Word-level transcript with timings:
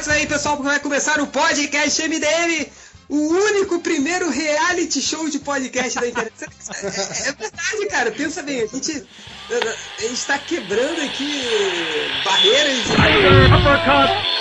atentos 0.00 0.08
aí, 0.08 0.26
pessoal, 0.26 0.56
porque 0.56 0.70
vai 0.70 0.80
começar 0.80 1.20
o 1.20 1.26
podcast 1.26 2.02
MDM, 2.02 2.66
o 3.08 3.16
único 3.16 3.80
primeiro 3.80 4.30
reality 4.30 5.00
show 5.00 5.28
de 5.28 5.38
podcast 5.40 6.00
da 6.00 6.08
internet. 6.08 6.32
É, 6.70 7.28
é 7.28 7.32
verdade, 7.32 7.86
cara. 7.90 8.12
Pensa 8.12 8.42
bem, 8.42 8.62
a 8.62 8.66
gente, 8.66 9.04
a 9.50 10.02
gente 10.02 10.24
tá 10.24 10.38
quebrando 10.38 11.02
aqui 11.02 11.42
barreiras. 12.24 12.76
De... 12.84 14.39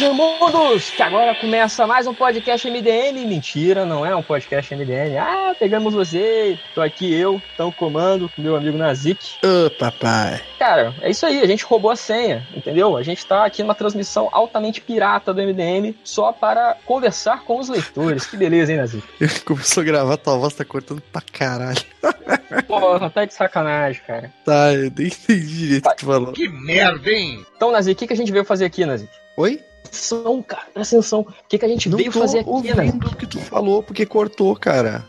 Mundos, 0.00 0.88
que 0.88 1.02
agora 1.02 1.34
começa 1.34 1.86
mais 1.86 2.06
um 2.06 2.14
podcast 2.14 2.68
MDM. 2.68 3.26
Mentira, 3.26 3.84
não 3.84 4.06
é 4.06 4.16
um 4.16 4.22
podcast 4.22 4.74
MDM. 4.74 5.18
Ah, 5.18 5.54
pegamos 5.58 5.92
você. 5.92 6.58
Tô 6.74 6.80
aqui 6.80 7.12
eu, 7.14 7.40
tão 7.58 7.70
comando, 7.70 8.26
com 8.30 8.40
meu 8.40 8.56
amigo 8.56 8.78
Nazik. 8.78 9.34
Ô, 9.44 9.66
oh, 9.66 9.70
papai. 9.70 10.40
Cara, 10.58 10.94
é 11.02 11.10
isso 11.10 11.26
aí, 11.26 11.42
a 11.42 11.46
gente 11.46 11.64
roubou 11.64 11.90
a 11.90 11.96
senha, 11.96 12.48
entendeu? 12.56 12.96
A 12.96 13.02
gente 13.02 13.24
tá 13.26 13.44
aqui 13.44 13.62
numa 13.62 13.74
transmissão 13.74 14.30
altamente 14.32 14.80
pirata 14.80 15.32
do 15.34 15.42
MDM 15.42 15.94
só 16.02 16.32
para 16.32 16.78
conversar 16.86 17.44
com 17.44 17.60
os 17.60 17.68
leitores. 17.68 18.24
Que 18.24 18.36
beleza, 18.38 18.72
hein, 18.72 18.78
Nazik? 18.78 19.04
Começou 19.44 19.82
a 19.82 19.84
gravar, 19.84 20.16
tua 20.16 20.38
voz 20.38 20.54
tá 20.54 20.64
cortando 20.64 21.02
pra 21.12 21.20
caralho. 21.20 21.82
Porra, 22.66 23.10
tá 23.10 23.26
de 23.26 23.34
sacanagem, 23.34 24.00
cara. 24.06 24.32
Tá, 24.42 24.72
eu 24.72 24.90
nem 24.96 25.08
entendi 25.08 25.56
direito 25.58 25.84
o 25.84 25.88
tá. 25.88 25.90
que 25.90 25.96
tu 25.98 26.06
falou. 26.06 26.32
Que 26.32 26.48
merda, 26.48 27.10
hein? 27.10 27.44
Então, 27.54 27.70
Nazik, 27.70 27.92
o 27.92 27.98
que, 27.98 28.06
que 28.06 28.14
a 28.14 28.16
gente 28.16 28.32
veio 28.32 28.44
fazer 28.44 28.64
aqui, 28.64 28.86
Nazik? 28.86 29.12
Oi? 29.36 29.60
Atenção, 29.84 30.42
cara. 30.42 30.66
Presta 30.72 30.96
atenção. 30.96 31.20
O 31.20 31.26
que, 31.48 31.58
que 31.58 31.64
a 31.64 31.68
gente 31.68 31.88
não 31.88 31.98
veio 31.98 32.12
fazer 32.12 32.40
aqui, 32.40 32.74
né? 32.74 32.92
Não 32.92 33.10
o 33.10 33.16
que 33.16 33.26
tu 33.26 33.38
falou, 33.38 33.82
porque 33.82 34.06
cortou, 34.06 34.54
cara. 34.56 35.04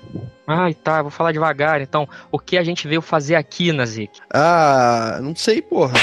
Ai, 0.46 0.74
tá, 0.74 1.02
vou 1.02 1.12
falar 1.12 1.32
devagar. 1.32 1.82
Então, 1.82 2.08
o 2.32 2.38
que 2.38 2.58
a 2.58 2.64
gente 2.64 2.88
veio 2.88 3.02
fazer 3.02 3.36
aqui, 3.36 3.72
Nazik? 3.72 4.20
Ah, 4.34 5.20
não 5.22 5.36
sei, 5.36 5.62
porra. 5.62 5.94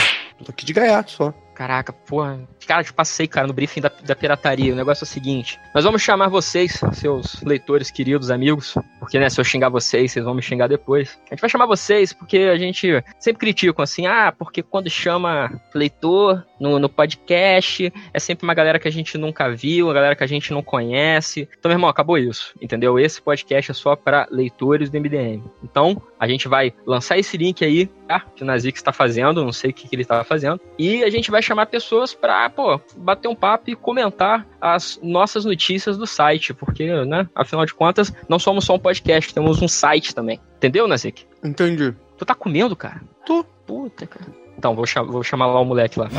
Tô 0.44 0.50
aqui 0.50 0.64
de 0.64 0.72
gaiato 0.72 1.10
só. 1.10 1.34
Caraca, 1.54 1.92
porra. 1.92 2.40
Cara, 2.70 2.84
te 2.84 2.92
passei, 2.92 3.26
cara, 3.26 3.48
no 3.48 3.52
briefing 3.52 3.80
da, 3.80 3.90
da 4.04 4.14
pirataria. 4.14 4.72
O 4.72 4.76
negócio 4.76 5.02
é 5.02 5.04
o 5.04 5.08
seguinte: 5.08 5.58
nós 5.74 5.82
vamos 5.82 6.02
chamar 6.02 6.28
vocês, 6.28 6.80
seus 6.92 7.42
leitores 7.42 7.90
queridos, 7.90 8.30
amigos, 8.30 8.76
porque, 9.00 9.18
né, 9.18 9.28
se 9.28 9.40
eu 9.40 9.44
xingar 9.44 9.70
vocês, 9.70 10.12
vocês 10.12 10.24
vão 10.24 10.34
me 10.34 10.40
xingar 10.40 10.68
depois. 10.68 11.18
A 11.26 11.34
gente 11.34 11.40
vai 11.40 11.50
chamar 11.50 11.66
vocês 11.66 12.12
porque 12.12 12.38
a 12.38 12.56
gente 12.56 13.02
sempre 13.18 13.40
critica 13.40 13.82
assim, 13.82 14.06
ah, 14.06 14.32
porque 14.38 14.62
quando 14.62 14.88
chama 14.88 15.50
leitor 15.74 16.46
no, 16.60 16.78
no 16.78 16.88
podcast, 16.88 17.92
é 18.14 18.18
sempre 18.20 18.44
uma 18.44 18.54
galera 18.54 18.78
que 18.78 18.86
a 18.86 18.92
gente 18.92 19.18
nunca 19.18 19.50
viu, 19.50 19.86
uma 19.86 19.94
galera 19.94 20.14
que 20.14 20.22
a 20.22 20.28
gente 20.28 20.52
não 20.52 20.62
conhece. 20.62 21.48
Então, 21.58 21.70
meu 21.70 21.76
irmão, 21.76 21.90
acabou 21.90 22.18
isso, 22.18 22.54
entendeu? 22.62 23.00
Esse 23.00 23.20
podcast 23.20 23.72
é 23.72 23.74
só 23.74 23.96
para 23.96 24.28
leitores 24.30 24.90
do 24.90 25.00
MDM. 25.00 25.42
Então, 25.64 26.00
a 26.20 26.28
gente 26.28 26.46
vai 26.46 26.72
lançar 26.86 27.18
esse 27.18 27.36
link 27.36 27.64
aí, 27.64 27.86
tá? 28.06 28.20
Que 28.20 28.44
o 28.44 28.46
Nazik 28.46 28.78
está 28.78 28.92
fazendo, 28.92 29.42
não 29.42 29.52
sei 29.52 29.70
o 29.70 29.72
que, 29.72 29.88
que 29.88 29.94
ele 29.94 30.02
estava 30.02 30.22
fazendo. 30.22 30.60
E 30.78 31.02
a 31.02 31.10
gente 31.10 31.30
vai 31.30 31.42
chamar 31.42 31.66
pessoas 31.66 32.14
pra, 32.14 32.48
pô, 32.60 32.80
bater 32.96 33.28
um 33.28 33.34
papo 33.34 33.70
e 33.70 33.74
comentar 33.74 34.46
as 34.60 35.00
nossas 35.02 35.46
notícias 35.46 35.96
do 35.96 36.06
site, 36.06 36.52
porque, 36.52 37.04
né, 37.06 37.26
afinal 37.34 37.64
de 37.64 37.72
contas, 37.72 38.12
não 38.28 38.38
somos 38.38 38.66
só 38.66 38.74
um 38.74 38.78
podcast, 38.78 39.32
temos 39.32 39.62
um 39.62 39.68
site 39.68 40.14
também. 40.14 40.38
Entendeu, 40.58 40.86
Nazik? 40.86 41.26
Entendi. 41.42 41.94
Tu 42.18 42.24
tá 42.26 42.34
comendo, 42.34 42.76
cara? 42.76 43.00
Tô. 43.24 43.44
Puta, 43.66 44.06
cara. 44.06 44.26
Então, 44.58 44.74
vou, 44.74 44.84
vou 45.06 45.22
chamar 45.22 45.46
lá 45.46 45.60
o 45.60 45.64
moleque 45.64 45.98
lá. 45.98 46.10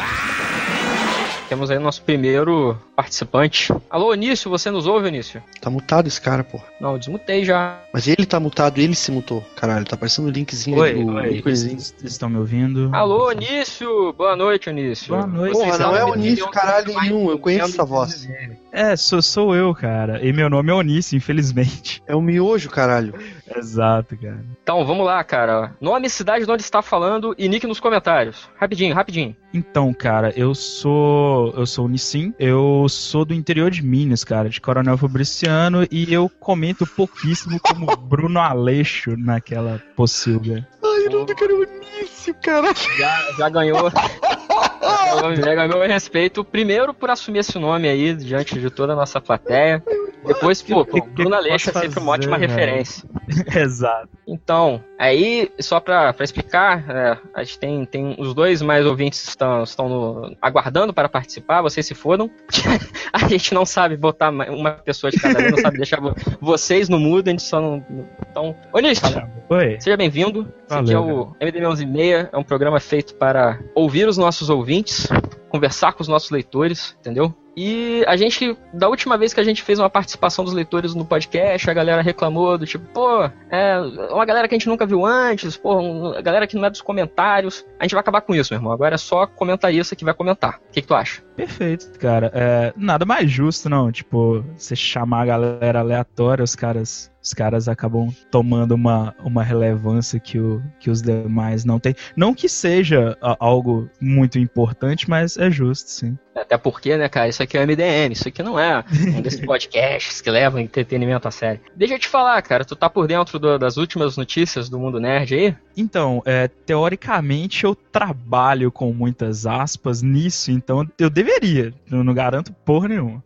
Temos 1.51 1.69
aí 1.69 1.77
o 1.77 1.81
nosso 1.81 2.01
primeiro 2.03 2.77
participante. 2.95 3.73
Alô, 3.89 4.11
Onício, 4.11 4.49
você 4.49 4.71
nos 4.71 4.87
ouve, 4.87 5.07
Onício? 5.07 5.43
Tá 5.59 5.69
mutado 5.69 6.07
esse 6.07 6.21
cara, 6.21 6.45
pô. 6.45 6.61
Não, 6.79 6.93
eu 6.93 6.97
desmutei 6.97 7.43
já. 7.43 7.77
Mas 7.91 8.07
ele 8.07 8.25
tá 8.25 8.39
mutado, 8.39 8.79
ele 8.79 8.95
se 8.95 9.11
mutou. 9.11 9.43
Caralho, 9.53 9.83
tá 9.83 9.95
aparecendo 9.95 10.27
o 10.27 10.27
um 10.29 10.31
linkzinho 10.31 10.77
oi, 10.77 10.93
do 10.93 11.13
oi, 11.13 11.41
Vocês 11.41 11.93
estão 12.03 12.29
me 12.29 12.37
ouvindo? 12.37 12.89
Alô, 12.93 13.27
Onício! 13.27 14.13
Boa 14.13 14.33
noite, 14.33 14.69
Onício. 14.69 15.09
Boa 15.09 15.27
noite. 15.27 15.51
Porra, 15.51 15.77
não 15.77 15.93
é 15.93 16.05
Onício, 16.05 16.49
caralho 16.51 16.97
nenhum, 17.01 17.29
eu 17.29 17.37
conheço 17.37 17.73
essa 17.73 17.83
voz. 17.83 18.29
É, 18.71 18.95
sou, 18.95 19.21
sou 19.21 19.53
eu, 19.53 19.75
cara. 19.75 20.25
E 20.25 20.31
meu 20.31 20.49
nome 20.49 20.71
é 20.71 20.73
Onício, 20.73 21.17
infelizmente. 21.17 22.01
É 22.07 22.15
o 22.15 22.21
miojo, 22.21 22.69
caralho. 22.69 23.13
Exato, 23.55 24.17
cara. 24.17 24.43
Então, 24.61 24.85
vamos 24.85 25.05
lá, 25.05 25.23
cara. 25.23 25.75
Nome, 25.79 26.09
cidade 26.09 26.45
de 26.45 26.51
onde 26.51 26.63
está 26.63 26.81
falando 26.81 27.35
e 27.37 27.47
nick 27.47 27.65
nos 27.67 27.79
comentários. 27.79 28.49
Rapidinho, 28.55 28.95
rapidinho. 28.95 29.35
Então, 29.53 29.93
cara, 29.93 30.33
eu 30.35 30.55
sou. 30.55 31.53
Eu 31.55 31.65
sou 31.65 31.85
o 31.85 31.89
Nissim. 31.89 32.33
Eu 32.39 32.87
sou 32.89 33.25
do 33.25 33.33
interior 33.33 33.69
de 33.69 33.83
Minas, 33.83 34.23
cara, 34.23 34.49
de 34.49 34.61
Coronel 34.61 34.97
Fabriciano, 34.97 35.87
e 35.91 36.11
eu 36.13 36.29
comento 36.39 36.85
pouquíssimo 36.85 37.59
como 37.59 37.95
Bruno 37.97 38.39
Aleixo 38.39 39.15
naquela 39.17 39.81
pocilga. 39.95 40.67
Ai, 40.83 41.07
eu 41.07 41.11
não 41.11 41.25
quero 41.25 41.61
Onício, 42.01 42.35
cara. 42.41 42.73
Já, 42.97 43.31
já 43.37 43.49
ganhou. 43.49 43.91
já 45.43 45.55
ganhou 45.55 45.79
meu 45.79 45.87
respeito, 45.87 46.43
primeiro 46.43 46.93
por 46.93 47.09
assumir 47.09 47.39
esse 47.39 47.57
nome 47.59 47.87
aí 47.87 48.13
diante 48.15 48.59
de 48.59 48.69
toda 48.69 48.93
a 48.93 48.95
nossa 48.95 49.19
plateia. 49.21 49.83
Depois, 50.25 50.61
pô, 50.61 50.85
que, 50.85 51.01
Bruno 51.01 51.35
Aleixo 51.35 51.69
é 51.69 51.73
sempre 51.73 51.99
uma 51.99 52.11
ótima 52.11 52.37
referência. 52.37 53.07
Exato. 53.55 54.09
Então, 54.27 54.83
aí, 54.97 55.51
só 55.59 55.79
pra, 55.79 56.13
pra 56.13 56.23
explicar, 56.23 56.89
é, 56.89 57.17
a 57.33 57.43
gente 57.43 57.59
tem, 57.59 57.85
tem 57.85 58.15
os 58.19 58.33
dois 58.33 58.61
mais 58.61 58.85
ouvintes 58.85 59.27
estão, 59.27 59.63
estão 59.63 59.89
no, 59.89 60.37
aguardando 60.41 60.93
para 60.93 61.09
participar, 61.09 61.61
vocês 61.61 61.85
se 61.85 61.95
foram. 61.95 62.29
a 63.11 63.27
gente 63.27 63.53
não 63.53 63.65
sabe 63.65 63.97
botar 63.97 64.29
uma 64.29 64.71
pessoa 64.71 65.09
de 65.09 65.19
cada 65.19 65.39
vez, 65.39 65.51
não 65.51 65.59
sabe 65.59 65.77
deixar 65.77 65.99
vocês 66.39 66.87
no 66.87 66.99
mudo, 66.99 67.27
a 67.27 67.31
gente 67.31 67.43
só 67.43 67.59
não. 67.59 67.85
Então, 68.29 68.55
Onísio, 68.73 69.05
Oi. 69.49 69.77
seja 69.79 69.97
bem-vindo. 69.97 70.51
Esse 70.69 70.77
aqui 70.77 70.93
é 70.93 70.99
o 70.99 71.35
MDM 71.41 71.65
11 71.65 71.85
meia, 71.85 72.29
é 72.31 72.37
um 72.37 72.43
programa 72.43 72.79
feito 72.79 73.15
para 73.15 73.59
ouvir 73.75 74.07
os 74.07 74.17
nossos 74.17 74.49
ouvintes, 74.49 75.07
conversar 75.49 75.93
com 75.93 76.01
os 76.01 76.07
nossos 76.07 76.29
leitores, 76.29 76.95
entendeu? 76.99 77.35
E 77.55 78.03
a 78.07 78.15
gente, 78.15 78.57
da 78.73 78.87
última 78.87 79.17
vez 79.17 79.33
que 79.33 79.39
a 79.39 79.43
gente 79.43 79.61
fez 79.61 79.79
uma 79.79 79.89
participação 79.89 80.45
dos 80.45 80.53
leitores 80.53 80.95
no 80.95 81.05
podcast, 81.05 81.69
a 81.69 81.73
galera 81.73 82.01
reclamou 82.01 82.57
do 82.57 82.65
tipo, 82.65 82.85
pô, 82.93 83.23
é 83.49 83.77
uma 84.09 84.25
galera 84.25 84.47
que 84.47 84.55
a 84.55 84.57
gente 84.57 84.69
nunca 84.69 84.85
viu 84.85 85.05
antes, 85.05 85.57
pô, 85.57 85.77
uma 85.79 86.21
galera 86.21 86.47
que 86.47 86.55
não 86.55 86.65
é 86.65 86.69
dos 86.69 86.81
comentários. 86.81 87.65
A 87.79 87.83
gente 87.83 87.93
vai 87.93 88.01
acabar 88.01 88.21
com 88.21 88.33
isso, 88.33 88.53
meu 88.53 88.59
irmão. 88.59 88.71
Agora 88.71 88.95
é 88.95 88.97
só 88.97 89.27
comentarista 89.27 89.95
que 89.95 90.05
vai 90.05 90.13
comentar. 90.13 90.61
O 90.69 90.71
que, 90.71 90.81
que 90.81 90.87
tu 90.87 90.95
acha? 90.95 91.21
Perfeito, 91.35 91.97
cara. 91.99 92.31
É, 92.33 92.73
nada 92.75 93.05
mais 93.05 93.29
justo, 93.29 93.69
não. 93.69 93.91
Tipo, 93.91 94.43
você 94.55 94.75
chamar 94.75 95.23
a 95.23 95.25
galera 95.25 95.79
aleatória, 95.79 96.43
os 96.43 96.55
caras 96.55 97.11
os 97.21 97.33
caras 97.33 97.67
acabam 97.67 98.09
tomando 98.29 98.73
uma, 98.73 99.15
uma 99.23 99.43
relevância 99.43 100.19
que, 100.19 100.39
o, 100.39 100.61
que 100.79 100.89
os 100.89 101.01
demais 101.01 101.63
não 101.63 101.79
têm. 101.79 101.95
Não 102.15 102.33
que 102.33 102.49
seja 102.49 103.17
algo 103.39 103.89
muito 103.99 104.39
importante, 104.39 105.09
mas 105.09 105.37
é 105.37 105.49
justo, 105.51 105.89
sim. 105.89 106.17
Até 106.33 106.57
porque, 106.57 106.95
né, 106.95 107.09
cara, 107.09 107.27
isso 107.27 107.43
aqui 107.43 107.57
é 107.57 107.61
o 107.61 107.67
MDM, 107.67 108.13
isso 108.13 108.27
aqui 108.27 108.41
não 108.41 108.57
é 108.57 108.83
um 109.15 109.21
desses 109.21 109.41
podcasts 109.45 110.21
que 110.21 110.31
levam 110.31 110.61
entretenimento 110.61 111.27
a 111.27 111.31
sério. 111.31 111.59
Deixa 111.75 111.95
eu 111.95 111.99
te 111.99 112.07
falar, 112.07 112.41
cara, 112.41 112.63
tu 112.63 112.75
tá 112.75 112.89
por 112.89 113.05
dentro 113.05 113.37
do, 113.37 113.59
das 113.59 113.77
últimas 113.77 114.15
notícias 114.15 114.69
do 114.69 114.79
mundo 114.79 114.99
nerd 114.99 115.35
aí? 115.35 115.55
Então, 115.75 116.21
é, 116.25 116.47
teoricamente 116.47 117.65
eu 117.65 117.75
trabalho 117.75 118.71
com 118.71 118.93
muitas 118.93 119.45
aspas 119.45 120.01
nisso, 120.01 120.51
então 120.51 120.87
eu 120.97 121.09
deveria, 121.09 121.73
eu 121.91 122.03
não 122.03 122.13
garanto 122.13 122.53
porra 122.65 122.87
nenhuma 122.87 123.23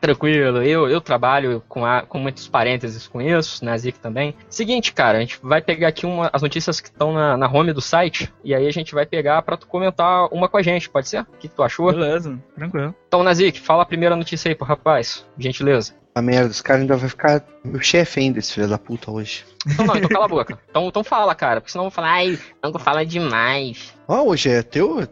tranquilo. 0.00 0.62
Eu, 0.62 0.88
eu 0.88 1.00
trabalho 1.00 1.62
com, 1.68 1.84
a, 1.84 2.02
com 2.02 2.18
muitos 2.18 2.48
parênteses 2.48 3.06
com 3.06 3.20
isso, 3.20 3.64
na 3.64 3.76
Zic 3.76 3.98
também. 3.98 4.34
Seguinte, 4.48 4.92
cara, 4.92 5.18
a 5.18 5.20
gente 5.20 5.38
vai 5.42 5.60
pegar 5.60 5.88
aqui 5.88 6.06
uma, 6.06 6.30
as 6.32 6.42
notícias 6.42 6.80
que 6.80 6.88
estão 6.88 7.12
na, 7.12 7.36
na 7.36 7.50
home 7.50 7.72
do 7.72 7.80
site 7.80 8.32
e 8.42 8.54
aí 8.54 8.66
a 8.66 8.72
gente 8.72 8.94
vai 8.94 9.06
pegar 9.06 9.42
para 9.42 9.56
tu 9.56 9.66
comentar 9.66 10.26
uma 10.32 10.48
com 10.48 10.56
a 10.56 10.62
gente, 10.62 10.88
pode 10.88 11.08
ser? 11.08 11.22
O 11.22 11.26
que, 11.38 11.48
que 11.48 11.54
tu 11.54 11.62
achou? 11.62 11.90
Beleza, 11.92 12.38
tranquilo. 12.54 12.94
Então, 13.08 13.22
Nazik, 13.22 13.58
fala 13.58 13.82
a 13.82 13.86
primeira 13.86 14.14
notícia 14.14 14.50
aí 14.50 14.54
pro 14.54 14.66
rapaz, 14.66 15.24
gentileza. 15.38 15.94
A 16.14 16.20
merda, 16.20 16.50
os 16.50 16.60
caras 16.60 16.82
ainda 16.82 16.96
vai 16.96 17.08
ficar 17.08 17.42
meu 17.64 17.80
chefe 17.80 18.20
ainda, 18.20 18.38
esse 18.38 18.52
filho 18.52 18.68
da 18.68 18.76
puta, 18.78 19.10
hoje. 19.10 19.44
Então 19.66 19.86
não, 19.86 19.96
então 19.96 20.08
cala 20.08 20.26
a 20.26 20.28
boca. 20.28 20.58
Então, 20.68 20.88
então 20.88 21.04
fala, 21.04 21.34
cara, 21.34 21.60
porque 21.60 21.72
senão 21.72 21.84
eu 21.84 21.90
vou 21.90 21.94
falar, 21.94 22.12
ai, 22.12 22.38
não 22.62 22.72
fala 22.78 23.06
demais. 23.06 23.94
Ó, 24.06 24.22
oh, 24.22 24.28
hoje 24.30 24.50
é 24.50 24.62
teu. 24.62 25.06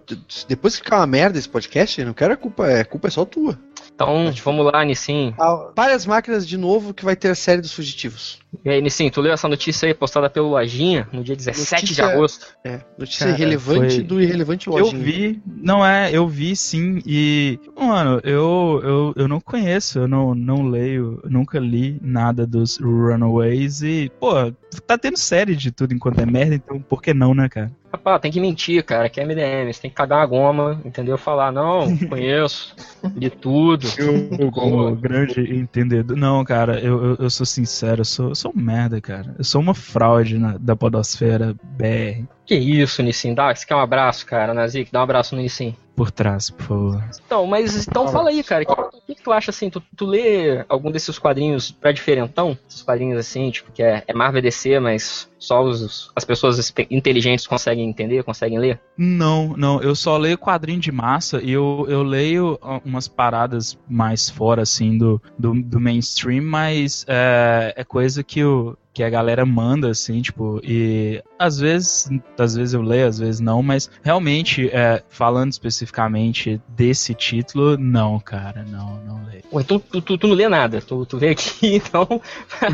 Depois 0.48 0.76
que 0.76 0.84
ficar 0.84 0.98
uma 0.98 1.06
merda 1.06 1.38
esse 1.38 1.48
podcast, 1.48 2.02
não 2.04 2.12
quero 2.12 2.34
a 2.34 2.36
culpa, 2.36 2.66
é, 2.66 2.80
a 2.80 2.84
culpa 2.84 3.08
é 3.08 3.10
só 3.10 3.24
tua. 3.24 3.58
Então, 3.94 4.30
vamos 4.44 4.70
lá, 4.70 4.84
Nissim. 4.84 5.32
Ah, 5.38 5.70
várias 5.74 6.04
máquinas 6.04 6.46
de 6.46 6.58
novo 6.58 6.92
que 6.92 7.02
vai 7.02 7.16
ter 7.16 7.30
a 7.30 7.34
série 7.34 7.62
dos 7.62 7.72
fugitivos. 7.72 8.38
E 8.62 8.68
aí, 8.68 8.82
Nissim, 8.82 9.08
tu 9.08 9.22
leu 9.22 9.32
essa 9.32 9.48
notícia 9.48 9.86
aí 9.86 9.94
postada 9.94 10.28
pelo 10.28 10.50
Lojinha 10.50 11.08
no 11.12 11.24
dia 11.24 11.34
17 11.34 11.82
notícia, 11.82 11.94
de 11.94 12.02
agosto? 12.02 12.46
É, 12.62 12.80
notícia 12.98 13.26
Cara, 13.26 13.38
irrelevante 13.38 13.94
foi... 13.96 14.04
do 14.04 14.20
irrelevante 14.20 14.68
Lojinha. 14.68 15.00
Eu 15.00 15.02
vi, 15.02 15.42
não 15.46 15.84
é, 15.84 16.10
eu 16.12 16.28
vi 16.28 16.54
sim, 16.54 17.02
e, 17.06 17.58
mano, 17.86 18.20
eu, 18.24 18.80
eu, 18.82 19.14
eu 19.16 19.28
não 19.28 19.40
conheço, 19.40 19.98
eu 20.00 20.08
não, 20.08 20.34
não 20.34 20.68
leio, 20.68 21.20
nunca 21.24 21.58
li 21.58 21.98
nada 22.02 22.46
dos 22.46 22.78
Runaways 22.78 23.82
e, 23.82 24.10
pô, 24.20 24.52
tá 24.86 24.98
tendo 24.98 25.16
série 25.16 25.54
de 25.54 25.70
tudo 25.70 25.94
enquanto 25.94 26.20
é 26.20 26.26
merda, 26.26 26.54
então 26.54 26.80
por 26.80 27.02
que 27.02 27.14
não, 27.14 27.34
né, 27.34 27.48
cara? 27.48 27.70
Rapaz, 27.92 28.20
tem 28.20 28.32
que 28.32 28.40
mentir, 28.40 28.84
cara, 28.84 29.08
que 29.08 29.20
é 29.20 29.24
MDM, 29.24 29.72
você 29.72 29.82
tem 29.82 29.90
que 29.90 29.96
cagar 29.96 30.18
uma 30.18 30.26
goma, 30.26 30.80
entendeu? 30.84 31.16
Falar, 31.16 31.50
não, 31.50 31.96
conheço, 32.08 32.74
de 33.14 33.30
tudo. 33.30 33.86
Eu, 33.96 34.50
como 34.50 34.94
grande 34.96 35.40
entendedor. 35.40 36.16
Não, 36.16 36.44
cara, 36.44 36.78
eu, 36.80 37.02
eu, 37.02 37.16
eu 37.20 37.30
sou 37.30 37.46
sincero, 37.46 38.02
eu 38.02 38.04
sou, 38.04 38.28
eu 38.30 38.34
sou 38.34 38.52
um 38.54 38.60
merda, 38.60 39.00
cara. 39.00 39.34
Eu 39.38 39.44
sou 39.44 39.60
uma 39.60 39.74
fraude 39.74 40.36
na, 40.36 40.58
da 40.58 40.76
podosfera 40.76 41.54
BR. 41.62 42.26
Que 42.44 42.54
isso, 42.54 43.02
Nissin? 43.02 43.34
Dá, 43.34 43.54
você 43.54 43.66
quer 43.66 43.74
um 43.74 43.80
abraço, 43.80 44.24
cara, 44.26 44.54
Nazik? 44.54 44.92
Dá 44.92 45.00
um 45.00 45.02
abraço 45.02 45.34
no 45.34 45.42
Nissin. 45.42 45.74
Por 45.96 46.10
trás, 46.10 46.50
por 46.50 46.62
favor. 46.62 47.04
Então, 47.24 47.46
mas 47.46 47.88
então 47.88 48.06
fala 48.08 48.28
aí, 48.28 48.44
cara. 48.44 48.64
O 48.64 49.00
que, 49.00 49.14
que, 49.14 49.22
tu 49.22 49.32
acha 49.32 49.50
assim? 49.50 49.70
Tu, 49.70 49.82
tu 49.96 50.04
lê 50.04 50.64
algum 50.68 50.90
desses 50.90 51.18
quadrinhos 51.18 51.70
pra 51.70 51.90
diferentão? 51.90 52.56
Esses 52.68 52.82
quadrinhos 52.82 53.18
assim, 53.18 53.50
tipo, 53.50 53.72
que 53.72 53.82
é, 53.82 54.04
é 54.06 54.12
Marvel 54.12 54.42
DC, 54.42 54.55
mas 54.80 55.28
só 55.38 55.62
os, 55.62 56.10
as 56.14 56.24
pessoas 56.24 56.72
inteligentes 56.90 57.46
conseguem 57.46 57.88
entender, 57.88 58.22
conseguem 58.22 58.58
ler? 58.58 58.80
Não, 58.96 59.54
não. 59.56 59.80
Eu 59.80 59.94
só 59.94 60.16
leio 60.16 60.38
quadrinho 60.38 60.80
de 60.80 60.90
massa 60.90 61.40
e 61.42 61.52
eu, 61.52 61.86
eu 61.88 62.02
leio 62.02 62.58
umas 62.84 63.08
paradas 63.08 63.78
mais 63.88 64.30
fora, 64.30 64.62
assim, 64.62 64.96
do, 64.96 65.20
do, 65.38 65.54
do 65.54 65.80
mainstream, 65.80 66.42
mas 66.42 67.04
é, 67.08 67.74
é 67.76 67.84
coisa 67.84 68.22
que 68.22 68.42
o 68.44 68.76
que 68.96 69.02
a 69.02 69.10
galera 69.10 69.44
manda, 69.44 69.90
assim, 69.90 70.22
tipo, 70.22 70.58
e 70.64 71.22
às 71.38 71.58
vezes, 71.58 72.08
às 72.38 72.54
vezes 72.54 72.72
eu 72.72 72.80
leio, 72.80 73.06
às 73.06 73.18
vezes 73.18 73.40
não, 73.40 73.62
mas 73.62 73.90
realmente, 74.02 74.70
é, 74.72 75.02
falando 75.10 75.52
especificamente 75.52 76.58
desse 76.66 77.12
título, 77.12 77.76
não, 77.76 78.18
cara, 78.18 78.64
não, 78.66 78.98
não 79.04 79.22
leio. 79.26 79.42
Ué, 79.52 79.62
então 79.62 79.78
tu, 79.78 80.00
tu, 80.00 80.16
tu, 80.16 80.26
não 80.26 80.34
lê 80.34 80.48
nada, 80.48 80.80
tu, 80.80 81.04
tu 81.04 81.18
veio 81.18 81.32
aqui, 81.32 81.74
então... 81.76 82.08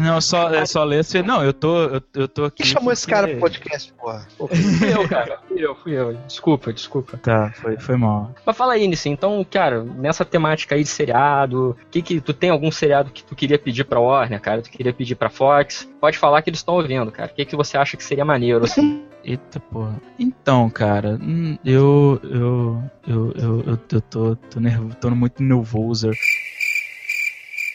não, 0.00 0.20
só, 0.20 0.48
é 0.54 0.64
só 0.64 0.84
ler, 0.84 1.00
assim, 1.00 1.22
não, 1.22 1.42
eu 1.42 1.52
tô, 1.52 1.76
eu, 1.86 2.02
eu 2.14 2.28
tô 2.28 2.44
aqui... 2.44 2.51
Quem 2.54 2.66
chamou 2.66 2.92
esse 2.92 3.06
cara 3.06 3.28
pro 3.28 3.40
podcast, 3.40 3.92
porra? 3.94 4.26
fui 4.36 4.92
eu, 4.92 5.08
cara, 5.08 5.38
fui 5.48 5.64
eu, 5.64 5.74
fui 5.74 5.92
eu, 5.92 6.14
desculpa, 6.26 6.72
desculpa. 6.72 7.16
Tá, 7.16 7.52
foi, 7.52 7.76
foi 7.78 7.96
mal. 7.96 8.34
Mas 8.44 8.56
fala 8.56 8.74
aí, 8.74 8.86
Nissi, 8.86 9.08
então, 9.08 9.44
cara, 9.48 9.82
nessa 9.82 10.24
temática 10.24 10.74
aí 10.74 10.82
de 10.82 10.88
seriado, 10.88 11.76
que 11.90 12.02
que, 12.02 12.20
tu 12.20 12.32
tem 12.32 12.50
algum 12.50 12.70
seriado 12.70 13.10
que 13.10 13.24
tu 13.24 13.34
queria 13.34 13.58
pedir 13.58 13.84
pra 13.84 14.00
Warner, 14.00 14.40
cara, 14.40 14.62
tu 14.62 14.70
queria 14.70 14.92
pedir 14.92 15.14
pra 15.14 15.30
Fox? 15.30 15.88
Pode 16.00 16.18
falar 16.18 16.42
que 16.42 16.50
eles 16.50 16.60
estão 16.60 16.74
ouvindo, 16.74 17.10
cara. 17.10 17.30
O 17.30 17.34
que, 17.34 17.44
que 17.44 17.56
você 17.56 17.76
acha 17.76 17.96
que 17.96 18.04
seria 18.04 18.24
maneiro, 18.24 18.64
assim? 18.64 19.04
Eita 19.24 19.60
porra. 19.60 20.00
Então, 20.18 20.68
cara, 20.68 21.18
hum, 21.22 21.56
eu. 21.64 22.20
Eu. 22.24 22.82
Eu, 23.06 23.32
eu, 23.32 23.60
eu, 23.66 23.78
eu 23.90 24.00
tô, 24.00 24.36
tô, 24.36 24.60
nervo, 24.60 24.94
tô 24.94 25.10
muito 25.10 25.42
nervoso. 25.42 26.10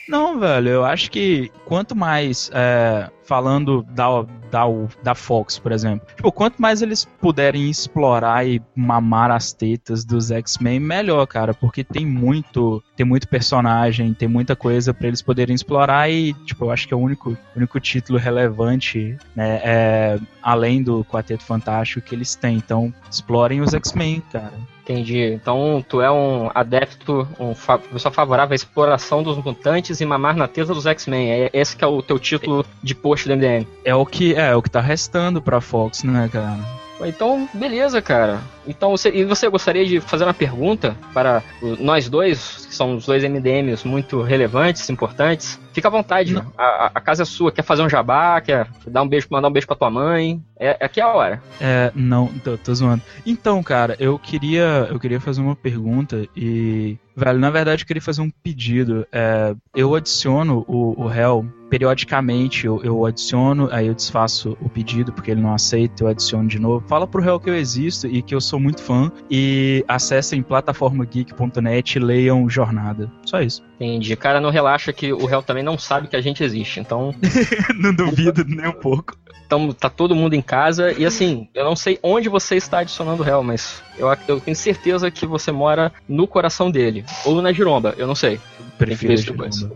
Não, 0.08 0.38
velho, 0.38 0.68
eu 0.70 0.84
acho 0.84 1.10
que 1.10 1.50
quanto 1.66 1.94
mais 1.94 2.50
é, 2.54 3.10
falando 3.28 3.82
da, 3.90 4.22
da, 4.50 4.64
da 5.02 5.14
Fox, 5.14 5.58
por 5.58 5.70
exemplo. 5.70 6.08
Tipo, 6.16 6.32
quanto 6.32 6.60
mais 6.60 6.80
eles 6.80 7.04
puderem 7.04 7.68
explorar 7.68 8.46
e 8.48 8.62
mamar 8.74 9.30
as 9.30 9.52
tetas 9.52 10.02
dos 10.02 10.30
X-Men, 10.30 10.80
melhor, 10.80 11.26
cara, 11.26 11.52
porque 11.52 11.84
tem 11.84 12.06
muito, 12.06 12.82
tem 12.96 13.04
muito 13.04 13.28
personagem, 13.28 14.14
tem 14.14 14.26
muita 14.26 14.56
coisa 14.56 14.94
para 14.94 15.08
eles 15.08 15.20
poderem 15.20 15.54
explorar 15.54 16.10
e, 16.10 16.32
tipo, 16.46 16.64
eu 16.64 16.70
acho 16.70 16.88
que 16.88 16.94
é 16.94 16.96
o 16.96 17.00
único, 17.00 17.36
único 17.54 17.78
título 17.78 18.18
relevante, 18.18 19.18
né, 19.36 19.60
é, 19.62 20.18
além 20.42 20.82
do 20.82 21.04
Quarteto 21.04 21.44
Fantástico 21.44 22.00
que 22.00 22.14
eles 22.14 22.34
têm. 22.34 22.56
Então, 22.56 22.92
explorem 23.10 23.60
os 23.60 23.74
X-Men, 23.74 24.22
cara. 24.32 24.54
Entendi. 24.88 25.34
Então 25.34 25.84
tu 25.86 26.00
é 26.00 26.10
um 26.10 26.50
adepto, 26.54 27.28
um 27.38 27.54
fa 27.54 27.78
pessoa 27.78 28.10
favorável 28.10 28.54
à 28.54 28.56
exploração 28.56 29.22
dos 29.22 29.36
mutantes 29.36 30.00
e 30.00 30.06
mamar 30.06 30.34
na 30.34 30.48
tesa 30.48 30.72
dos 30.72 30.86
X-Men. 30.86 31.30
É 31.30 31.50
esse 31.52 31.76
que 31.76 31.84
é 31.84 31.86
o 31.86 32.00
teu 32.00 32.18
título 32.18 32.64
de 32.82 32.94
post 32.94 33.17
do 33.26 33.34
MDM. 33.36 33.66
É 33.84 33.94
o 33.94 34.04
que 34.04 34.34
é, 34.34 34.50
é 34.50 34.56
o 34.56 34.62
que 34.62 34.70
tá 34.70 34.80
restando 34.80 35.40
pra 35.40 35.60
Fox, 35.60 36.02
né, 36.04 36.28
cara? 36.32 36.58
Então, 37.00 37.48
beleza, 37.54 38.02
cara. 38.02 38.40
Então, 38.68 38.90
você, 38.90 39.10
e 39.10 39.24
você 39.24 39.48
gostaria 39.48 39.84
de 39.84 40.00
fazer 40.00 40.24
uma 40.24 40.34
pergunta 40.34 40.96
para 41.14 41.42
nós 41.80 42.08
dois, 42.08 42.66
que 42.66 42.74
são 42.74 42.96
os 42.96 43.06
dois 43.06 43.24
MDMs 43.24 43.86
muito 43.88 44.20
relevantes, 44.22 44.88
importantes? 44.90 45.58
Fica 45.72 45.88
à 45.88 45.90
vontade, 45.90 46.36
a, 46.56 46.90
a, 46.94 47.00
casa 47.00 47.22
é 47.22 47.26
sua. 47.26 47.50
Quer 47.50 47.62
fazer 47.62 47.82
um 47.82 47.88
jabá? 47.88 48.40
Quer 48.40 48.68
dar 48.86 49.02
um 49.02 49.08
beijo, 49.08 49.28
mandar 49.30 49.48
um 49.48 49.52
beijo 49.52 49.66
pra 49.66 49.76
tua 49.76 49.90
mãe? 49.90 50.42
É, 50.58 50.76
aqui 50.84 51.00
é 51.00 51.04
a 51.04 51.08
hora. 51.08 51.42
É, 51.60 51.90
não, 51.94 52.26
tô, 52.26 52.58
tô 52.58 52.74
zoando. 52.74 53.02
Então, 53.24 53.62
cara, 53.62 53.96
eu 53.98 54.18
queria, 54.18 54.88
eu 54.90 54.98
queria 54.98 55.20
fazer 55.20 55.40
uma 55.40 55.56
pergunta 55.56 56.26
e 56.36 56.98
Velho, 57.18 57.40
na 57.40 57.50
verdade 57.50 57.82
eu 57.82 57.86
queria 57.86 58.00
fazer 58.00 58.22
um 58.22 58.30
pedido. 58.30 59.04
É, 59.10 59.52
eu 59.74 59.92
adiciono 59.96 60.64
o, 60.68 61.02
o 61.02 61.08
réu 61.08 61.44
periodicamente, 61.68 62.64
eu, 62.64 62.80
eu, 62.84 63.04
adiciono, 63.04 63.68
aí 63.72 63.88
eu 63.88 63.94
desfaço 63.94 64.56
o 64.60 64.68
pedido 64.68 65.12
porque 65.12 65.32
ele 65.32 65.40
não 65.40 65.52
aceita, 65.52 66.04
eu 66.04 66.08
adiciono 66.08 66.48
de 66.48 66.60
novo. 66.60 66.86
Fala 66.86 67.08
pro 67.08 67.20
réu 67.20 67.40
que 67.40 67.50
eu 67.50 67.56
existo 67.56 68.06
e 68.06 68.22
que 68.22 68.34
eu 68.34 68.40
sou 68.40 68.57
muito 68.58 68.82
fã 68.82 69.10
e 69.30 69.84
acessem 69.86 70.42
plataformageek.net 70.42 71.96
e 71.96 72.00
leiam 72.00 72.48
Jornada. 72.48 73.10
Só 73.24 73.40
isso. 73.40 73.62
Entendi. 73.76 74.16
Cara, 74.16 74.40
não 74.40 74.50
relaxa 74.50 74.92
que 74.92 75.12
o 75.12 75.26
réu 75.26 75.42
também 75.42 75.62
não 75.62 75.78
sabe 75.78 76.08
que 76.08 76.16
a 76.16 76.20
gente 76.20 76.42
existe, 76.42 76.80
então. 76.80 77.14
não 77.78 77.94
duvido 77.94 78.44
nem 78.44 78.68
um 78.68 78.72
pouco. 78.72 79.16
Então, 79.48 79.72
tá 79.72 79.88
todo 79.88 80.14
mundo 80.14 80.34
em 80.34 80.42
casa. 80.42 80.92
E 80.92 81.06
assim, 81.06 81.48
eu 81.54 81.64
não 81.64 81.74
sei 81.74 81.98
onde 82.02 82.28
você 82.28 82.56
está 82.56 82.80
adicionando 82.80 83.22
o 83.22 83.24
réu, 83.24 83.42
mas 83.42 83.82
eu, 83.96 84.06
eu 84.28 84.38
tenho 84.40 84.54
certeza 84.54 85.10
que 85.10 85.26
você 85.26 85.50
mora 85.50 85.90
no 86.06 86.26
coração 86.26 86.70
dele. 86.70 87.02
Ou 87.24 87.40
na 87.40 87.50
giromba, 87.50 87.94
eu 87.96 88.06
não 88.06 88.14
sei. 88.14 88.38
Prefiro 88.76 89.22
depois. 89.22 89.66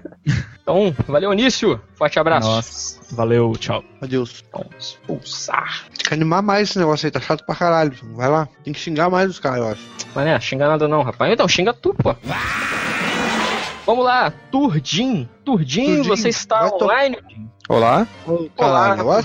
então, 0.60 0.92
valeu, 1.06 1.32
Início. 1.32 1.80
Forte 1.94 2.18
abraço. 2.18 2.48
Nossa, 2.48 3.14
valeu, 3.14 3.52
tchau. 3.56 3.84
Adeus. 4.00 4.44
Vamos 4.52 4.74
expulsar. 4.78 5.86
Animar 6.12 6.42
mais 6.42 6.68
esse 6.68 6.78
negócio 6.78 7.06
aí, 7.06 7.10
tá 7.10 7.20
chato 7.20 7.42
pra 7.44 7.54
caralho. 7.54 7.94
Vai 8.14 8.28
lá. 8.28 8.46
Tem 8.62 8.72
que 8.72 8.78
xingar 8.78 9.08
mais 9.08 9.30
os 9.30 9.40
caras, 9.40 9.58
eu 9.60 9.68
acho. 9.68 9.82
Mas 10.14 10.24
né, 10.26 10.38
xinga 10.38 10.68
nada 10.68 10.86
não, 10.86 11.02
rapaz. 11.02 11.32
Então, 11.32 11.48
xinga 11.48 11.72
tu, 11.72 11.94
pô. 11.94 12.14
Vamos 13.86 14.04
lá, 14.04 14.30
Turdim. 14.50 15.26
Turdim, 15.44 16.02
você 16.02 16.28
está 16.28 16.68
online? 16.74 17.16
Olá. 17.68 18.06
Olá, 18.56 18.96
Olá 19.02 19.22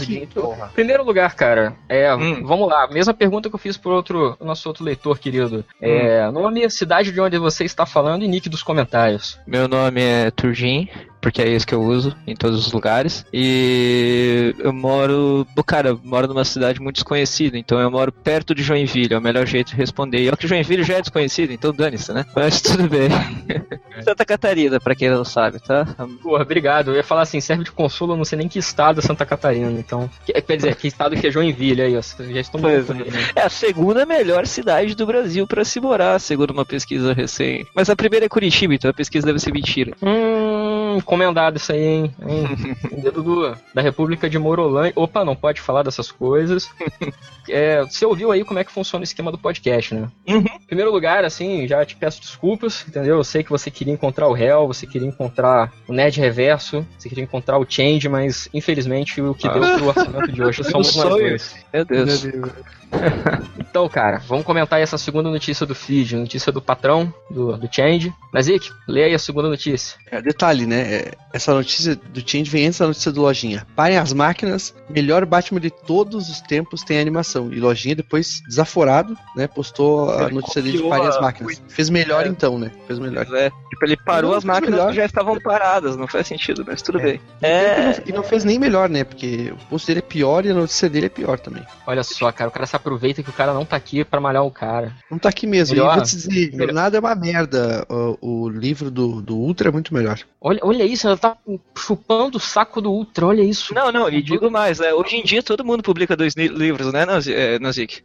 Primeiro 0.74 1.04
lugar, 1.04 1.36
cara, 1.36 1.75
é, 1.90 2.14
hum. 2.16 2.46
vamos 2.46 2.69
lá, 2.69 2.88
mesma 2.88 3.14
pergunta 3.14 3.50
que 3.50 3.56
eu 3.56 3.60
fiz 3.60 3.75
pro 3.78 3.92
outro, 3.92 4.38
nosso 4.40 4.69
outro 4.69 4.84
leitor 4.84 5.18
querido. 5.19 5.66
É, 5.81 6.28
hum. 6.28 6.31
Nome, 6.31 6.69
cidade 6.69 7.12
de 7.12 7.19
onde 7.19 7.38
você 7.38 7.66
está 7.66 7.86
falando 7.86 8.24
e 8.24 8.28
nick 8.28 8.48
dos 8.48 8.64
comentários. 8.64 9.40
Meu 9.46 9.68
nome 9.68 10.02
é 10.02 10.31
Turgin, 10.31 10.88
porque 11.22 11.42
é 11.42 11.50
isso 11.50 11.68
que 11.68 11.75
eu 11.75 11.81
uso 11.81 12.16
em 12.25 12.36
todos 12.36 12.66
os 12.66 12.72
lugares. 12.72 13.25
E 13.34 14.56
eu 14.60 14.72
moro, 14.72 15.46
cara, 15.66 15.90
eu 15.90 16.00
moro 16.04 16.28
numa 16.28 16.46
cidade 16.46 16.80
muito 16.80 16.96
desconhecida, 16.96 17.58
então 17.58 17.80
eu 17.80 17.92
moro 17.92 18.12
perto 18.12 18.56
de 18.56 18.63
Joinville, 18.63 19.13
é 19.13 19.18
o 19.18 19.22
melhor 19.22 19.46
jeito 19.46 19.72
de 19.72 19.75
responder. 19.75 20.20
E 20.20 20.30
é 20.30 20.36
que 20.36 20.48
Joinville 20.48 20.84
já 20.84 20.96
é 20.96 21.02
desconhecido, 21.02 21.52
então 21.52 21.74
dane-se, 21.74 22.13
né? 22.13 22.25
Mas 22.36 22.62
tudo 22.62 22.88
bem. 22.88 23.10
Santa 24.04 24.24
Catarina, 24.24 24.80
pra 24.80 24.96
quem 24.96 25.10
não 25.10 25.25
sabe, 25.25 25.60
tá? 25.60 25.86
Porra, 26.21 26.44
obrigado. 26.44 26.92
Eu 26.92 26.95
ia 26.95 27.04
falar 27.04 27.21
assim, 27.21 27.39
serve 27.39 27.63
de 27.63 27.71
consolo, 27.71 28.13
eu 28.13 28.18
não 28.18 28.25
sei 28.25 28.38
nem 28.38 28.48
que 28.48 28.59
estado 28.59 29.00
é 29.00 29.01
Santa 29.01 29.25
Catarina, 29.25 29.71
então. 29.71 30.09
Quer 30.25 30.56
dizer, 30.56 30.75
que 30.75 30.88
estado 30.88 31.15
que 31.15 31.27
é 31.27 31.31
Joinville 31.31 31.81
aí, 31.81 31.98
ó. 31.98 32.01
Já 32.01 32.42
estou 32.42 32.62
pois, 32.62 32.89
é. 32.89 32.94
Né? 32.94 33.06
é 33.36 33.42
a 33.42 33.50
segunda 33.50 34.06
melhor 34.06 34.45
cidade 34.45 34.95
do 34.95 35.06
Brasil 35.06 35.48
para 35.48 35.63
se 35.65 35.79
morar, 35.79 36.20
segundo 36.20 36.51
uma 36.51 36.65
pesquisa 36.65 37.13
recente. 37.13 37.67
Mas 37.75 37.89
a 37.89 37.96
primeira 37.96 38.25
é 38.25 38.29
Curitiba, 38.29 38.74
então 38.74 38.89
a 38.89 38.93
pesquisa 38.93 39.25
deve 39.25 39.39
ser 39.39 39.51
mentira. 39.51 39.93
Hum, 40.01 40.98
encomendado 40.98 41.58
isso 41.58 41.72
aí, 41.72 41.84
hein? 41.84 42.15
hein? 42.22 42.75
Dedo 43.01 43.24
do, 43.24 43.58
da 43.74 43.82
República 43.82 44.29
de 44.29 44.38
Morolândia. 44.38 44.93
Opa, 44.96 45.25
não 45.25 45.36
pode 45.36 45.62
falar 45.62 45.84
dessas 45.84 46.12
coisas. 46.12 46.70
É, 47.50 47.82
você 47.82 48.05
ouviu 48.05 48.29
aí 48.29 48.43
como 48.43 48.60
é 48.60 48.63
que 48.63 48.72
funciona 48.72 49.03
o 49.03 49.05
esquema 49.05 49.32
do 49.32 49.38
podcast, 49.38 49.96
né? 49.96 50.10
Uhum. 50.27 50.39
Em 50.39 50.67
primeiro 50.67 50.91
lugar, 50.91 51.24
assim, 51.24 51.67
já 51.67 51.86
te 51.86 51.96
peço 51.96 52.20
desculpas, 52.20 52.86
entendeu? 52.88 53.15
Eu 53.15 53.24
sei 53.24 53.41
que 53.43 53.50
você 53.50 53.72
queria 53.72 53.93
encontrar 53.93 54.27
o 54.27 54.34
réu, 54.34 54.67
você 54.67 54.86
queria 54.86 55.08
encontrar 55.08 55.72
o 55.88 55.93
Ned 55.98 56.20
Reverso, 56.20 56.86
você 56.96 57.10
queria 57.10 57.24
encontrar 57.24 57.58
o 57.58 57.66
Change, 57.68 58.08
mas 58.08 58.48
infelizmente 58.54 59.20
o 59.20 59.34
que 59.34 59.48
ah. 59.48 59.54
deu 59.54 59.62
pro 59.62 59.88
orçamento 59.88 60.32
de 60.32 60.44
hoje 60.44 60.63
somos 60.63 60.96
nós 60.96 61.10
dois. 61.10 61.56
Meu 61.74 61.84
Deus. 61.84 62.24
Meu 62.24 62.32
Deus. 62.34 62.54
então, 63.60 63.88
cara, 63.89 64.22
vamos 64.27 64.46
comentar 64.46 64.79
essa 64.79 64.98
segunda 64.98 65.29
notícia 65.29 65.65
do 65.65 65.75
feed, 65.75 66.15
notícia 66.15 66.51
do 66.51 66.62
patrão, 66.62 67.13
do, 67.29 67.58
do 67.58 67.70
Change. 67.72 68.13
Nazik, 68.34 68.70
lê 68.88 69.06
aí 69.06 69.13
a 69.13 69.20
segunda 69.20 69.50
notícia. 69.50 69.98
É, 70.10 70.22
detalhe, 70.22 70.65
né? 70.65 70.82
É, 70.82 71.12
essa 71.34 71.53
notícia 71.53 71.96
do 71.96 72.20
Change 72.20 72.50
vem 72.50 72.67
antes 72.67 72.79
da 72.79 72.88
notícia 72.88 73.12
do 73.12 73.22
Lojinha. 73.22 73.65
Parem 73.75 73.98
as 73.98 74.13
máquinas, 74.13 74.74
melhor 74.89 75.25
Batman 75.25 75.60
de 75.60 75.70
todos 75.70 76.29
os 76.29 76.41
tempos 76.41 76.84
tem 76.84 77.00
animação. 77.00 77.51
E 77.51 77.60
Lojinha 77.60 77.96
depois, 77.96 78.41
desaforado, 78.48 79.17
né? 79.36 79.48
Postou 79.48 80.10
a 80.12 80.29
notícia 80.29 80.62
dele 80.62 80.77
de 80.77 80.89
parem 80.89 81.08
as 81.08 81.20
máquinas. 81.20 81.62
Fez 81.67 81.89
melhor 81.89 82.25
é. 82.25 82.29
então, 82.29 82.58
né? 82.58 82.72
Fez 82.88 83.00
melhor. 83.00 83.27
É, 83.34 83.50
tipo, 83.50 83.86
ele 83.86 83.98
parou 83.98 84.34
as 84.34 84.44
máquinas 84.44 84.72
melhor. 84.72 84.89
que 84.89 84.96
já 84.96 85.06
estavam 85.06 85.39
paradas, 85.39 85.96
não 85.98 86.08
faz 86.08 86.27
sentido, 86.27 86.63
mas 86.65 86.82
tudo 86.82 87.00
é. 87.00 87.03
bem. 87.03 87.22
É... 87.41 88.01
E 88.06 88.12
não 88.12 88.24
fez 88.24 88.44
nem 88.44 88.58
melhor, 88.58 88.89
né? 88.89 89.03
Porque 89.03 89.51
o 89.53 89.65
post 89.70 89.88
dele 89.88 90.00
é 90.00 90.01
pior 90.01 90.46
e 90.46 90.51
a 90.51 90.53
notícia 90.53 90.89
dele 90.89 91.08
é 91.08 91.10
pior 91.10 91.39
também. 91.39 91.63
Olha 91.86 92.03
só, 92.03 92.32
cara, 92.32 92.50
o 92.50 92.53
cara 92.53 92.65
sabe 92.65 92.76
aproveita 92.77 93.22
que 93.22 93.29
o 93.29 93.34
cara 93.34 93.53
não 93.53 93.65
tá 93.65 93.75
aqui 93.75 94.03
pra 94.05 94.22
malhar 94.22 94.43
o 94.43 94.51
cara. 94.51 94.93
Não 95.12 95.19
tá 95.19 95.29
aqui 95.29 95.46
mesmo. 95.46 95.75
Melhor. 95.75 95.91
E 95.93 95.96
vou 95.98 96.03
te 96.05 96.15
dizer, 96.15 96.51
Melhor. 96.51 96.65
Jornada 96.67 96.98
é 96.98 97.00
uma 97.00 97.15
merda. 97.15 97.86
O, 97.89 98.46
o 98.46 98.50
livro 98.50 98.89
do, 98.89 99.22
do 99.22 99.36
Ultra 99.38 99.69
é 99.69 99.72
muito 99.72 99.93
melhor. 99.93 100.19
Olha, 100.39 100.60
olha 100.63 100.84
isso, 100.84 101.07
ela 101.07 101.17
tá 101.17 101.36
chupando 101.77 102.38
o 102.38 102.41
saco 102.41 102.81
do 102.81 102.91
Ultra, 102.91 103.25
olha 103.27 103.41
isso. 103.41 103.74
Não, 103.74 103.91
não, 103.91 104.10
e 104.10 104.22
digo 104.22 104.50
mais, 104.50 104.79
né? 104.79 104.93
Hoje 104.93 105.17
em 105.17 105.24
dia 105.24 105.43
todo 105.43 105.65
mundo 105.65 105.84
publica 105.84 106.15
dois 106.15 106.36
li- 106.36 106.48
livros, 106.48 106.93
né, 106.93 107.05
é, 107.27 107.60
Nazik? 107.60 108.01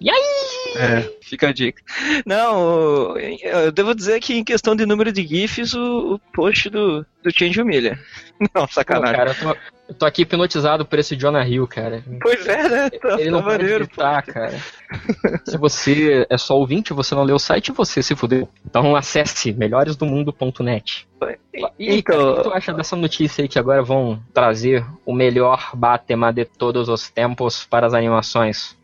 E 0.00 0.10
aí? 0.10 0.61
É. 0.76 1.10
Fica 1.20 1.48
a 1.48 1.52
dica. 1.52 1.82
Não, 2.26 3.16
eu 3.18 3.72
devo 3.72 3.94
dizer 3.94 4.20
que 4.20 4.34
em 4.34 4.44
questão 4.44 4.74
de 4.76 4.86
número 4.86 5.12
de 5.12 5.26
GIFs, 5.26 5.74
o, 5.74 6.14
o 6.14 6.18
post 6.32 6.68
do, 6.70 7.06
do 7.22 7.30
Change 7.30 7.60
humilha. 7.60 7.98
Não, 8.54 8.66
Pô, 8.66 8.72
sacanagem. 8.72 9.16
cara, 9.16 9.30
eu 9.30 9.34
tô, 9.34 9.56
eu 9.88 9.94
tô 9.94 10.06
aqui 10.06 10.22
hipnotizado 10.22 10.84
por 10.84 10.98
esse 10.98 11.14
Jonah 11.14 11.46
Hill, 11.46 11.66
cara. 11.66 12.02
Pois 12.20 12.46
é, 12.46 12.68
né? 12.68 12.90
Tá, 12.90 13.14
Ele 13.14 13.24
tá 13.26 13.30
não 13.30 13.42
pode 13.42 13.62
maneiro, 13.62 13.86
gritar, 13.86 14.22
cara. 14.22 14.58
Se 15.44 15.56
você 15.56 16.26
é 16.28 16.36
só 16.38 16.56
ouvinte, 16.58 16.92
você 16.92 17.14
não 17.14 17.24
leu 17.24 17.36
o 17.36 17.40
site, 17.40 17.72
você 17.72 18.02
se 18.02 18.16
fudeu. 18.16 18.48
Então 18.66 18.96
acesse 18.96 19.52
melhoresdomundo.net. 19.52 21.06
E 21.78 22.02
cara, 22.02 22.18
o 22.18 22.34
que 22.34 22.40
Então, 22.40 22.42
tu 22.42 22.52
acha 22.52 22.72
dessa 22.72 22.96
notícia 22.96 23.42
aí 23.42 23.48
que 23.48 23.58
agora 23.58 23.82
vão 23.82 24.20
trazer 24.32 24.84
o 25.04 25.12
melhor 25.14 25.70
Batman 25.74 26.32
de 26.32 26.44
todos 26.44 26.88
os 26.88 27.08
tempos 27.10 27.64
para 27.64 27.86
as 27.86 27.94
animações? 27.94 28.76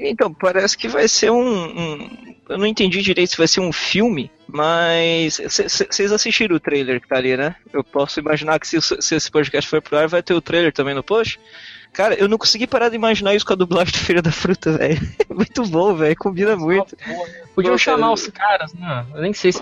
então, 0.00 0.32
parece 0.32 0.76
que 0.78 0.86
vai 0.88 1.08
ser 1.08 1.30
um, 1.30 1.40
um- 1.42 2.34
Eu 2.48 2.58
não 2.58 2.66
entendi 2.66 3.02
direito 3.02 3.30
se 3.30 3.36
vai 3.36 3.48
ser 3.48 3.60
um 3.60 3.72
filme, 3.72 4.30
mas. 4.46 5.40
Vocês 5.40 6.12
assistiram 6.12 6.54
o 6.56 6.60
trailer 6.60 7.00
que 7.00 7.08
tá 7.08 7.16
ali, 7.16 7.36
né? 7.36 7.56
Eu 7.72 7.82
posso 7.82 8.20
imaginar 8.20 8.58
que 8.60 8.66
se, 8.68 8.80
se 8.80 9.14
esse 9.14 9.30
podcast 9.30 9.68
for 9.68 9.82
pro 9.82 9.98
ar, 9.98 10.06
vai 10.08 10.22
ter 10.22 10.34
o 10.34 10.40
trailer 10.40 10.72
também 10.72 10.94
no 10.94 11.02
post. 11.02 11.40
Cara, 11.96 12.14
eu 12.14 12.28
não 12.28 12.36
consegui 12.36 12.66
parar 12.66 12.90
de 12.90 12.94
imaginar 12.94 13.34
isso 13.34 13.46
com 13.46 13.54
a 13.54 13.56
dublagem 13.56 13.90
do 13.90 13.98
Feira 13.98 14.20
da 14.20 14.30
Fruta, 14.30 14.76
velho. 14.76 15.00
Muito 15.34 15.62
bom, 15.64 15.94
velho. 15.94 16.14
Combina 16.16 16.54
muito. 16.54 16.94
Podiam 17.54 17.72
Pô, 17.72 17.78
chamar 17.78 18.12
os 18.12 18.26
caras, 18.28 18.74
né? 18.74 19.06
Eu 19.14 19.22
nem 19.22 19.32
sei 19.32 19.50
se. 19.50 19.60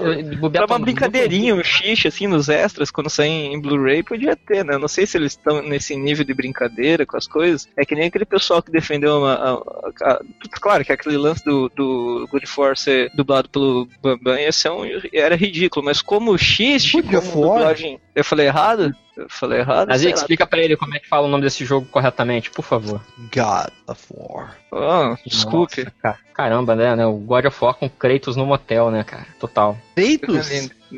Pra 0.53 0.67
uma 0.67 0.79
brincadeirinha, 0.81 1.55
um 1.55 1.62
xixi, 1.62 2.09
assim, 2.09 2.26
nos 2.26 2.49
extras, 2.49 2.91
quando 2.91 3.09
sair 3.09 3.31
em 3.31 3.61
Blu-ray, 3.61 4.03
podia 4.03 4.35
ter, 4.35 4.64
né? 4.64 4.75
Eu 4.75 4.79
não 4.81 4.88
sei 4.88 5.07
se 5.07 5.17
eles 5.17 5.33
estão 5.33 5.62
nesse 5.62 5.95
nível 5.95 6.25
de 6.25 6.35
brincadeira 6.35 7.07
com 7.07 7.17
as 7.17 7.29
coisas. 7.29 7.69
É 7.76 7.85
que 7.85 7.95
nem 7.95 8.07
aquele 8.07 8.25
pessoal 8.25 8.61
que 8.61 8.73
defendeu 8.73 9.19
uma. 9.19 9.35
a- 9.35 9.53
a- 9.55 10.12
a- 10.14 10.21
claro 10.61 10.85
que 10.85 10.93
aquele 10.93 11.17
lance 11.17 11.45
do, 11.45 11.69
do 11.69 12.26
Good 12.33 12.47
Force 12.47 12.83
ser 12.83 13.11
dublado 13.14 13.49
pelo 13.49 13.88
Bambam 14.03 14.37
ia 14.38 14.50
ser 14.50 14.71
um, 14.71 14.83
era 15.12 15.37
ridículo, 15.37 15.85
mas 15.85 16.03
como 16.03 16.37
X, 16.37 16.91
Good 16.91 17.09
como 17.09 17.21
dublagem. 17.47 18.00
Eu 18.12 18.25
falei 18.25 18.47
errado? 18.47 18.93
Eu 19.16 19.28
falei 19.28 19.61
errado? 19.61 19.88
Mas 19.88 20.02
explica 20.02 20.47
pra 20.47 20.59
ele 20.59 20.76
como 20.76 20.94
é 20.94 20.99
que 20.99 21.09
fala 21.09 21.26
o 21.26 21.30
nome 21.30 21.44
desse 21.44 21.64
jogo 21.64 21.87
corretamente, 21.87 22.50
por 22.50 22.64
favor. 22.64 23.00
God 23.33 23.71
of 23.87 24.06
War. 24.11 24.56
Ah, 24.73 25.16
desculpe. 25.25 25.85
Nossa, 25.85 25.97
cara. 26.02 26.18
Caramba, 26.35 26.75
né, 26.75 26.97
né? 26.97 27.06
O 27.06 27.14
God 27.14 27.44
of 27.47 27.64
War 27.64 27.75
com 27.75 27.88
Kratos 27.88 28.35
no 28.35 28.44
motel, 28.44 28.90
né, 28.90 29.04
cara? 29.04 29.26
Total. 29.38 29.78
Feitos? 29.94 30.50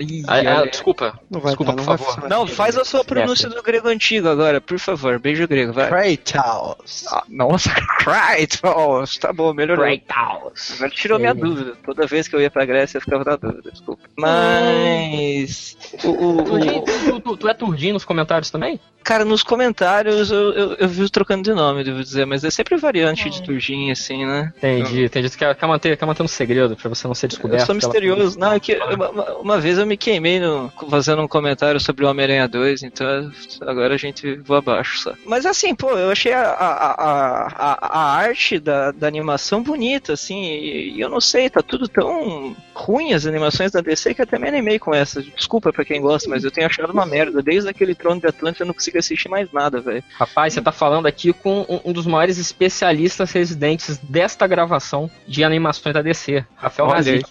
Ih, 0.03 0.23
Ah, 0.29 0.61
ah, 0.61 0.67
desculpa. 0.67 1.19
Não 1.31 1.41
vai 1.41 1.51
Desculpa, 1.53 1.73
dar, 1.73 1.77
não 1.77 1.85
por 1.85 1.89
vai 1.89 1.99
favor. 1.99 2.15
funcionar. 2.15 2.29
Não, 2.37 2.47
faz 2.47 2.77
a 2.77 2.85
sua 2.85 3.05
pronúncia 3.05 3.49
do 3.49 3.63
grego 3.63 3.89
antigo 3.89 4.29
agora, 4.29 4.61
por 4.61 4.79
favor. 4.79 5.19
Beijo 5.19 5.47
grego, 5.49 5.73
vai. 5.73 5.89
Kratos. 6.17 7.07
Ah, 7.09 7.25
nossa, 7.29 7.71
Kratos! 7.99 9.19
Tá 9.19 9.33
bom, 9.33 9.53
melhorou. 9.53 9.85
Kratos. 10.07 10.73
Agora 10.77 10.91
tirou 10.91 11.19
minha 11.19 11.35
dúvida. 11.35 11.75
Toda 11.85 12.07
vez 12.07 12.29
que 12.29 12.37
eu 12.37 12.41
ia 12.41 12.51
pra 12.51 12.65
Grécia 12.65 12.99
eu 12.99 13.03
ficava 13.03 13.25
na 13.25 13.37
dúvida, 13.37 13.71
desculpa. 13.71 14.03
Mas. 14.17 15.77
O, 16.05 16.09
o- 16.09 16.39
o- 16.41 16.83
tu, 16.83 17.21
tu- 17.21 17.37
tu 17.37 17.49
é 17.49 17.55
Turdinho 17.55 17.95
nos 17.95 18.05
comentários 18.05 18.51
também? 18.51 18.79
cara, 19.07 19.25
nos 19.25 19.45
comentários 19.45 20.33
eu, 20.33 20.51
eu, 20.53 20.75
eu 20.81 20.89
vi 20.89 21.09
trocando 21.09 21.41
de 21.45 21.55
nome, 21.55 21.85
devo 21.85 22.03
dizer, 22.03 22.27
mas 22.27 22.43
é 22.43 22.51
sempre 22.51 22.77
variante 22.77 23.31
de 23.31 23.41
Turginho, 23.41 23.93
assim, 23.93 24.27
né? 24.27 24.53
Entendi, 24.57 25.05
entendi. 25.05 25.31
Tu 25.31 25.39
quer, 25.39 25.55
quer, 25.55 25.67
manter, 25.67 25.97
quer 25.97 26.05
manter 26.07 26.25
um 26.25 26.29
segredo 26.29 26.75
pra 26.75 26.89
você 26.89 27.07
não 27.07 27.15
ser 27.15 27.29
descoberto. 27.29 27.61
Eu 27.61 27.67
sou 27.67 27.75
pela- 27.77 27.93
misterioso. 27.93 28.37
Não, 28.37 28.51
é 28.53 28.59
que 28.59 28.75
uma, 28.75 29.09
uma- 29.11 29.35
uma 29.37 29.61
vez 29.61 29.79
eu 29.79 29.86
me 29.87 29.97
queimei 29.97 30.39
no, 30.41 30.73
fazendo 30.91 31.23
um 31.23 31.29
comentário 31.29 31.81
sobre 31.81 32.05
o 32.05 32.09
Homem-Aranha 32.11 32.47
2, 32.49 32.83
então 32.83 33.31
agora 33.63 33.95
a 33.95 33.99
gente 33.99 34.35
voa 34.37 34.59
abaixo 34.59 34.99
só. 34.99 35.15
Mas 35.25 35.47
assim, 35.47 35.75
pô, 35.75 35.91
eu 35.97 36.11
achei 36.11 36.33
a, 36.33 36.43
a, 36.43 36.91
a, 36.93 37.47
a, 37.47 37.99
a 37.99 38.17
arte 38.17 38.59
da, 38.59 38.91
da 38.93 39.07
animação 39.07 39.63
bonita, 39.63 40.13
assim, 40.13 40.45
e, 40.45 40.95
e 40.97 41.01
eu 41.01 41.09
não 41.09 41.21
sei, 41.21 41.49
tá 41.49 41.63
tudo 41.63 41.89
tão 41.89 42.55
ruim 42.75 43.13
as 43.15 43.27
animações 43.27 43.73
da 43.73 43.81
DC 43.81 44.15
que 44.15 44.21
eu 44.21 44.25
até 44.25 44.39
me 44.39 44.49
animei 44.49 44.79
com 44.79 44.95
essa. 44.95 45.23
Desculpa 45.23 45.73
pra 45.73 45.85
quem 45.85 46.01
gosta, 46.01 46.29
mas 46.29 46.45
eu 46.45 46.51
tenho 46.51 46.67
achado 46.67 46.93
uma 46.93 47.07
merda. 47.07 47.43
Desde 47.43 47.69
aquele 47.71 47.95
Trono 47.95 48.21
de 48.21 48.27
Atlântida 48.27 48.65
eu 48.65 48.67
não 48.69 48.75
consigo 48.75 48.99
assistir 48.99 49.29
mais 49.29 49.51
nada, 49.53 49.81
velho. 49.81 50.03
Rapaz, 50.19 50.53
você 50.55 50.61
tá 50.63 50.73
falando 50.73 51.07
aqui 51.07 51.33
com 51.33 51.61
um, 51.69 51.91
um 51.91 51.93
dos 51.93 52.07
maiores 52.07 52.39
especialistas 52.39 53.33
residentes 53.33 53.97
desta 53.99 54.47
gravação 54.47 55.11
de 55.27 55.43
animações 55.45 55.95
da 55.95 56.03
DC, 56.03 56.45
Rafael 56.57 56.89
Nazik. 56.89 57.25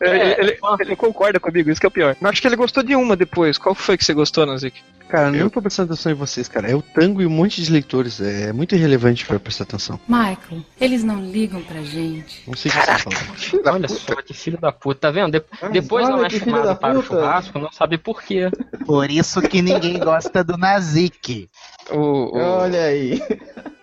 É- 0.00 0.12
Ele, 0.12 0.32
ele- 0.38 0.58
ele 0.80 0.96
concorda 0.96 1.38
comigo, 1.40 1.61
isso 1.70 1.80
que 1.80 1.86
é 1.86 1.88
o 1.88 1.92
pior. 1.92 2.16
Eu 2.20 2.28
acho 2.28 2.40
que 2.40 2.48
ele 2.48 2.56
gostou 2.56 2.82
de 2.82 2.94
uma 2.96 3.16
depois. 3.16 3.58
Qual 3.58 3.74
foi 3.74 3.96
que 3.96 4.04
você 4.04 4.14
gostou, 4.14 4.44
Nazik? 4.46 4.80
Cara, 5.08 5.28
eu 5.36 5.42
não 5.44 5.50
tô 5.50 5.60
prestando 5.60 5.92
atenção 5.92 6.10
em 6.10 6.14
vocês, 6.14 6.48
cara. 6.48 6.70
É 6.70 6.74
o 6.74 6.80
tango 6.80 7.20
e 7.20 7.26
um 7.26 7.30
monte 7.30 7.62
de 7.62 7.70
leitores. 7.70 8.18
É 8.18 8.50
muito 8.50 8.74
irrelevante 8.74 9.26
pra 9.26 9.38
prestar 9.38 9.64
atenção. 9.64 10.00
Michael, 10.08 10.64
eles 10.80 11.04
não 11.04 11.22
ligam 11.22 11.60
pra 11.62 11.82
gente. 11.82 12.42
Não 12.46 12.54
sei 12.56 12.70
o 12.70 12.74
que 12.74 12.80
você 12.80 12.98
falando. 12.98 13.74
Olha 13.76 13.88
só 13.88 14.14
que 14.22 14.32
filho 14.32 14.58
da 14.58 14.72
puta, 14.72 15.00
tá 15.00 15.10
vendo? 15.10 15.32
De- 15.32 15.44
depois 15.70 16.06
olha 16.06 16.16
não 16.16 16.24
é 16.24 16.30
chamado 16.30 16.74
para 16.78 16.98
o 16.98 17.02
puta. 17.02 17.14
churrasco, 17.16 17.58
não 17.58 17.70
sabe 17.70 17.98
por 17.98 18.22
quê. 18.22 18.50
Por 18.86 19.10
isso 19.10 19.42
que 19.42 19.60
ninguém 19.60 19.98
gosta 19.98 20.42
do 20.42 20.56
Nazik. 20.56 21.46
O, 21.90 21.96
o- 22.34 22.38
Olha 22.38 22.84
aí. 22.84 23.20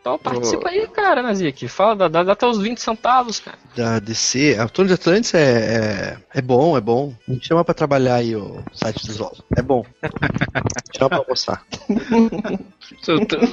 Então 0.02 0.18
participa 0.18 0.70
aí, 0.70 0.88
cara, 0.88 1.22
Nazik. 1.22 1.68
Fala, 1.68 2.08
dá, 2.10 2.24
dá, 2.24 2.32
até 2.34 2.48
os 2.48 2.58
20 2.58 2.78
centavos, 2.80 3.40
cara. 3.40 3.58
Da 3.76 4.00
DC, 4.00 4.58
a 4.60 4.68
Torre 4.68 4.88
de 4.88 4.94
Atlantis 4.94 5.34
é, 5.34 6.18
é, 6.34 6.40
é 6.40 6.42
bom, 6.42 6.78
é 6.78 6.82
bom. 6.82 7.14
Me 7.28 7.40
chama 7.44 7.64
pra 7.66 7.74
trabalhar 7.74 8.16
aí 8.16 8.36
o 8.36 8.64
site 8.72 9.06
dos 9.06 9.16
Oswald. 9.16 9.44
É 9.58 9.62
bom. 9.62 9.86
chama 10.96 11.10
pra 11.10 11.18
almoçar. 11.20 11.64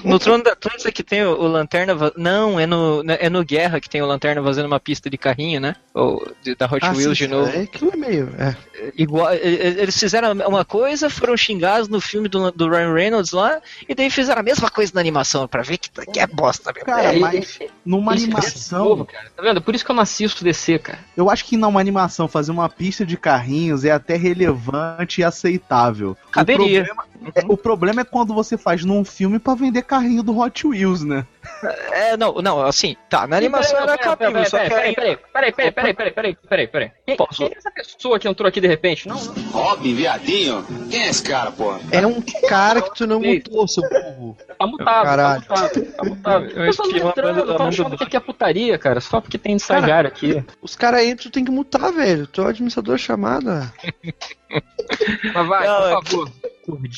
No 0.05 0.19
Trono 0.19 0.43
da 0.45 0.53
Atlântida 0.53 0.91
que 0.93 1.03
tem 1.03 1.25
o, 1.25 1.31
o 1.33 1.47
Lanterna. 1.49 1.95
va- 1.95 2.13
Não, 2.17 2.59
é 2.59 2.67
no, 2.67 3.03
é 3.07 3.29
no 3.29 3.45
Guerra 3.45 3.81
que 3.81 3.89
tem 3.89 4.01
o 4.03 4.07
Lanterna 4.07 4.43
fazendo 4.43 4.67
uma 4.67 4.81
pista 4.81 5.11
de 5.11 5.19
carrinho, 5.19 5.61
né? 5.61 5.77
Ou 5.95 6.27
de- 6.43 6.55
da 6.55 6.67
Hot 6.67 6.79
Ah, 6.83 6.93
Wheels 6.93 7.19
sim, 7.19 7.25
de 7.25 7.29
novo. 7.29 7.51
É, 7.51 7.63
aquilo 7.63 7.91
é 7.93 7.97
meio. 7.97 8.31
É. 8.39 8.57
Igual, 8.97 9.35
e- 9.35 9.39
e- 9.39 9.81
eles 9.81 9.99
fizeram 9.99 10.33
uma 10.33 10.65
coisa, 10.65 11.11
foram 11.11 11.37
xingados 11.37 11.89
no 11.89 12.01
filme 12.01 12.29
do, 12.29 12.51
do 12.53 12.69
Ryan 12.69 12.93
Reynolds 12.95 13.33
lá, 13.33 13.61
e 13.89 13.95
daí 13.95 14.11
fizeram 14.11 14.41
a 14.41 14.45
mesma 14.45 14.71
coisa 14.71 14.93
na 14.95 15.01
animação, 15.01 15.47
pra 15.49 15.63
ver 15.63 15.79
que, 15.79 15.91
que 16.13 16.21
é 16.21 16.27
bosta 16.37 16.73
mesmo. 16.73 16.87
Cara, 16.87 17.15
É, 17.15 17.19
mas 17.19 17.59
numa 17.85 18.15
Isso- 18.15 18.25
animação, 18.27 18.85
Novo, 18.85 19.05
cara. 19.07 19.31
Tá 19.35 19.43
vendo? 19.43 19.61
Por 19.63 19.75
isso 19.75 19.85
que 19.85 19.91
eu 19.91 19.95
não 19.97 20.03
assisto 20.03 20.45
DC, 20.45 20.79
cara. 20.79 20.99
eu 21.17 21.31
acho 21.31 21.45
que 21.45 21.57
numa 21.57 21.81
animação 21.81 22.29
fazer 22.29 22.53
uma 22.53 22.69
pista 22.69 23.05
de 23.07 23.17
carrinhos 23.17 23.85
é 23.85 23.91
até 23.91 24.17
relevante 24.17 25.21
e 25.21 25.25
aceitável. 25.25 26.17
Caberia. 26.31 26.83
O 26.83 26.85
problema, 26.85 27.05
é, 27.35 27.45
o 27.49 27.57
problema 27.57 28.01
é 28.03 28.05
quando 28.05 28.35
você 28.35 28.57
faz 28.59 28.85
num 28.85 29.05
filme 29.05 29.39
pra 29.39 29.55
vender 29.55 29.83
carrinho 29.83 30.23
do 30.23 30.39
Hot 30.39 30.67
Wheels, 30.67 31.03
né? 31.03 31.27
É, 31.93 32.17
não, 32.17 32.35
não, 32.35 32.61
assim, 32.63 32.97
tá, 33.09 33.27
na 33.27 33.37
animação 33.37 33.79
era 33.79 33.97
cabível, 33.97 34.45
só 34.45 34.59
que 34.59 34.75
aí- 34.75 34.95
peraí, 34.95 35.17
peraí, 35.17 35.53
peraí, 35.53 35.73
peraí, 35.73 35.95
peraí, 35.95 36.13
peraí, 36.13 36.37
peraí, 36.49 36.67
peraí. 36.69 36.91
Quem, 37.07 37.17
quem 37.17 37.47
é 37.47 37.57
essa 37.57 37.71
pessoa 37.71 38.19
que 38.19 38.29
entrou 38.29 38.49
aqui 38.49 38.61
de 38.61 38.67
repente? 38.67 39.09
Não, 39.09 39.17
não. 39.17 39.35
Robin, 39.51 39.95
viadinho? 39.95 40.65
Quem 40.91 41.03
é 41.05 41.09
esse 41.09 41.23
cara, 41.23 41.51
porra? 41.53 41.81
É 41.91 42.07
um 42.07 42.21
cara 42.49 42.83
que 42.83 42.95
tu 42.95 43.07
não 43.07 43.21
mutou, 43.21 43.67
seu 43.69 43.83
burro. 43.89 44.37
Tá 44.67 44.71
mutado, 44.73 45.05
Caralho. 45.05 45.43
tá 45.43 45.55
mutado, 45.63 45.93
tá 45.93 46.05
mutado. 46.05 46.45
Eu 46.47 46.65
Eu 46.67 46.77
tô 46.77 46.83
esquivo 46.85 47.07
a 47.07 47.11
entrando, 47.11 47.39
eu 47.41 47.57
tô 47.57 47.63
achando 47.63 47.91
do- 47.91 47.97
que 47.99 48.05
aqui 48.05 48.17
é 48.17 48.21
putaria, 48.21 48.79
cara, 48.79 49.01
só 49.01 49.21
porque 49.21 49.39
tem 49.39 49.57
estagiário 49.57 50.09
aqui. 50.09 50.45
Os 50.63 50.75
caras 50.77 51.03
entram, 51.03 51.25
tu 51.25 51.31
tem 51.31 51.45
que 51.45 51.51
mutar, 51.51 51.91
velho. 51.93 52.27
Tu 52.27 52.41
é 52.41 52.45
o 52.45 52.49
administrador 52.49 52.99
chamada. 52.99 53.73
Mas 55.35 55.47
vai, 55.47 55.67
Não, 55.67 55.89
é 55.89 55.95
por 55.97 56.05
favor. 56.05 56.31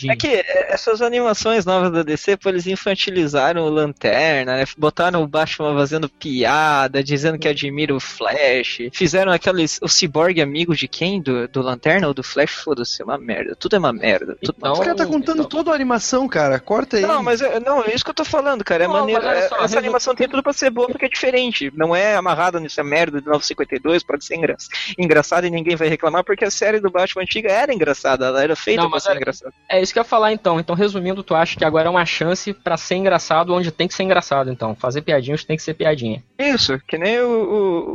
É 0.09 0.17
que 0.17 0.27
é, 0.29 0.73
essas 0.73 1.03
animações 1.03 1.65
novas 1.67 1.93
da 1.93 2.03
DC, 2.03 2.37
pô, 2.37 2.49
eles 2.49 2.67
infantilizaram 2.67 3.63
o 3.65 3.69
Lanterna, 3.69 4.57
né? 4.57 4.65
Botaram 4.77 5.23
o 5.23 5.27
Batman 5.27 5.75
fazendo 5.77 6.09
piada, 6.09 7.03
dizendo 7.05 7.39
que 7.39 7.47
admira 7.49 7.95
o 7.95 8.01
Flash. 8.01 8.79
Fizeram 8.93 9.31
aqueles. 9.33 9.79
O 9.83 9.89
Cyborg 9.89 10.41
amigo 10.41 10.75
de 10.75 10.89
quem? 10.89 11.21
Do, 11.21 11.47
do 11.49 11.61
Lanterna 11.63 12.09
ou 12.09 12.15
do 12.15 12.23
Flash? 12.23 12.51
Foda-se, 12.53 13.03
é 13.03 13.05
uma 13.05 13.19
merda. 13.19 13.55
Tudo 13.57 13.77
é 13.77 13.79
uma 13.79 13.93
merda. 13.93 14.37
Tudo 14.43 14.55
Então, 14.59 14.73
Os 14.73 14.79
caras 14.81 14.97
tá 14.97 15.07
contando 15.07 15.39
então- 15.43 15.49
toda 15.49 15.71
a 15.71 15.75
animação, 15.75 16.27
cara. 16.29 16.59
Corta 16.59 16.97
aí. 16.97 17.03
Não, 17.03 17.23
mas 17.23 17.41
é, 17.43 17.61
não, 17.61 17.83
é 17.85 17.95
isso 17.95 18.05
que 18.05 18.11
eu 18.11 18.15
tô 18.15 18.25
falando, 18.25 18.65
cara. 18.65 18.85
É 18.85 18.87
Não, 18.87 18.95
maneiro. 18.95 19.25
é- 19.27 19.49
só, 19.49 19.57
essa 19.57 19.63
resu- 19.65 19.79
animação 19.79 20.15
tem 20.15 20.29
tudo 20.29 20.43
pra 20.43 20.53
ser 20.53 20.71
boa 20.71 20.89
porque 20.89 21.05
é 21.07 21.09
diferente. 21.09 21.71
Não 21.75 21.95
é 21.95 22.17
amarrada 22.17 22.59
nessa 22.59 22.83
merda 22.83 23.21
de 23.21 23.27
952, 23.27 24.03
pode 24.03 24.25
ser 24.25 24.37
engra 24.37 24.57
engraçada 24.99 25.47
e 25.47 25.51
ninguém 25.51 25.77
vai 25.77 25.89
reclamar, 25.89 26.25
porque 26.25 26.45
a 26.45 26.51
série 26.51 26.81
do 26.81 26.91
Batman 26.91 27.23
antiga 27.23 27.51
era 27.51 27.73
engraçada, 27.75 28.27
ela 28.27 28.43
era 28.43 28.57
feita 28.57 28.83
Não, 28.83 28.91
pra 28.91 29.01
ser 29.01 29.11
olha- 29.11 29.17
engraçada. 29.19 29.53
É 29.69 29.81
isso 29.81 29.93
que 29.93 29.99
eu 29.99 30.03
ia 30.03 30.09
falar 30.09 30.33
então. 30.33 30.59
Então, 30.59 30.75
resumindo, 30.75 31.23
tu 31.23 31.35
acha 31.35 31.57
que 31.57 31.65
agora 31.65 31.89
é 31.89 31.91
uma 31.91 32.07
chance 32.07 32.53
pra 32.53 32.77
ser 32.77 32.97
engraçado 32.97 33.55
onde 33.55 33.71
tem 33.71 33.87
que 33.87 33.95
ser 33.95 34.03
engraçado, 34.03 34.51
então. 34.51 34.75
Fazer 34.75 35.03
piadinha 35.03 35.35
onde 35.35 35.47
tem 35.47 35.57
que 35.57 35.63
ser 35.63 35.75
piadinha. 35.75 36.23
Isso, 36.39 36.81
que 36.87 36.97
nem 36.97 37.21
o, 37.21 37.29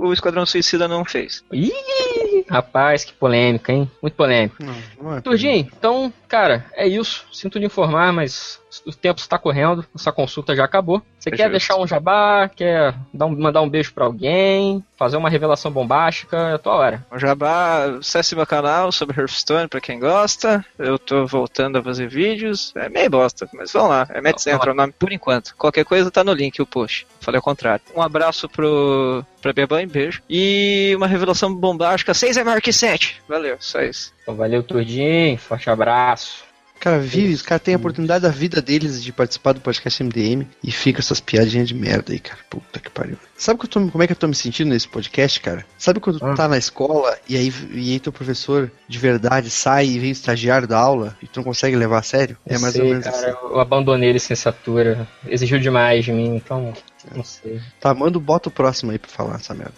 o, 0.04 0.08
o 0.08 0.14
Esquadrão 0.14 0.46
Suicida 0.46 0.88
não 0.88 1.04
fez. 1.04 1.44
Ih, 1.52 2.46
rapaz, 2.48 3.04
que 3.04 3.14
polêmica, 3.14 3.74
hein? 3.74 3.90
Muito 4.02 4.14
polêmico. 4.14 4.64
Não, 4.64 4.76
não 5.02 5.18
é. 5.18 5.22
Turdinho, 5.22 5.68
então, 5.76 6.14
cara, 6.28 6.66
é 6.74 6.88
isso. 6.88 7.26
Sinto 7.32 7.58
lhe 7.58 7.66
informar, 7.66 8.14
mas 8.14 8.62
o 8.86 8.92
tempo 8.94 9.20
está 9.20 9.38
correndo, 9.38 9.86
essa 9.96 10.12
consulta 10.12 10.56
já 10.56 10.64
acabou. 10.66 11.02
Você 11.20 11.30
quer 11.32 11.38
Justo. 11.44 11.52
deixar 11.52 11.78
um 11.78 11.88
jabá, 11.88 12.50
quer 12.54 12.94
dar 13.14 13.26
um- 13.26 13.38
mandar 13.40 13.62
um 13.62 13.70
beijo 13.70 13.94
pra 13.94 14.06
alguém, 14.06 14.84
fazer 14.98 15.18
uma 15.18 15.30
revelação 15.30 15.72
bombástica, 15.72 16.38
é 16.38 16.54
a 16.54 16.58
tua 16.58 16.74
hora. 16.76 17.06
O 17.12 17.18
Jabá, 17.20 17.86
acesse 18.00 18.36
meu 18.36 18.46
canal 18.46 18.92
sobre 18.92 19.20
Hearthstone 19.20 19.68
pra 19.68 19.82
quem 19.82 20.00
gosta. 20.00 20.66
Eu 20.78 20.98
tô 20.98 21.26
voltando 21.26 21.78
a 21.78 21.84
fazer 21.84 22.08
vídeos. 22.08 22.72
É 22.76 22.90
meio 22.90 23.10
bosta, 23.10 23.48
mas 23.54 23.72
vamos 23.72 23.90
lá. 23.90 24.08
É 24.10 24.22
Matt 24.22 24.40
Central 24.40 24.74
o 24.74 24.78
nome 24.78 24.94
por 24.98 25.12
enquanto. 25.12 25.56
Qualquer 25.58 25.86
coisa 25.86 26.10
tá 26.12 26.24
no 26.24 26.34
link, 26.34 26.62
o 26.62 26.66
post. 26.66 27.06
Falei 27.20 27.38
ao 27.38 27.44
contrário. 27.44 27.84
Um 27.96 28.02
abraço 28.02 28.48
pro, 28.50 29.26
pra 29.42 29.54
minha 29.54 29.68
mãe, 29.70 29.88
beijo. 29.88 30.22
E 30.30 30.94
uma 30.96 31.08
revelação 31.08 31.54
bombástica: 31.54 32.14
6 32.14 32.38
é 32.38 32.44
maior 32.44 32.62
que 32.62 32.72
7. 32.74 33.22
Valeu, 33.28 33.58
só 33.60 33.82
isso. 33.82 34.14
Então 34.22 34.36
valeu, 34.36 34.64
Turdinho, 34.64 35.38
forte 35.38 35.70
abraço. 35.70 36.44
Cara, 36.84 37.00
vive, 37.00 37.34
os 37.34 37.42
caras 37.42 37.62
têm 37.64 37.74
a 37.76 37.78
oportunidade 37.78 38.24
da 38.24 38.30
vida 38.30 38.62
deles 38.62 39.02
de 39.02 39.14
participar 39.14 39.54
do 39.54 39.62
podcast 39.62 40.04
MDM 40.04 40.46
e 40.62 40.70
fica 40.70 41.00
essas 41.00 41.22
piadinhas 41.22 41.66
de 41.70 41.74
merda 41.74 42.12
aí, 42.12 42.20
cara. 42.20 42.40
Puta 42.50 42.78
que 42.78 42.90
pariu. 42.90 43.16
Sabe 43.38 43.58
que 43.58 43.66
eu 43.68 43.70
tô- 43.70 43.88
como 43.90 44.04
é 44.04 44.06
que 44.06 44.12
eu 44.12 44.18
tô 44.18 44.28
me 44.28 44.36
sentindo 44.36 44.68
nesse 44.68 44.90
podcast, 44.90 45.40
cara? 45.40 45.66
Sabe 45.78 46.02
quando 46.02 46.20
tu 46.20 46.26
Ah. 46.26 46.34
tá 46.34 46.46
na 46.46 46.58
escola 46.58 47.18
e 47.30 47.38
aí, 47.38 47.54
e 47.72 47.94
aí 47.94 48.00
teu 48.02 48.12
professor 48.12 48.70
de 48.86 48.98
verdade 49.00 49.50
sai 49.50 49.86
e 49.88 49.98
vem 49.98 50.12
estagiário 50.12 50.68
da 50.68 50.78
aula 50.78 51.16
e 51.24 51.26
tu 51.28 51.38
não 51.38 51.44
consegue 51.46 51.78
levar 51.78 52.00
a 52.00 52.04
sério? 52.04 52.36
É 52.46 52.56
Não 52.56 52.62
mais 52.62 52.74
sei, 52.74 52.84
ou 52.84 52.90
menos 52.90 53.06
cara, 53.06 53.18
assim. 53.18 53.28
eu 53.50 53.60
abandonei 53.62 54.10
a 54.10 54.14
licenciatura. 54.14 55.08
Exigiu 55.26 55.60
demais 55.60 56.04
de 56.04 56.12
mim, 56.12 56.36
então. 56.36 56.74
Não 57.16 57.24
sei. 57.24 57.62
Tá, 57.80 57.94
manda, 57.94 58.20
bota 58.20 58.50
o 58.50 58.52
próximo 58.52 58.92
aí 58.92 59.00
pra 59.00 59.10
falar 59.10 59.36
essa 59.36 59.54
merda. 59.54 59.74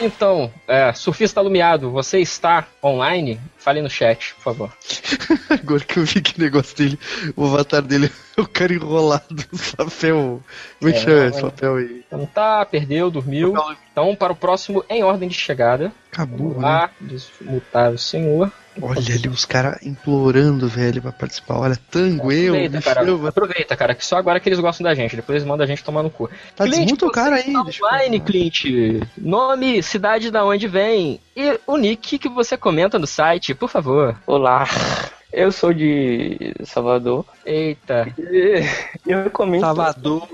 Então, 0.00 0.52
é, 0.68 0.92
surfista 0.92 1.40
alumiado, 1.40 1.90
você 1.90 2.20
está 2.20 2.66
online? 2.82 3.40
Fale 3.56 3.80
no 3.80 3.88
chat, 3.88 4.34
por 4.34 4.42
favor. 4.42 4.72
Agora 5.48 5.80
que 5.80 5.98
eu 5.98 6.04
vi 6.04 6.20
que 6.20 6.38
negócio 6.38 6.76
dele, 6.76 6.98
o 7.34 7.46
avatar 7.46 7.80
dele 7.82 8.12
é 8.36 8.40
o 8.40 8.46
cara 8.46 8.74
enrolado 8.74 9.24
no 9.30 9.58
papel. 9.76 10.42
Como 10.78 10.90
é 10.90 10.92
que 10.92 10.98
É, 10.98 11.00
chama 11.00 11.26
esse 11.28 11.40
papel 11.40 11.76
aí? 11.76 12.04
Então 12.06 12.26
tá, 12.26 12.64
perdeu, 12.66 13.10
dormiu. 13.10 13.54
Então, 13.90 14.14
para 14.14 14.32
o 14.32 14.36
próximo, 14.36 14.84
em 14.88 15.02
ordem 15.02 15.28
de 15.28 15.34
chegada. 15.34 15.90
Acabou, 16.12 16.48
Vamos 16.50 16.56
né? 16.56 16.62
lá, 16.62 16.90
desmutar 17.00 17.90
o 17.90 17.98
senhor. 17.98 18.52
Olha 18.80 18.98
ali 19.14 19.28
os 19.28 19.44
caras 19.44 19.82
implorando, 19.84 20.68
velho, 20.68 21.00
pra 21.02 21.12
participar. 21.12 21.58
Olha, 21.58 21.78
tango, 21.90 22.30
eu, 22.32 22.54
Aproveita, 22.54 22.82
cara. 22.82 23.28
Aproveita, 23.28 23.76
cara, 23.76 23.94
que 23.94 24.04
só 24.04 24.16
agora 24.16 24.38
que 24.40 24.48
eles 24.48 24.60
gostam 24.60 24.84
da 24.84 24.94
gente. 24.94 25.16
Depois 25.16 25.36
eles 25.36 25.48
mandam 25.48 25.64
a 25.64 25.66
gente 25.66 25.82
tomar 25.84 26.02
no 26.02 26.10
cu. 26.10 26.28
Tá, 26.54 26.64
Clint, 26.64 26.80
desmuta 26.82 27.06
o 27.06 27.10
cara 27.10 27.36
aí. 27.36 27.52
tá 27.52 27.64
eu- 27.66 27.86
online, 27.86 28.20
Clint. 28.20 28.64
Nome, 29.16 29.82
cidade 29.82 30.30
da 30.30 30.44
onde 30.44 30.68
vem 30.68 31.20
e 31.36 31.58
o 31.66 31.76
nick 31.76 32.18
que 32.18 32.28
você 32.28 32.56
comenta 32.56 32.98
no 32.98 33.06
site, 33.06 33.54
por 33.54 33.68
favor. 33.68 34.16
Olá, 34.26 34.66
eu 35.32 35.50
sou 35.50 35.72
de 35.72 36.52
Salvador. 36.64 37.24
Eita. 37.44 38.08
E 38.18 38.62
Eu 39.06 39.30
comento 39.30 39.64
Salvador, 39.64 40.28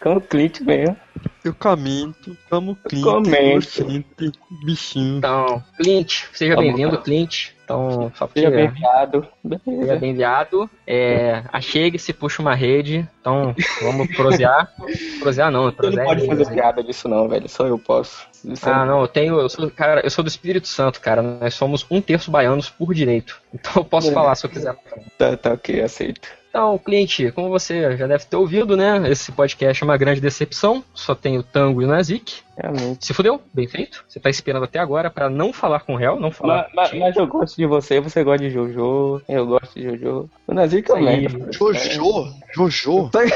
com 0.00 0.16
o 0.16 0.20
Clint 0.20 0.60
mesmo. 0.60 0.96
eu 1.44 1.54
comento, 1.54 2.36
como 2.48 2.74
Clint, 2.88 3.02
comento. 3.04 3.54
docente, 3.84 4.32
bichinho. 4.64 5.18
Então, 5.18 5.62
Clint, 5.76 6.22
seja 6.32 6.56
bem-vindo. 6.56 6.98
Clint. 6.98 7.50
Então, 7.70 8.12
só 8.16 8.28
Seja 8.34 8.50
porque 8.50 8.66
bem-vindo. 8.66 9.28
seja 9.42 9.60
Beleza. 9.66 9.96
bem-viado. 9.96 10.70
É, 10.86 11.44
achegue-se, 11.52 12.12
puxa 12.12 12.42
uma 12.42 12.54
rede. 12.54 13.08
Então, 13.20 13.54
vamos 13.82 14.08
prosear. 14.16 14.72
prosear 15.20 15.52
não, 15.52 15.60
Você 15.62 15.66
não 15.68 15.72
prosear. 15.76 16.06
pode 16.06 16.24
é 16.24 16.26
fazer 16.26 16.50
piada 16.52 16.82
disso 16.82 17.08
não, 17.08 17.28
velho. 17.28 17.48
Só 17.48 17.66
eu 17.66 17.78
posso. 17.78 18.26
Isso 18.44 18.68
é- 18.68 18.72
Ah, 18.72 18.84
não, 18.84 19.02
eu 19.02 19.08
tenho. 19.08 19.38
Eu 19.38 19.48
sou, 19.48 19.70
cara, 19.70 20.00
eu 20.02 20.10
sou 20.10 20.24
do 20.24 20.28
Espírito 20.28 20.66
Santo, 20.66 21.00
cara. 21.00 21.22
Nós 21.22 21.54
somos 21.54 21.86
um 21.90 22.00
terço 22.00 22.30
baianos 22.30 22.68
por 22.68 22.92
direito. 22.92 23.40
Então 23.54 23.72
eu 23.76 23.84
posso 23.84 24.10
É. 24.10 24.12
falar 24.12 24.34
se 24.34 24.46
eu 24.46 24.50
quiser. 24.50 24.74
Tá, 25.16 25.36
tá 25.36 25.52
ok, 25.52 25.80
aceito. 25.82 26.28
Então, 26.50 26.76
Clint, 26.78 27.30
como 27.32 27.48
você 27.48 27.96
já 27.96 28.08
deve 28.08 28.24
ter 28.24 28.34
ouvido, 28.36 28.76
né? 28.76 29.08
Esse 29.08 29.30
podcast 29.30 29.80
é 29.82 29.86
uma 29.86 29.96
grande 29.96 30.20
decepção. 30.20 30.82
Só 30.92 31.14
tem 31.14 31.38
o 31.38 31.44
Tango 31.44 31.80
e 31.80 31.84
o 31.84 31.88
Nazik. 31.88 32.38
Realmente. 32.58 33.06
Se 33.06 33.14
fudeu, 33.14 33.40
bem 33.54 33.68
feito. 33.68 34.04
Você 34.08 34.18
tá 34.18 34.28
esperando 34.28 34.64
até 34.64 34.80
agora 34.80 35.08
pra 35.08 35.30
não 35.30 35.52
falar 35.52 35.78
com 35.80 35.94
o 35.94 35.96
réu, 35.96 36.18
não 36.18 36.32
falar. 36.32 36.68
Mas, 36.74 36.90
mas- 36.90 37.00
mas 37.00 37.16
eu 37.16 37.26
gosto 37.28 37.56
de 37.56 37.64
você, 37.66 38.00
você 38.00 38.24
gosta 38.24 38.44
de 38.46 38.50
Jojo, 38.52 39.22
eu 39.28 39.46
gosto 39.46 39.74
de 39.78 39.82
Jojo. 39.96 40.28
O 40.46 40.52
Nazik 40.52 40.90
é 40.90 40.94
aí. 40.96 41.04
merda. 41.04 41.52
Jojo, 41.52 42.32
Jojo. 42.52 43.08
Tá- 43.10 43.24
É 43.24 43.28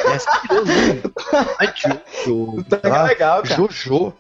Jojo. 2.27 2.65
Tá? 2.65 3.03
legal, 3.07 3.43
cara. 3.43 3.55
Jojo. 3.57 4.13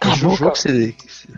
Cala 0.00 0.14
a 0.14 0.18
boca. 0.18 0.48
você. 0.48 0.94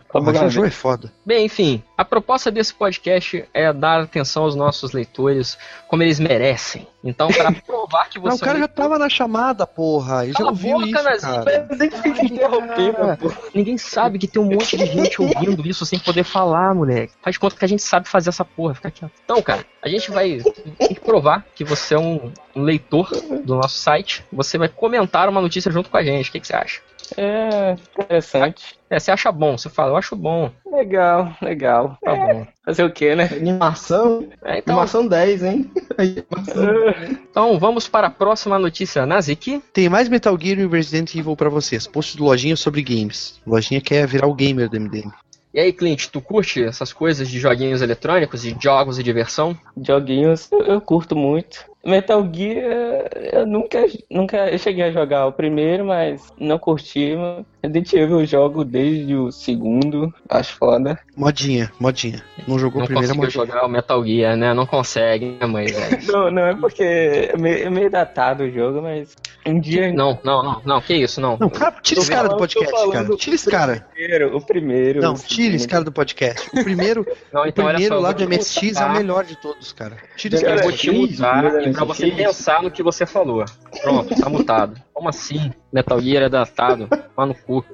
Cala 0.08 0.24
Porra, 0.24 0.48
Jojo 0.48 0.64
é 0.64 0.70
foda. 0.70 1.12
Bem, 1.26 1.46
enfim, 1.46 1.82
a 1.98 2.04
proposta 2.04 2.48
desse 2.48 2.72
podcast 2.72 3.44
é 3.52 3.72
dar 3.72 4.02
atenção 4.02 4.44
aos 4.44 4.54
nossos 4.54 4.92
leitores 4.92 5.58
como 5.88 6.04
eles 6.04 6.20
merecem. 6.20 6.86
Então, 7.02 7.26
para 7.26 7.50
provar 7.66 8.08
que 8.08 8.20
você 8.20 8.36
o 8.36 8.38
cara 8.38 8.58
é 8.58 8.60
já 8.60 8.68
tava 8.68 8.98
na 8.98 9.08
chamada, 9.08 9.66
porra. 9.66 10.22
Ele 10.22 10.32
já 10.32 10.38
Cala 10.38 10.50
ouviu 10.50 10.78
boca, 10.78 10.86
isso, 10.86 11.20
cara. 11.20 11.66
Mas 11.68 11.78
nem 11.78 11.90
te 11.90 12.24
interrompendo, 12.32 12.94
Cara, 12.94 13.16
pô. 13.16 13.32
Ninguém 13.52 13.76
sabe 13.76 14.18
que 14.18 14.28
tem 14.28 14.40
um 14.40 14.46
monte 14.46 14.76
de 14.76 14.86
gente 14.86 15.20
ouvindo 15.20 15.66
isso 15.66 15.84
sem 15.84 15.98
poder 15.98 16.22
falar, 16.22 16.72
moleque. 16.72 17.12
Faz 17.20 17.36
conta 17.36 17.56
que 17.56 17.64
a 17.64 17.68
gente 17.68 17.82
sabe 17.82 18.08
fazer 18.08 18.28
essa 18.28 18.44
porra, 18.44 18.74
fica 18.74 18.92
quieto. 18.92 19.12
Então, 19.24 19.42
cara, 19.42 19.66
a 19.82 19.88
gente 19.88 20.10
vai 20.12 20.40
tem 20.78 20.94
que 20.94 21.00
provar 21.00 21.44
que 21.54 21.64
você 21.64 21.94
é 21.94 21.98
um, 21.98 22.32
um 22.54 22.62
leitor 22.62 23.10
do 23.44 23.56
nosso 23.56 23.76
site. 23.76 24.24
Você 24.32 24.56
vai 24.56 24.68
comentar 24.68 25.28
uma 25.28 25.40
notícia 25.40 25.72
junto 25.72 25.90
com 25.90 25.96
a 25.96 26.04
gente. 26.04 26.28
O 26.28 26.32
que, 26.32 26.38
que 26.38 26.46
você 26.46 26.54
acha? 26.54 26.80
É, 27.16 27.76
interessante. 27.96 28.74
É, 28.88 28.98
você 28.98 29.10
acha 29.10 29.32
bom, 29.32 29.56
você 29.56 29.68
fala, 29.68 29.92
eu 29.92 29.96
acho 29.96 30.14
bom. 30.14 30.50
Legal, 30.70 31.34
legal. 31.40 31.96
Tá 32.02 32.14
bom. 32.14 32.46
Fazer 32.64 32.84
o 32.84 32.92
quê, 32.92 33.14
né? 33.14 33.28
Animação? 33.32 34.28
É, 34.44 34.58
então, 34.58 34.74
Animação 34.74 35.06
10, 35.06 35.42
hein? 35.44 35.70
Animação. 35.96 36.64
então, 37.12 37.58
vamos 37.58 37.88
para 37.88 38.08
a 38.08 38.10
próxima 38.10 38.58
notícia. 38.58 39.06
Nazik. 39.06 39.62
Tem 39.72 39.88
mais 39.88 40.08
Metal 40.08 40.36
Gear 40.38 40.58
e 40.58 40.66
Resident 40.66 41.14
Evil 41.14 41.36
pra 41.36 41.48
vocês. 41.48 41.86
Post 41.86 42.16
do 42.16 42.24
Lojinha 42.24 42.56
sobre 42.56 42.82
games. 42.82 43.40
Lojinha 43.46 43.80
quer 43.80 44.06
virar 44.06 44.26
o 44.26 44.34
gamer 44.34 44.68
do 44.68 44.78
MDM. 44.78 45.12
E 45.54 45.60
aí, 45.60 45.70
Clint, 45.70 46.06
tu 46.06 46.20
curte 46.20 46.64
essas 46.64 46.94
coisas 46.94 47.28
de 47.28 47.38
joguinhos 47.38 47.82
eletrônicos, 47.82 48.40
de 48.40 48.56
jogos 48.58 48.98
e 48.98 49.02
diversão? 49.02 49.54
Joguinhos 49.76 50.50
eu 50.50 50.80
curto 50.80 51.14
muito. 51.14 51.71
Metal 51.84 52.28
Gear, 52.32 53.08
eu 53.32 53.46
nunca, 53.46 53.84
nunca 54.10 54.48
eu 54.50 54.58
cheguei 54.58 54.84
a 54.84 54.92
jogar 54.92 55.26
o 55.26 55.32
primeiro, 55.32 55.84
mas 55.84 56.32
não 56.38 56.58
curti. 56.58 57.16
Resident 57.62 57.92
Evil 57.92 58.20
eu 58.20 58.26
jogo 58.26 58.64
desde 58.64 59.14
o 59.14 59.30
segundo, 59.30 60.12
acho 60.28 60.54
foda. 60.56 60.98
Modinha, 61.16 61.70
modinha. 61.78 62.22
Não 62.46 62.58
jogou 62.58 62.78
Não 62.78 62.84
a 62.84 62.86
primeira 62.86 63.14
conseguiu 63.14 63.40
modinha. 63.40 63.46
jogar 63.46 63.66
o 63.66 63.68
Metal 63.68 64.04
Gear, 64.04 64.36
né? 64.36 64.52
Não 64.54 64.66
consegue, 64.66 65.36
né, 65.40 65.46
mãe? 65.46 65.66
Não, 66.08 66.30
não 66.30 66.42
é 66.42 66.54
porque 66.54 66.82
é 66.82 67.36
meio, 67.36 67.66
é 67.66 67.70
meio 67.70 67.90
datado 67.90 68.44
o 68.44 68.50
jogo, 68.50 68.82
mas 68.82 69.16
um 69.46 69.58
dia. 69.60 69.92
Não, 69.92 70.18
não, 70.24 70.42
não, 70.42 70.62
não, 70.64 70.80
que 70.80 70.94
isso, 70.94 71.20
não. 71.20 71.36
Não, 71.38 71.48
cara, 71.50 71.74
tira 71.82 72.00
esse 72.00 72.10
cara 72.10 72.28
do 72.28 72.36
podcast, 72.36 72.90
cara. 72.90 73.16
Tira 73.16 73.34
esse 73.34 73.50
cara. 73.50 73.86
O 73.90 73.94
primeiro, 73.94 74.36
o 74.36 74.40
primeiro. 74.40 75.00
Não, 75.00 75.14
o 75.14 75.18
tira 75.18 75.54
esse 75.56 75.68
cara 75.68 75.84
do 75.84 75.92
podcast. 75.92 76.48
O 76.52 76.62
primeiro, 76.64 77.06
Não, 77.32 77.42
o 77.42 77.46
então 77.46 77.64
olha 77.64 77.74
primeiro 77.74 77.94
só, 77.96 78.00
lá 78.00 78.12
do 78.12 78.28
MSX 78.28 78.76
é 78.80 78.84
o 78.84 78.92
melhor 78.92 79.24
de 79.24 79.36
todos, 79.36 79.72
cara. 79.72 79.96
Tira 80.16 80.36
esse 80.36 80.44
Eu 80.44 80.50
cara. 80.50 80.62
vou 80.62 80.70
do 80.70 80.76
podcast. 80.76 81.71
Pra 81.72 81.84
você 81.84 82.10
pensar 82.10 82.62
no 82.62 82.70
que 82.70 82.82
você 82.82 83.06
falou. 83.06 83.44
Pronto, 83.82 84.14
tá 84.14 84.28
mutado. 84.28 84.80
Como 84.92 85.08
assim? 85.08 85.52
Metal 85.72 86.00
Gear 86.00 86.24
é 86.24 86.28
datado. 86.28 86.88
Lá 87.16 87.26
no 87.26 87.34
cu. 87.34 87.64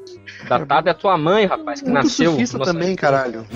Datado 0.48 0.88
é 0.88 0.94
tua 0.94 1.16
mãe, 1.18 1.46
rapaz, 1.46 1.80
que 1.80 1.88
Muito 1.88 2.02
nasceu. 2.02 2.38
Nossa, 2.38 2.58
também, 2.58 2.96
caralho. 2.96 3.46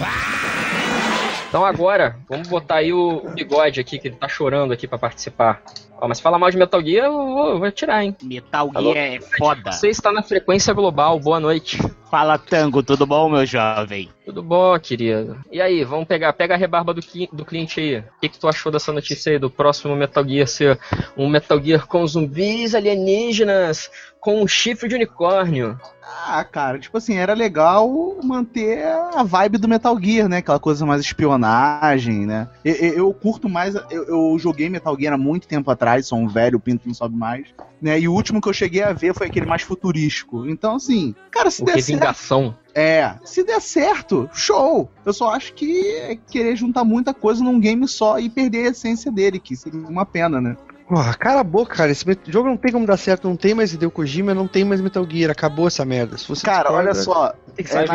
Então 1.48 1.64
agora, 1.66 2.16
vamos 2.28 2.48
botar 2.48 2.76
aí 2.76 2.92
o, 2.92 3.28
bigode 3.34 3.78
aqui, 3.78 3.98
que 3.98 4.08
ele 4.08 4.16
tá 4.16 4.26
chorando 4.26 4.72
aqui 4.72 4.88
pra 4.88 4.96
participar. 4.96 5.62
Ó, 6.00 6.08
mas 6.08 6.18
fala 6.18 6.38
mal 6.38 6.50
de 6.50 6.56
Metal 6.56 6.82
Gear, 6.82 7.06
eu 7.06 7.12
vou, 7.12 7.48
eu 7.50 7.58
vou 7.58 7.70
tirar, 7.70 8.02
hein? 8.02 8.16
Metal 8.22 8.70
Alô? 8.74 8.92
Gear 8.92 9.06
é 9.14 9.20
foda. 9.20 9.70
Você 9.70 9.88
está 9.88 10.10
na 10.10 10.22
frequência 10.22 10.72
global, 10.72 11.20
boa 11.20 11.38
noite. 11.38 11.78
Fala 12.12 12.36
Tango, 12.36 12.82
tudo 12.82 13.06
bom, 13.06 13.30
meu 13.30 13.46
jovem? 13.46 14.10
Tudo 14.26 14.42
bom, 14.42 14.78
querido? 14.78 15.38
E 15.50 15.62
aí, 15.62 15.82
vamos 15.82 16.06
pegar, 16.06 16.34
pega 16.34 16.52
a 16.52 16.58
rebarba 16.58 16.92
do, 16.92 17.00
do 17.32 17.42
cliente 17.42 17.80
aí. 17.80 18.00
O 18.00 18.04
que, 18.20 18.28
que 18.28 18.38
tu 18.38 18.46
achou 18.46 18.70
dessa 18.70 18.92
notícia 18.92 19.32
aí 19.32 19.38
do 19.38 19.48
próximo 19.48 19.96
Metal 19.96 20.22
Gear 20.22 20.46
ser 20.46 20.78
um 21.16 21.26
Metal 21.26 21.58
Gear 21.58 21.86
com 21.86 22.06
zumbis 22.06 22.74
alienígenas, 22.74 23.90
com 24.20 24.42
um 24.42 24.46
chifre 24.46 24.90
de 24.90 24.94
unicórnio? 24.94 25.80
Ah, 26.26 26.44
cara, 26.44 26.78
tipo 26.78 26.98
assim, 26.98 27.16
era 27.16 27.32
legal 27.32 27.88
manter 28.22 28.84
a 29.14 29.22
vibe 29.22 29.56
do 29.56 29.66
Metal 29.66 29.98
Gear, 29.98 30.28
né? 30.28 30.36
Aquela 30.36 30.60
coisa 30.60 30.84
mais 30.84 31.00
espionagem, 31.00 32.26
né? 32.26 32.46
Eu, 32.62 32.74
eu- 32.74 32.94
eu 32.94 33.14
curto 33.14 33.48
mais. 33.48 33.74
Eu, 33.90 34.04
eu 34.04 34.38
joguei 34.38 34.68
Metal 34.68 34.94
Gear 35.00 35.14
há 35.14 35.18
muito 35.18 35.48
tempo 35.48 35.70
atrás, 35.70 36.08
sou 36.08 36.18
um 36.18 36.28
velho, 36.28 36.58
o 36.58 36.60
pinto 36.60 36.86
não 36.86 36.92
sobe 36.94 37.16
mais. 37.16 37.46
Né? 37.82 37.98
E 37.98 38.06
o 38.06 38.12
último 38.12 38.40
que 38.40 38.48
eu 38.48 38.52
cheguei 38.52 38.80
a 38.80 38.92
ver 38.92 39.12
foi 39.12 39.26
aquele 39.26 39.44
mais 39.44 39.62
futurístico. 39.62 40.48
Então, 40.48 40.76
assim, 40.76 41.16
cara, 41.32 41.50
se 41.50 41.62
O 41.62 41.66
der 41.66 41.82
certo. 41.82 42.54
É, 42.72 43.16
se 43.24 43.42
der 43.42 43.60
certo, 43.60 44.30
show! 44.32 44.88
Eu 45.04 45.12
só 45.12 45.30
acho 45.30 45.52
que 45.52 45.84
é 45.96 46.16
querer 46.30 46.54
juntar 46.54 46.84
muita 46.84 47.12
coisa 47.12 47.42
num 47.42 47.58
game 47.58 47.86
só 47.88 48.20
e 48.20 48.30
perder 48.30 48.68
a 48.68 48.70
essência 48.70 49.10
dele, 49.10 49.40
que 49.40 49.56
seria 49.56 49.80
uma 49.80 50.06
pena, 50.06 50.40
né? 50.40 50.56
Porra, 50.88 51.14
cala 51.14 51.40
a 51.40 51.44
boca, 51.44 51.74
cara. 51.76 51.90
Esse 51.90 52.04
jogo 52.28 52.48
não 52.48 52.56
tem 52.56 52.72
como 52.72 52.86
dar 52.86 52.96
certo. 52.96 53.28
Não 53.28 53.36
tem 53.36 53.54
mais 53.54 53.72
Hideo 53.72 53.90
Kojima, 53.90 54.34
não 54.34 54.46
tem 54.46 54.64
mais 54.64 54.80
Metal 54.80 55.06
Gear. 55.08 55.30
Acabou 55.30 55.66
essa 55.66 55.84
merda. 55.84 56.18
Se 56.18 56.28
você 56.28 56.44
Cara, 56.44 56.64
discorda- 56.64 56.78
olha 56.90 56.94
só. 56.94 57.34
Tem 57.54 57.64
que 57.64 57.70
ser. 57.70 57.86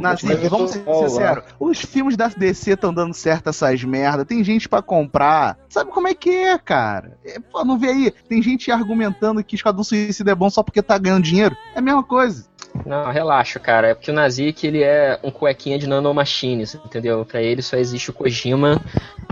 Nazik, 0.00 0.48
vamos 0.48 0.70
ser 0.70 0.84
sinceros. 0.84 1.44
Os 1.60 1.80
filmes 1.80 2.16
da 2.16 2.28
DC 2.28 2.72
estão 2.72 2.92
dando 2.92 3.14
certo 3.14 3.48
essas 3.50 3.82
merda. 3.84 4.24
Tem 4.24 4.42
gente 4.42 4.68
pra 4.68 4.80
comprar. 4.82 5.58
Sabe 5.68 5.90
como 5.90 6.08
é 6.08 6.14
que 6.14 6.30
é, 6.30 6.58
cara? 6.58 7.18
É, 7.24 7.38
pô, 7.38 7.64
não 7.64 7.78
vê 7.78 7.88
aí. 7.88 8.10
Tem 8.28 8.42
gente 8.42 8.70
argumentando 8.70 9.42
que 9.44 9.54
Esquadrão 9.54 9.84
Suicida 9.84 10.30
é 10.32 10.34
bom 10.34 10.48
só 10.50 10.62
porque 10.62 10.82
tá 10.82 10.96
ganhando 10.98 11.24
dinheiro. 11.24 11.56
É 11.74 11.78
a 11.78 11.82
mesma 11.82 12.02
coisa. 12.02 12.46
Não, 12.84 13.10
relaxa, 13.10 13.58
cara. 13.58 13.88
É 13.88 13.94
porque 13.94 14.10
o 14.10 14.14
Nazik, 14.14 14.66
ele 14.66 14.82
é 14.82 15.18
um 15.22 15.30
cuequinha 15.30 15.78
de 15.78 15.86
nanomachines, 15.86 16.74
entendeu? 16.74 17.24
Pra 17.24 17.42
ele 17.42 17.62
só 17.62 17.76
existe 17.76 18.10
o 18.10 18.12
Kojima. 18.14 18.80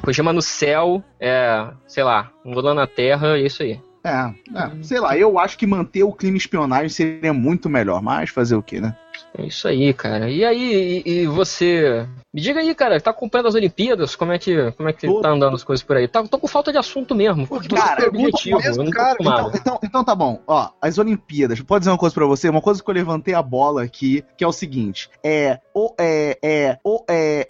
Kojima 0.02 0.32
no 0.32 0.42
céu, 0.42 1.02
é, 1.20 1.66
sei 1.86 2.02
lá, 2.04 2.30
Lula 2.44 2.74
na 2.74 2.86
terra, 2.86 3.36
é 3.36 3.40
isso 3.40 3.62
aí. 3.62 3.80
É, 4.04 4.10
é, 4.10 4.82
sei 4.82 5.00
lá, 5.00 5.16
eu 5.16 5.38
acho 5.38 5.56
que 5.56 5.66
manter 5.66 6.02
o 6.02 6.12
clima 6.12 6.36
espionagem 6.36 6.90
seria 6.90 7.32
muito 7.32 7.70
melhor, 7.70 8.02
mas 8.02 8.28
fazer 8.28 8.54
o 8.54 8.62
quê, 8.62 8.80
né? 8.80 8.94
É 9.36 9.46
isso 9.46 9.66
aí, 9.66 9.92
cara. 9.92 10.30
E 10.30 10.44
aí, 10.44 11.02
e, 11.04 11.10
e 11.10 11.26
você. 11.26 12.06
Me 12.32 12.40
diga 12.40 12.60
aí, 12.60 12.72
cara, 12.74 13.00
tá 13.00 13.10
acompanhando 13.10 13.48
as 13.48 13.54
Olimpíadas? 13.54 14.14
Como 14.14 14.32
é 14.32 14.38
que, 14.38 14.70
como 14.72 14.88
é 14.88 14.92
que 14.92 15.08
tá 15.20 15.30
andando 15.30 15.54
as 15.54 15.64
coisas 15.64 15.84
por 15.84 15.96
aí? 15.96 16.06
Tá, 16.06 16.22
tô 16.24 16.38
com 16.38 16.46
falta 16.46 16.70
de 16.70 16.78
assunto 16.78 17.14
mesmo. 17.14 17.46
Tô 17.46 17.60
Cara, 17.74 18.04
super 18.04 18.08
objetivo, 18.08 18.60
tô 18.84 18.90
cara, 18.90 19.16
então, 19.20 19.52
então, 19.54 19.78
então 19.82 20.04
tá 20.04 20.14
bom. 20.14 20.40
Ó, 20.46 20.70
as 20.80 20.98
Olimpíadas. 20.98 21.60
Pode 21.60 21.80
dizer 21.80 21.90
uma 21.90 21.98
coisa 21.98 22.14
pra 22.14 22.26
você? 22.26 22.48
Uma 22.48 22.60
coisa 22.60 22.82
que 22.82 22.88
eu 22.88 22.94
levantei 22.94 23.34
a 23.34 23.42
bola 23.42 23.82
aqui, 23.82 24.24
que 24.36 24.44
é 24.44 24.46
o 24.46 24.52
seguinte: 24.52 25.10
é. 25.22 25.58
O, 25.74 25.92
é, 25.98 26.38
é, 26.40 26.78
o, 26.84 27.04
é, 27.10 27.44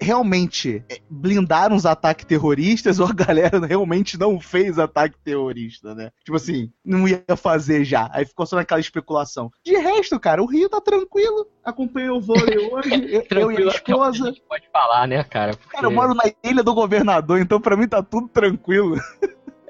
realmente 0.00 0.82
é, 0.88 0.98
blindaram 1.08 1.76
os 1.76 1.86
ataques 1.86 2.24
terroristas 2.24 2.98
ou 2.98 3.06
a 3.06 3.12
galera 3.12 3.60
realmente 3.66 4.18
não 4.18 4.40
fez 4.40 4.78
ataque 4.78 5.16
terrorista, 5.22 5.94
né? 5.94 6.10
Tipo 6.24 6.36
assim, 6.36 6.72
não 6.84 7.06
ia 7.06 7.22
fazer 7.36 7.84
já. 7.84 8.08
Aí 8.12 8.24
ficou 8.24 8.46
só 8.46 8.56
naquela 8.56 8.80
especulação. 8.80 9.50
De 9.64 9.76
resto, 9.76 9.99
cara, 10.20 10.42
o 10.42 10.46
Rio 10.46 10.68
tá 10.68 10.80
tranquilo. 10.80 11.46
Acompanhei 11.64 12.10
o 12.10 12.20
vôlei 12.20 12.56
hoje. 12.72 13.26
eu- 13.30 13.52
e 13.52 13.56
a 13.56 13.66
esposa. 13.68 14.24
a 14.24 14.26
gente 14.28 14.42
pode 14.48 14.64
falar, 14.72 15.06
né, 15.06 15.22
cara? 15.24 15.52
Porque- 15.56 15.70
Cara, 15.76 15.86
eu 15.86 15.90
moro 15.90 16.14
na 16.14 16.24
ilha 16.42 16.62
do 16.62 16.74
governador, 16.74 17.38
então 17.40 17.60
pra 17.60 17.76
mim 17.76 17.86
tá 17.88 18.02
tudo 18.02 18.28
tranquilo. 18.28 18.96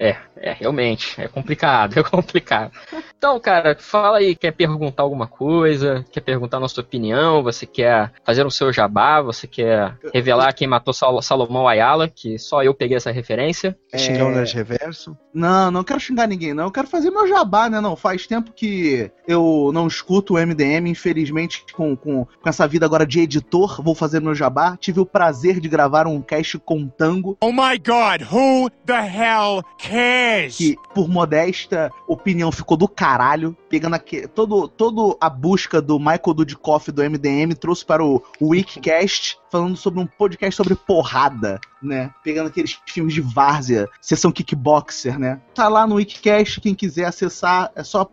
É, 0.03 0.17
é, 0.39 0.53
realmente, 0.55 1.21
é 1.21 1.29
complicado, 1.29 1.93
é 2.01 2.03
complicado. 2.03 2.73
Então, 3.19 3.39
cara, 3.39 3.77
fala 3.79 4.17
aí, 4.17 4.35
quer 4.35 4.51
perguntar 4.51 5.03
alguma 5.03 5.27
coisa? 5.27 6.03
Quer 6.11 6.23
perguntar 6.23 6.57
a 6.57 6.61
nossa 6.61 6.81
opinião? 6.81 7.43
Você 7.43 7.67
quer 7.67 8.11
fazer 8.25 8.47
o 8.47 8.51
seu 8.51 8.73
jabá? 8.73 9.21
Você 9.21 9.47
quer 9.47 9.95
revelar 10.15 10.55
quem 10.55 10.67
matou 10.67 10.95
Sal- 10.95 11.21
Salomão 11.21 11.69
Ayala? 11.69 12.09
Que 12.09 12.39
só 12.39 12.63
eu 12.65 12.73
peguei 12.73 12.97
essa 12.97 13.11
referência. 13.11 13.77
Xingar 13.95 14.25
o 14.25 14.31
É. 14.31 14.35
Nerd 14.37 14.55
Reverso. 14.55 15.15
Não, 15.35 15.71
não 15.71 15.85
quero 15.85 16.01
xingar 16.01 16.27
ninguém, 16.27 16.55
não. 16.55 16.65
Eu 16.65 16.71
quero 16.73 16.87
fazer 16.89 17.11
meu 17.11 17.29
jabá, 17.29 17.69
né? 17.69 17.79
Não, 17.79 17.95
faz 17.95 18.27
tempo 18.27 18.53
que 18.53 19.11
eu 19.29 19.71
não 19.75 19.87
escuto 19.87 20.35
o 20.35 20.39
MDM, 20.39 20.89
infelizmente, 20.89 21.63
com, 21.75 21.95
com, 21.95 22.25
com 22.25 22.49
essa 22.49 22.67
vida 22.67 22.87
agora 22.87 23.07
de 23.07 23.21
editor, 23.21 23.83
vou 23.83 23.95
fazer 23.95 24.21
meu 24.21 24.35
jabá. 24.35 24.79
Tive 24.79 25.01
o 25.01 25.07
prazer 25.07 25.61
de 25.61 25.69
gravar 25.69 26.07
um 26.07 26.23
cast 26.23 26.59
com 26.59 26.89
Tango. 26.89 27.37
Oh 27.43 27.53
my 27.53 27.79
god, 27.79 28.23
who 28.33 28.71
the 28.87 28.95
hell 29.07 29.63
cares? 29.91 30.57
Que, 30.57 30.77
por 30.95 31.09
modesta 31.09 31.93
opinião, 32.07 32.51
ficou 32.51 32.77
do 32.77 32.89
caralho. 32.89 33.57
Pegando 33.71 33.95
aqui, 33.95 34.27
todo, 34.27 34.67
todo 34.67 35.17
a 35.21 35.31
busca 35.31 35.81
do 35.81 35.97
Michael 35.97 36.35
Dudikoff 36.35 36.91
do 36.91 37.09
MDM, 37.09 37.55
trouxe 37.55 37.87
para 37.87 38.05
o 38.05 38.21
Wikicast, 38.43 39.39
falando 39.51 39.77
sobre 39.77 40.01
um 40.01 40.07
podcast 40.07 40.57
sobre 40.57 40.75
porrada, 40.75 41.61
né? 41.83 42.11
Pegando 42.23 42.47
aqueles 42.49 42.79
filmes 42.87 43.13
de 43.15 43.21
várzea, 43.21 43.89
sessão 44.01 44.33
kickboxer, 44.33 45.19
né? 45.19 45.41
Tá 45.55 45.69
lá 45.69 45.87
no 45.87 45.97
Wikicast, 45.97 46.59
quem 46.61 46.75
quiser 46.75 47.05
acessar, 47.05 47.71
é 47.75 47.85
só 47.85 48.11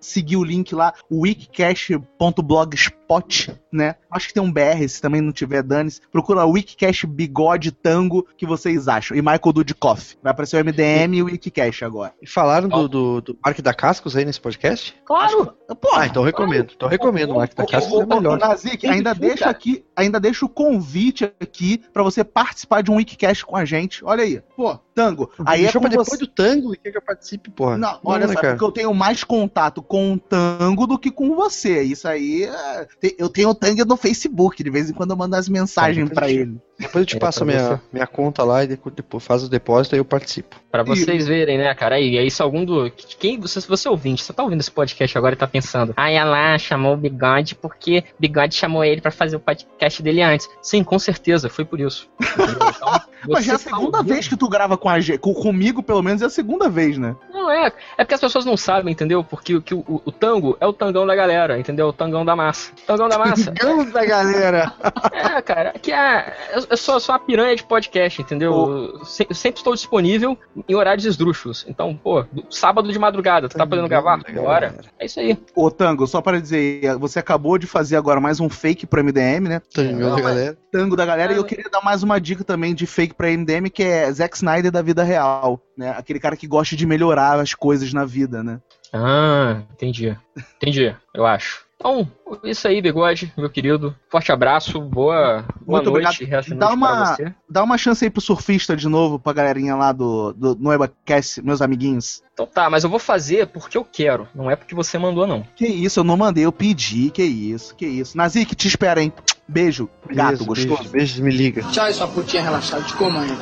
seguir 0.00 0.36
o 0.36 0.44
link 0.44 0.74
lá, 0.74 0.92
wikicast.blogspot, 1.10 3.54
né? 3.72 3.94
Acho 4.10 4.28
que 4.28 4.34
tem 4.34 4.42
um 4.42 4.52
BR, 4.52 4.86
se 4.88 5.00
também 5.00 5.20
não 5.20 5.32
tiver, 5.32 5.62
dane-se. 5.62 6.00
Procura 6.10 6.44
Wikicast 6.44 7.06
Bigode 7.06 7.70
Tango, 7.72 8.26
que 8.36 8.44
vocês 8.46 8.88
acham. 8.88 9.16
E 9.16 9.22
Michael 9.22 9.52
Dudikoff. 9.52 10.16
Vai 10.22 10.32
aparecer 10.32 10.56
o 10.56 10.64
MDM 10.64 11.16
e 11.16 11.22
o 11.22 11.26
Wikicast 11.26 11.84
agora. 11.84 12.12
E 12.20 12.28
falaram 12.28 12.68
do, 12.68 12.88
do, 12.88 13.20
do 13.20 13.32
Parque 13.34 13.62
da 13.62 13.72
Cascos 13.74 14.16
aí 14.16 14.24
nesse 14.24 14.40
podcast? 14.40 14.99
Claro! 15.10 15.56
Ah, 15.92 16.06
então 16.06 16.22
recomendo. 16.22 16.72
Então 16.76 16.88
recomendo. 16.88 17.32
O 17.32 17.34
Parque 17.34 17.56
da 17.56 17.66
Cascos 17.66 18.00
é 18.00 18.06
melhor. 18.06 18.38
Nazik, 18.38 18.86
ainda 18.86 19.12
deixa 19.12 19.50
aqui, 19.50 19.84
ainda 19.96 20.20
deixa 20.20 20.46
o 20.46 20.48
convite 20.48 21.24
aqui 21.40 21.82
pra 21.92 22.04
você 22.04 22.22
participar 22.22 22.80
de 22.80 22.92
um 22.92 22.94
Wikicast 22.94 23.44
com 23.44 23.56
a 23.56 23.64
gente. 23.64 24.04
Olha 24.04 24.22
aí. 24.22 24.40
Pô, 24.54 24.78
Tango. 24.94 25.30
Aí 25.46 25.60
é 25.60 25.62
Deixou 25.64 25.80
com 25.80 25.88
pra 25.88 25.90
depois 25.90 26.08
você. 26.08 26.16
do 26.18 26.26
tango 26.26 26.74
e 26.74 26.76
quer 26.76 26.90
que 26.90 26.98
eu 26.98 27.02
participe, 27.02 27.50
porra. 27.50 27.78
Não, 27.78 27.98
olha 28.04 28.26
né, 28.26 28.34
só, 28.34 28.40
cara? 28.40 28.54
porque 28.54 28.64
eu 28.64 28.72
tenho 28.72 28.92
mais 28.94 29.22
contato 29.24 29.82
com 29.82 30.14
o 30.14 30.18
Tango 30.18 30.86
do 30.86 30.98
que 30.98 31.10
com 31.10 31.34
você. 31.34 31.82
Isso 31.82 32.06
aí, 32.08 32.44
é, 32.44 32.86
eu 33.18 33.28
tenho 33.28 33.48
o 33.50 33.54
Tango 33.54 33.84
no 33.84 33.96
Facebook, 33.96 34.62
de 34.62 34.70
vez 34.70 34.90
em 34.90 34.92
quando 34.92 35.10
eu 35.10 35.16
mando 35.16 35.36
as 35.36 35.48
mensagens 35.48 36.08
Tá, 36.08 36.14
pra 36.14 36.26
depois 36.26 36.40
ele. 36.48 36.56
Depois 36.78 37.02
eu 37.02 37.06
te 37.06 37.16
É, 37.16 37.18
passo 37.18 37.40
pra 37.44 37.46
minha, 37.46 37.68
você. 37.76 37.80
minha 37.92 38.06
conta 38.06 38.42
lá 38.42 38.64
e 38.64 38.66
depois, 38.66 38.94
faz 39.22 39.42
o 39.44 39.50
depósito 39.50 39.94
e 39.96 39.98
eu 39.98 40.04
participo. 40.04 40.56
Pra 40.72 40.82
vocês 40.82 41.26
verem, 41.26 41.58
né, 41.58 41.74
cara? 41.74 41.96
Aí, 41.96 42.16
aí 42.16 42.30
se 42.30 42.40
algum 42.40 42.64
do. 42.64 42.90
Quem, 43.18 43.38
você, 43.38 43.60
se 43.60 43.68
você 43.68 43.86
é 43.86 43.90
ouvinte, 43.90 44.24
você 44.24 44.32
tá 44.32 44.42
ouvindo 44.42 44.60
esse 44.60 44.70
podcast 44.70 45.16
agora 45.18 45.34
e 45.34 45.36
tá 45.38 45.46
pensando, 45.46 45.92
ah, 45.94 46.10
ela 46.10 46.30
lá 46.30 46.58
chamou 46.58 46.94
o 46.94 46.96
Bigode 46.96 47.54
porque 47.54 48.02
Bigode 48.18 48.54
chamou 48.54 48.82
ele 48.82 49.02
pra 49.02 49.10
fazer 49.10 49.36
o 49.36 49.40
podcast 49.40 50.02
dele 50.02 50.22
antes. 50.22 50.48
Sim, 50.62 50.82
com 50.82 50.98
certeza, 50.98 51.48
foi 51.50 51.64
por 51.66 51.78
isso. 51.80 52.08
Então, 53.22 53.34
Mas 53.34 53.44
já 53.44 53.52
é 53.52 53.56
a 53.56 53.58
tá 53.58 53.64
segunda 53.64 53.98
ouvindo- 53.98 54.14
vez 54.14 54.26
que 54.26 54.34
tu 54.36 54.48
grava 54.48 54.78
com 54.78 54.88
a 54.92 55.00
gente. 55.00 55.18
com- 55.18 55.34
Comigo, 55.34 55.82
pelo 55.82 56.02
menos, 56.02 56.22
é 56.22 56.26
a 56.26 56.30
segunda 56.30 56.68
vez, 56.68 56.98
né? 56.98 57.16
Não 57.32 57.50
é, 57.50 57.72
é 57.96 58.04
porque 58.04 58.14
as 58.14 58.20
pessoas 58.20 58.44
não 58.44 58.56
sabem, 58.56 58.92
entendeu? 58.92 59.24
Porque 59.24 59.56
o, 59.56 59.62
que 59.62 59.74
o, 59.74 59.78
o- 59.80 60.02
o 60.04 60.12
tango 60.12 60.56
é 60.60 60.66
o 60.66 60.72
tangão 60.72 61.06
da 61.06 61.14
galera, 61.14 61.58
entendeu? 61.58 61.88
O 61.88 61.92
tangão 61.92 62.24
da 62.24 62.36
massa. 62.36 62.72
Tangão 62.86 63.08
da 63.08 63.18
massa. 63.18 63.50
Tangão 63.56 63.84
da 63.90 64.04
galera. 64.04 64.72
É, 65.12 65.40
cara, 65.42 65.72
que 65.80 65.92
é. 65.92 66.34
Eu 66.70 66.76
sou, 66.76 66.94
eu 66.96 67.00
sou 67.00 67.14
uma 67.14 67.18
piranha 67.18 67.56
de 67.56 67.64
podcast, 67.64 68.20
entendeu? 68.20 68.52
Eu 68.98 69.04
se- 69.04 69.26
eu 69.28 69.34
sempre 69.34 69.60
estou 69.60 69.74
disponível 69.74 70.36
em 70.68 70.74
horários 70.74 71.04
esdrúxulos. 71.06 71.64
Então, 71.68 71.94
pô, 71.96 72.24
sábado 72.50 72.92
de 72.92 72.98
madrugada, 72.98 73.48
tu 73.48 73.56
tá 73.56 73.66
podendo 73.66 73.88
gravar? 73.88 74.20
Bora. 74.34 74.74
É 74.98 75.06
isso 75.06 75.18
aí. 75.20 75.38
Ô, 75.54 75.70
Tango, 75.70 76.06
só 76.06 76.20
para 76.20 76.40
dizer, 76.40 76.96
você 76.98 77.18
acabou 77.18 77.56
de 77.58 77.66
fazer 77.66 77.96
agora 77.96 78.20
mais 78.20 78.40
um 78.40 78.48
fake 78.48 78.86
pro 78.86 79.02
MDM, 79.02 79.48
né? 79.48 79.62
Tangão 79.72 80.14
da 80.16 80.20
galera. 80.22 80.58
Tango 80.70 80.94
da 80.96 81.04
galera, 81.04 81.32
e 81.32 81.36
eu 81.36 81.44
queria 81.44 81.68
dar 81.70 81.80
mais 81.82 82.02
uma 82.02 82.20
dica 82.20 82.44
também 82.44 82.74
de 82.74 82.86
fake 82.86 83.14
pra 83.14 83.28
MDM, 83.28 83.68
que 83.70 83.82
é 83.82 84.10
Zack 84.12 84.36
Snyder 84.36 84.69
da 84.70 84.82
vida 84.82 85.02
real, 85.02 85.60
né? 85.76 85.90
Aquele 85.96 86.20
cara 86.20 86.36
que 86.36 86.46
gosta 86.46 86.76
de 86.76 86.86
melhorar 86.86 87.38
as 87.40 87.54
coisas 87.54 87.92
na 87.92 88.04
vida, 88.04 88.42
né? 88.42 88.60
Ah, 88.92 89.62
entendi. 89.72 90.16
Entendi, 90.56 90.94
eu 91.14 91.24
acho. 91.26 91.64
Então, 91.80 92.06
isso 92.44 92.68
aí, 92.68 92.82
bigode, 92.82 93.32
meu 93.38 93.48
querido. 93.48 93.96
Forte 94.10 94.30
abraço, 94.30 94.78
boa, 94.82 95.46
boa 95.62 95.78
Muito 95.80 95.90
noite, 95.90 96.08
obrigado. 96.08 96.28
resto 96.28 96.50
de 96.52 96.58
Dá 96.58 96.74
uma, 96.74 97.16
você. 97.16 97.34
dá 97.48 97.62
uma 97.62 97.78
chance 97.78 98.04
aí 98.04 98.10
pro 98.10 98.20
surfista 98.20 98.76
de 98.76 98.86
novo, 98.86 99.18
pra 99.18 99.32
galerinha 99.32 99.74
lá 99.74 99.90
do, 99.90 100.30
do 100.34 100.54
NoebaCast, 100.56 101.40
meus 101.40 101.62
amiguinhos. 101.62 102.22
Então 102.34 102.46
tá, 102.46 102.68
mas 102.68 102.84
eu 102.84 102.90
vou 102.90 102.98
fazer 102.98 103.46
porque 103.46 103.78
eu 103.78 103.84
quero, 103.84 104.28
não 104.34 104.50
é 104.50 104.56
porque 104.56 104.74
você 104.74 104.98
mandou, 104.98 105.26
não. 105.26 105.42
Que 105.56 105.66
isso, 105.66 106.00
eu 106.00 106.04
não 106.04 106.18
mandei, 106.18 106.44
eu 106.44 106.52
pedi, 106.52 107.10
que 107.10 107.22
isso, 107.22 107.74
que 107.74 107.86
isso. 107.86 108.14
Nazik, 108.14 108.54
te 108.54 108.68
espera, 108.68 109.02
hein? 109.02 109.10
Beijo, 109.48 109.88
gato, 110.10 110.44
Beleza, 110.44 110.44
gostoso. 110.44 110.76
Beijos, 110.76 110.92
beijos, 110.92 111.20
me 111.20 111.30
liga. 111.30 111.62
Tchau, 111.72 111.90
sua 111.94 112.08
putinha 112.08 112.42
relaxada, 112.42 112.82
te 112.82 112.92
como 112.92 113.18
ainda. 113.18 113.36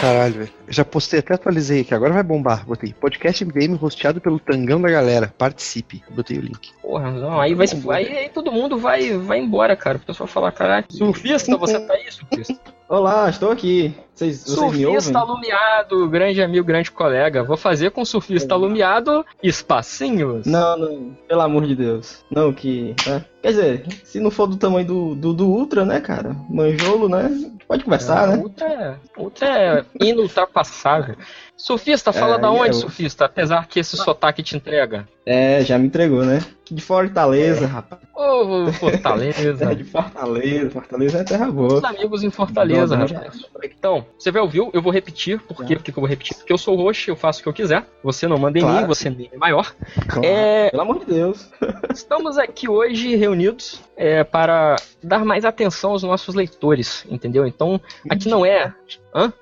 Caralho, 0.00 0.34
velho. 0.34 0.50
Eu 0.66 0.72
já 0.72 0.84
postei, 0.84 1.20
até 1.20 1.34
atualizei 1.34 1.80
aqui, 1.80 1.94
agora 1.94 2.12
vai 2.12 2.22
bombar. 2.22 2.66
Botei 2.66 2.92
podcast 2.92 3.44
MDM 3.44 3.74
rosteado 3.74 4.20
pelo 4.20 4.38
Tangão 4.38 4.80
da 4.80 4.90
Galera. 4.90 5.32
Participe. 5.36 6.02
Botei 6.10 6.38
o 6.38 6.42
link. 6.42 6.72
Porra, 6.82 7.10
não, 7.10 7.40
aí 7.40 7.54
vai 7.54 7.66
aí, 7.90 8.18
aí 8.18 8.28
todo 8.28 8.52
mundo 8.52 8.78
vai, 8.78 9.16
vai 9.16 9.38
embora, 9.38 9.76
cara. 9.76 9.98
O 9.98 10.00
pessoal 10.00 10.26
falar, 10.26 10.52
caralho, 10.52 10.86
surfista, 10.90 11.56
você 11.56 11.80
tá 11.80 11.94
aí, 11.94 12.10
surfista. 12.10 12.58
Olá, 12.88 13.28
estou 13.28 13.50
aqui. 13.50 13.94
Vocês, 14.14 14.44
vocês 14.44 14.56
me 14.56 14.86
ouvem? 14.86 15.00
Surfista 15.00 15.18
alumiado, 15.18 16.08
grande 16.08 16.40
amigo, 16.40 16.64
grande 16.64 16.90
colega. 16.90 17.42
Vou 17.42 17.56
fazer 17.56 17.90
com 17.90 18.04
surfista 18.04 18.54
alumiado 18.54 19.26
espacinhos. 19.42 20.46
Não, 20.46 20.76
não, 20.76 21.16
pelo 21.26 21.40
amor 21.40 21.66
de 21.66 21.74
Deus. 21.74 22.24
Não, 22.30 22.52
que. 22.52 22.94
né? 23.06 23.24
Quer 23.42 23.48
dizer, 23.48 23.86
se 24.04 24.20
não 24.20 24.30
for 24.30 24.46
do 24.46 24.56
tamanho 24.56 24.86
do, 24.86 25.14
do, 25.14 25.34
do 25.34 25.46
Ultra, 25.46 25.84
né, 25.84 26.00
cara? 26.00 26.34
Manjolo, 26.48 27.08
né? 27.08 27.28
Pode 27.66 27.84
conversar, 27.84 28.28
né? 28.28 28.36
Ultra 28.36 28.66
é, 28.66 28.96
ultra 29.18 29.48
é 29.48 29.84
inultrapassável. 30.00 31.16
Surfista, 31.56 32.12
fala 32.12 32.36
É, 32.36 32.38
da 32.38 32.50
onde, 32.50 32.70
é, 32.70 32.72
surfista? 32.72 33.26
Apesar 33.26 33.66
que 33.66 33.80
esse 33.80 33.96
sotaque 33.96 34.42
te 34.42 34.56
entrega. 34.56 35.08
É, 35.26 35.62
já 35.62 35.78
me 35.78 35.86
entregou, 35.86 36.24
né? 36.24 36.40
Que 36.64 36.74
de 36.74 36.82
Fortaleza, 36.82 37.66
rapaz. 37.66 38.00
Ô, 38.14 38.64
Ô, 38.66 38.72
Fortaleza. 38.72 39.70
É 39.70 39.74
de 39.74 39.84
Fortaleza, 39.84 40.70
Fortaleza 40.70 41.18
é 41.18 41.24
terra 41.24 41.50
boa. 41.50 41.74
Os 41.74 41.84
amigos 41.84 42.22
em 42.24 42.30
Fortaleza, 42.30 42.96
rapaz. 42.96 43.44
Então, 43.62 44.03
você 44.18 44.30
vai 44.30 44.40
ouvir, 44.42 44.68
eu 44.72 44.82
vou 44.82 44.92
repetir. 44.92 45.40
Por 45.40 45.64
quê? 45.64 45.76
Porque 45.76 45.90
eu 45.90 45.94
vou 45.94 46.06
repetir? 46.06 46.36
Porque 46.36 46.52
eu 46.52 46.58
sou 46.58 46.74
roxo, 46.76 47.10
eu 47.10 47.16
faço 47.16 47.40
o 47.40 47.42
que 47.42 47.48
eu 47.48 47.52
quiser. 47.52 47.84
Você 48.02 48.26
não 48.26 48.38
manda 48.38 48.58
em 48.58 48.62
Claro. 48.62 48.82
mim, 48.82 48.86
você 48.86 49.10
nem 49.10 49.30
é 49.32 49.36
maior. 49.36 49.74
Claro, 50.08 50.26
É, 50.26 50.70
Pelo 50.70 50.82
amor 50.82 50.98
de 51.00 51.06
Deus. 51.06 51.50
Estamos 51.94 52.38
aqui 52.38 52.68
hoje 52.68 53.14
reunidos 53.16 53.80
é, 53.96 54.24
para 54.24 54.76
dar 55.02 55.24
mais 55.24 55.44
atenção 55.44 55.90
aos 55.92 56.02
nossos 56.02 56.34
leitores, 56.34 57.04
entendeu? 57.10 57.46
Então, 57.46 57.80
aqui 58.10 58.28
não 58.28 58.44
é. 58.44 58.72
Hã? 59.14 59.32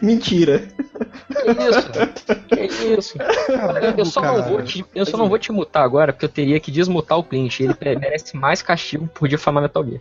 Mentira. 0.00 0.68
Que 1.28 1.50
isso? 1.68 1.90
Que 2.48 2.86
isso? 2.98 3.18
Eu 3.96 4.04
só, 4.06 4.20
não 4.22 4.42
vou 4.42 4.62
te, 4.62 4.84
eu 4.94 5.04
só 5.04 5.16
não 5.16 5.28
vou 5.28 5.38
te 5.38 5.52
mutar 5.52 5.82
agora, 5.84 6.12
porque 6.12 6.24
eu 6.24 6.28
teria 6.30 6.58
que 6.58 6.70
desmutar 6.70 7.18
o 7.18 7.24
Clint. 7.24 7.60
Ele 7.60 7.74
merece 8.00 8.36
mais 8.36 8.62
castigo 8.62 9.06
por 9.14 9.28
difamar 9.28 9.62
Metal 9.62 9.84
Gear. 9.84 10.00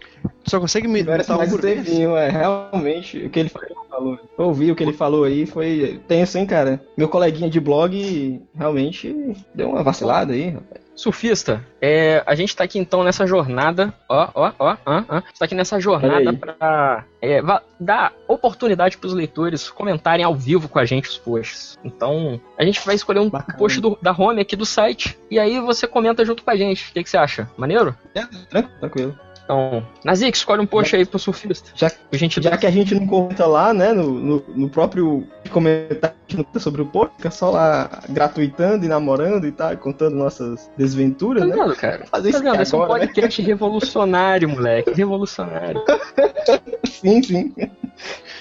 Só 0.50 0.60
consegue 0.60 0.88
me 0.88 1.04
botar 1.20 1.36
um 1.38 1.58
tempinho, 1.86 2.18
é. 2.18 2.30
Realmente, 2.30 3.18
o 3.26 3.30
que 3.30 3.40
ele 3.40 3.50
falou. 3.50 4.18
Eu 4.38 4.46
ouvi 4.46 4.72
o 4.72 4.76
que 4.76 4.84
ele 4.84 4.94
falou 4.94 5.26
aí, 5.26 5.46
foi 5.46 6.00
tenso, 6.08 6.38
hein, 6.38 6.46
cara. 6.46 6.82
Meu 6.98 7.10
coleguinha 7.10 7.50
de 7.50 7.60
blog 7.60 8.42
realmente 8.56 9.36
deu 9.54 9.70
uma 9.70 9.84
vacilada 9.84 10.32
aí, 10.34 10.50
rapaz. 10.52 10.82
Surfista, 10.96 11.66
é, 11.82 12.22
a 12.26 12.36
gente 12.36 12.54
tá 12.54 12.66
aqui 12.66 12.78
então 12.78 13.06
nessa 13.06 13.26
jornada, 13.26 13.94
ó, 14.10 14.28
ó, 14.36 14.52
ó, 14.60 14.76
ó, 14.86 15.04
ó, 15.08 15.22
tá 15.22 15.46
aqui 15.46 15.56
nessa 15.56 15.80
jornada 15.80 16.34
pra 16.34 17.06
é, 17.22 17.42
dar 17.80 18.12
oportunidade 18.28 18.98
pros 18.98 19.14
leitores 19.14 19.70
comentarem 19.70 20.26
ao 20.26 20.36
vivo 20.36 20.68
com 20.68 20.78
a 20.78 20.84
gente 20.84 21.08
os 21.08 21.18
posts. 21.18 21.80
Então, 21.86 22.40
a 22.58 22.66
gente 22.66 22.86
vai 22.86 22.96
escolher 22.96 23.20
um 23.22 23.30
post 23.30 23.80
do- 23.80 23.98
da 24.02 24.12
home 24.12 24.42
aqui 24.42 24.58
do 24.58 24.66
site, 24.66 25.18
e 25.32 25.40
aí 25.40 25.62
você 25.62 25.88
comenta 25.88 26.26
junto 26.26 26.44
com 26.44 26.52
a 26.52 26.56
gente. 26.58 26.90
O 26.90 26.94
que, 26.94 27.04
que 27.04 27.10
você 27.10 27.18
acha? 27.18 27.50
Maneiro? 27.58 27.96
Tranquilo. 28.82 29.18
Então, 29.50 29.84
Nazik, 30.06 30.38
escolhe 30.38 30.62
um 30.62 30.66
post 30.68 30.96
aí 30.96 31.04
pro 31.04 31.18
surfista. 31.18 31.72
Já, 31.74 31.92
gente 32.14 32.40
já 32.40 32.56
que 32.56 32.68
a 32.68 32.70
gente 32.70 32.94
não 32.94 33.08
comenta 33.08 33.48
lá, 33.48 33.74
né, 33.74 33.92
no, 33.94 34.08
no, 34.08 34.44
no 34.48 34.70
próprio 34.70 35.28
comentário 35.50 36.16
sobre 36.60 36.84
o 36.84 36.86
post, 36.86 37.16
fica 37.18 37.32
só 37.32 37.50
lá 37.50 37.90
gratuitando 38.10 38.86
e 38.86 38.88
namorando 38.88 39.48
e 39.48 39.52
tal, 39.52 39.76
contando 39.78 40.16
nossas 40.16 40.70
desventuras, 40.78 41.42
Tá 41.42 41.48
né? 41.50 41.56
vendo, 41.56 41.76
cara? 41.76 42.06
Fazer 42.06 42.32
Tá 42.32 42.38
isso 42.38 42.44
vendo? 42.44 42.62
Esse 42.62 42.76
é 42.76 42.78
um 42.78 42.82
né? 42.82 42.88
podcast 42.88 43.42
revolucionário, 43.42 44.50
moleque. 44.50 44.92
Revolucionário. 44.92 45.82
Sim, 46.86 47.24
sim. 47.24 47.54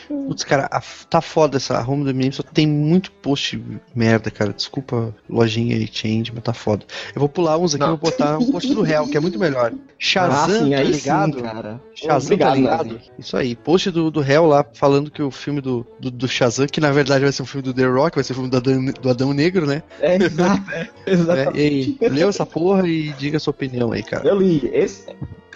Putz, 0.09 0.42
cara, 0.44 0.66
a- 0.71 0.83
tá 1.11 1.21
foda 1.21 1.57
essa 1.59 1.81
home 1.87 2.05
do 2.05 2.11
MM, 2.11 2.33
só 2.33 2.42
tem 2.42 2.66
muito 2.66 3.11
post 3.12 3.62
merda, 3.94 4.31
cara. 4.31 4.53
Desculpa, 4.53 5.14
lojinha 5.29 5.77
e 5.77 5.87
change, 5.87 6.33
mas 6.35 6.42
tá 6.42 6.53
foda. 6.55 6.85
Eu 7.14 7.21
vou 7.21 7.29
pular 7.29 7.59
uns 7.59 7.75
aqui 7.75 7.85
e 7.85 7.87
vou 7.88 7.97
botar 7.97 8.38
um 8.38 8.51
post 8.51 8.73
do 8.73 8.83
réu, 8.83 9.07
que 9.07 9.16
é 9.16 9.21
muito 9.21 9.38
melhor. 9.38 9.73
Shazam, 9.99 10.62
Ah, 10.62 10.64
sim, 10.64 10.71
tá 10.71 10.79
aí 10.79 10.90
ligado? 10.92 11.35
sim, 11.37 11.42
cara. 11.42 11.81
Shazam, 11.94 12.27
Obrigado, 12.27 12.49
tá 12.51 12.55
ligado? 12.55 12.87
Nazik. 12.94 13.11
Isso 13.18 13.37
aí, 13.37 13.55
post 13.57 13.90
do, 13.90 14.11
do 14.11 14.21
réu 14.21 14.47
lá 14.47 14.64
falando 14.73 15.11
que 15.11 15.23
o 15.23 15.31
filme 15.31 15.61
do, 15.61 15.87
do, 15.99 16.11
do 16.11 16.29
Shazam, 16.29 16.66
que 16.66 16.81
na 16.81 16.90
verdade 16.90 17.25
vai 17.25 17.33
ser 17.33 17.42
um 17.42 17.47
filme 17.47 17.62
do 17.64 17.75
The 17.75 17.85
Rock, 17.87 18.14
vai 18.16 18.25
ser 18.25 18.33
um 18.33 18.37
filme 18.37 18.51
do 18.51 18.57
Adão, 18.57 18.85
do 18.87 19.11
Adão 19.11 19.33
Negro, 19.35 19.66
né? 19.66 19.83
É, 20.01 20.16
exato, 20.23 20.71
é, 20.71 20.88
exatamente. 21.07 21.59
É, 21.59 21.61
e 21.61 22.05
aí, 22.07 22.11
leu 22.11 22.29
essa 22.29 22.47
porra 22.47 22.88
e 22.88 23.12
diga 23.14 23.37
a 23.37 23.40
sua 23.40 23.51
opinião 23.51 23.92
aí, 23.92 24.03
cara. 24.03 24.27
Eu 24.27 24.37
li. 24.40 24.71
Esse 24.73 25.05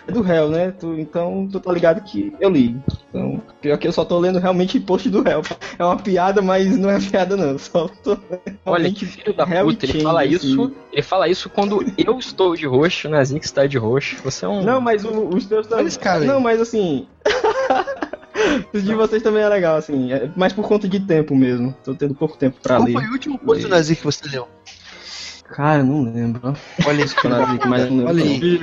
é 0.07 0.13
do 0.13 0.21
réu, 0.23 0.49
né? 0.49 0.73
Tu, 0.73 0.99
então 0.99 1.49
tu 1.51 1.61
tá 1.61 1.73
ligado 1.73 2.01
que 2.03 2.33
eu 2.41 2.51
li. 2.51 2.77
Então, 3.09 3.41
pior 3.61 3.79
que 3.79 3.87
eu 3.87 3.93
só 3.93 4.05
tô 4.05 4.19
lendo 4.19 4.39
realmente 4.39 4.79
post 4.81 5.09
do 5.11 5.23
réu. 5.23 5.43
É 5.79 5.85
uma 5.85 5.97
piada, 5.97 6.41
mas 6.43 6.77
não 6.77 6.91
é 6.91 6.99
piada 7.01 7.37
não. 7.37 7.59
Só 7.59 7.89
tô 8.03 8.11
lendo 8.31 8.59
Olha, 8.65 8.91
que 8.93 9.05
filho 9.07 9.35
da 9.35 9.45
réu 9.45 9.67
puta, 9.67 9.85
ele 9.87 9.93
change, 9.93 10.05
fala 10.05 10.23
assim. 10.23 10.33
isso. 10.35 10.73
Ele 10.93 11.03
fala 11.03 11.29
isso 11.29 11.49
quando 11.51 11.85
eu 11.99 12.19
estou 12.19 12.57
de 12.57 12.67
roxo, 12.67 13.09
o 13.09 13.11
Nazik 13.11 13.45
está 13.45 13.67
de 13.67 13.79
roxo. 13.79 14.17
Você 14.25 14.45
é 14.45 14.49
um. 14.49 14.63
Não, 14.63 14.81
mas 14.81 15.05
o- 15.05 15.29
os 15.29 15.47
teus 15.47 15.67
também. 15.67 15.87
Não, 16.27 16.41
mas 16.41 16.61
assim. 16.61 17.07
Os 18.73 18.83
de 18.83 18.95
vocês 18.95 19.23
também 19.23 19.43
é 19.43 19.49
legal, 19.49 19.77
assim. 19.77 20.13
É 20.13 20.29
mais 20.35 20.53
por 20.53 20.67
conta 20.67 20.89
de 20.89 20.99
tempo 21.01 21.35
mesmo. 21.37 21.75
Tô 21.85 21.95
tendo 21.95 22.15
pouco 22.15 22.37
tempo 22.37 22.59
pra 22.63 22.77
Qual 22.77 22.87
ler. 22.87 22.93
foi 22.95 23.05
o 23.07 23.13
último 23.13 23.39
post 23.39 23.63
do 23.63 23.69
Nazi 23.69 23.95
que 23.95 24.03
você 24.03 24.27
leu? 24.29 24.49
Cara, 25.53 25.83
não 25.83 26.03
lembro. 26.03 26.55
Olha 26.87 27.05
isso, 27.05 27.15
mas 27.69 27.91
não 27.91 28.07
lembro. 28.07 28.09
Olha 28.09 28.25
aí. 28.25 28.61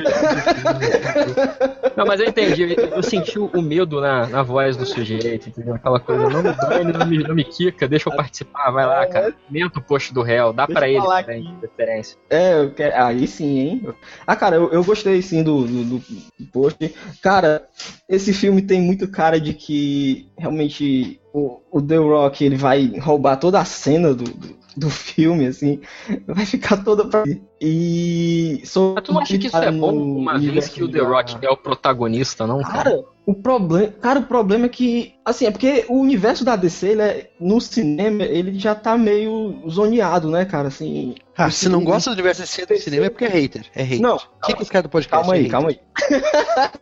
Não, 1.95 2.05
mas 2.05 2.19
eu 2.19 2.27
entendi. 2.27 2.75
Eu 2.91 3.03
senti 3.03 3.37
o 3.37 3.61
medo 3.61 4.01
na, 4.01 4.25
na 4.27 4.41
voz 4.41 4.75
do 4.75 4.85
sujeito, 4.85 5.49
entendeu? 5.49 5.75
Aquela 5.75 5.99
coisa, 5.99 6.29
não 6.29 6.41
me 6.41 6.53
bane, 6.53 6.93
não 6.93 7.05
me, 7.05 7.17
não 7.19 7.35
me 7.35 7.43
quica, 7.43 7.87
deixa 7.87 8.09
eu 8.09 8.15
participar, 8.15 8.71
vai 8.71 8.85
lá, 8.85 9.05
cara. 9.05 9.33
Comenta 9.47 9.79
o 9.79 9.83
post 9.83 10.13
do 10.13 10.21
réu, 10.21 10.51
dá 10.51 10.65
Deixa 10.65 10.79
pra 10.79 10.89
ele 10.89 11.01
também, 11.01 11.55
preferência. 11.59 12.17
É, 12.29 12.61
eu 12.61 12.71
quero... 12.71 12.95
aí 12.95 13.27
sim, 13.27 13.59
hein? 13.59 13.87
Ah, 14.25 14.35
cara, 14.35 14.55
eu, 14.55 14.71
eu 14.71 14.83
gostei 14.83 15.21
sim 15.21 15.43
do, 15.43 15.65
do, 15.65 15.83
do 15.83 16.45
post. 16.51 16.95
Cara, 17.21 17.67
esse 18.07 18.33
filme 18.33 18.61
tem 18.61 18.81
muito 18.81 19.07
cara 19.07 19.39
de 19.39 19.53
que 19.53 20.31
realmente 20.37 21.19
o, 21.33 21.59
o 21.71 21.81
The 21.81 21.97
Rock 21.97 22.43
ele 22.43 22.55
vai 22.55 22.93
roubar 22.99 23.37
toda 23.37 23.59
a 23.59 23.65
cena 23.65 24.13
do, 24.13 24.23
do, 24.23 24.58
do 24.75 24.89
filme, 24.89 25.47
assim. 25.47 25.79
Vai 26.27 26.45
ficar 26.45 26.77
toda 26.77 27.05
pra. 27.05 27.23
E. 27.61 28.61
Sou 28.65 28.93
Mas 28.95 29.03
tu 29.03 29.13
não 29.13 29.21
acha 29.21 29.37
que 29.37 29.47
isso 29.47 29.57
é 29.57 29.71
bom, 29.71 29.93
uma 29.93 30.37
vez 30.37 30.67
que 30.67 30.83
o 30.83 30.89
The 30.89 30.99
Rock 30.99 31.37
é 31.45 31.49
o 31.49 31.57
protagonista, 31.57 32.45
não, 32.47 32.61
cara? 32.61 32.83
Cara, 32.83 33.03
o 33.25 33.33
problema, 33.35 33.91
cara, 34.01 34.19
o 34.19 34.23
problema 34.23 34.65
é 34.65 34.69
que, 34.69 35.13
assim, 35.23 35.45
é 35.45 35.51
porque 35.51 35.85
o 35.87 35.99
universo 35.99 36.43
da 36.43 36.55
DC, 36.55 36.87
ele 36.87 37.01
é, 37.01 37.29
no 37.39 37.59
cinema, 37.59 38.23
ele 38.23 38.57
já 38.57 38.73
tá 38.73 38.97
meio 38.97 39.61
zoneado, 39.69 40.29
né, 40.29 40.45
cara, 40.45 40.67
assim. 40.69 41.15
Ah, 41.41 41.49
se 41.49 41.69
não 41.69 41.83
gosta 41.85 42.09
do 42.09 42.13
universo 42.13 42.41
DC 42.41 42.65
do 42.65 42.77
cinema 42.77 43.05
é 43.05 43.09
porque 43.09 43.23
é 43.23 43.29
hater. 43.29 43.65
É 43.73 43.81
hater. 43.81 44.01
Não, 44.01 44.17
O 44.17 44.45
que, 44.45 44.53
que 44.53 44.61
esse 44.61 44.69
cara 44.71 44.83
do 44.83 44.89
podcast 44.89 45.25
calma 45.25 45.35
é 45.35 45.37
aí, 45.37 45.43
hater? 45.45 45.51
calma 45.51 45.69
aí. 45.69 45.79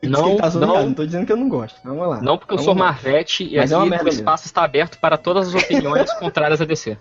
Não, 0.04 0.30
Ele 0.32 0.38
tá 0.41 0.50
não. 0.52 0.86
não 0.86 0.93
tô 0.93 1.06
dizendo 1.06 1.26
que 1.28 1.32
eu 1.32 1.38
não 1.38 1.48
gosto. 1.48 1.80
Calma 1.82 2.08
lá. 2.08 2.22
Não 2.22 2.38
porque 2.38 2.54
eu 2.54 2.58
Calma 2.58 2.63
sou 2.74 2.74
lá. 2.74 2.86
Marvete 2.91 3.43
e 3.43 3.58
Mas 3.58 3.72
é 3.72 3.76
aqui 3.76 3.89
merda 3.89 4.04
o 4.04 4.06
mesmo. 4.06 4.20
espaço 4.20 4.46
está 4.48 4.63
aberto 4.63 5.00
para 5.00 5.15
todas 5.17 5.50
as 5.54 5.63
opiniões 5.63 6.12
contrárias 6.17 6.60
a 6.60 6.65
DC. 6.65 6.98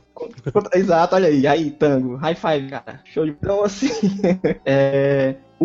Exato, 0.75 1.15
olha 1.15 1.29
aí, 1.29 1.47
aí, 1.47 1.71
Tango, 1.71 2.17
high 2.17 2.35
five, 2.35 2.69
cara. 2.69 3.01
Show 3.07 3.25
de. 3.25 3.31
Então, 3.31 3.65
assim, 3.65 3.91
é. 4.67 5.37
O, 5.59 5.65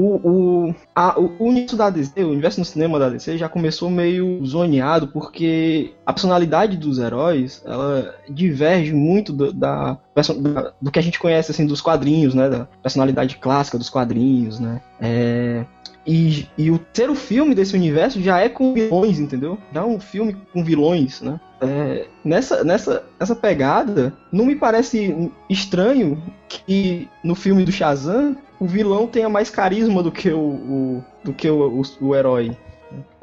o, 0.69 0.75
a, 0.95 1.19
o 1.19 1.35
universo 1.39 1.75
da 1.75 1.89
DC, 1.89 2.23
o 2.23 2.29
universo 2.29 2.59
no 2.59 2.65
cinema 2.65 2.97
da 2.97 3.09
DC 3.09 3.37
já 3.37 3.49
começou 3.49 3.89
meio 3.89 4.43
zoneado 4.45 5.07
porque 5.09 5.93
a 6.05 6.13
personalidade 6.13 6.77
dos 6.77 6.97
heróis 6.97 7.61
ela 7.65 8.15
diverge 8.29 8.93
muito 8.93 9.33
do, 9.33 9.51
da, 9.51 9.97
da- 10.15 10.73
do 10.81 10.89
que 10.91 10.99
a 10.99 11.01
gente 11.01 11.19
conhece 11.19 11.51
assim 11.51 11.65
dos 11.65 11.81
quadrinhos, 11.81 12.33
né? 12.33 12.49
Da 12.49 12.65
personalidade 12.81 13.35
clássica 13.37 13.77
dos 13.77 13.89
quadrinhos, 13.89 14.59
né? 14.61 14.81
É, 14.99 15.65
e, 16.07 16.47
e 16.57 16.71
o 16.71 16.79
terceiro 16.79 17.13
filme 17.13 17.53
desse 17.53 17.75
universo 17.75 18.21
já 18.21 18.39
é 18.39 18.49
com 18.49 18.73
vilões, 18.73 19.19
entendeu? 19.19 19.57
Já 19.73 19.81
é 19.81 19.83
um 19.83 19.99
filme 19.99 20.35
com 20.53 20.63
vilões, 20.63 21.21
né? 21.21 21.39
É, 21.59 22.07
nessa, 22.25 22.63
nessa, 22.63 23.03
nessa 23.19 23.35
pegada, 23.35 24.11
não 24.31 24.45
me 24.45 24.55
parece 24.55 25.31
estranho 25.49 26.21
que 26.47 27.07
no 27.23 27.35
filme 27.35 27.63
do 27.63 27.71
Shazam 27.71 28.35
o 28.61 28.65
vilão 28.67 29.07
tenha 29.07 29.27
mais 29.27 29.49
carisma 29.49 30.03
do 30.03 30.11
que 30.11 30.29
o, 30.29 30.39
o- 30.39 31.03
do 31.23 31.33
que 31.33 31.49
o, 31.49 31.81
o, 31.81 32.05
o 32.05 32.15
herói. 32.15 32.55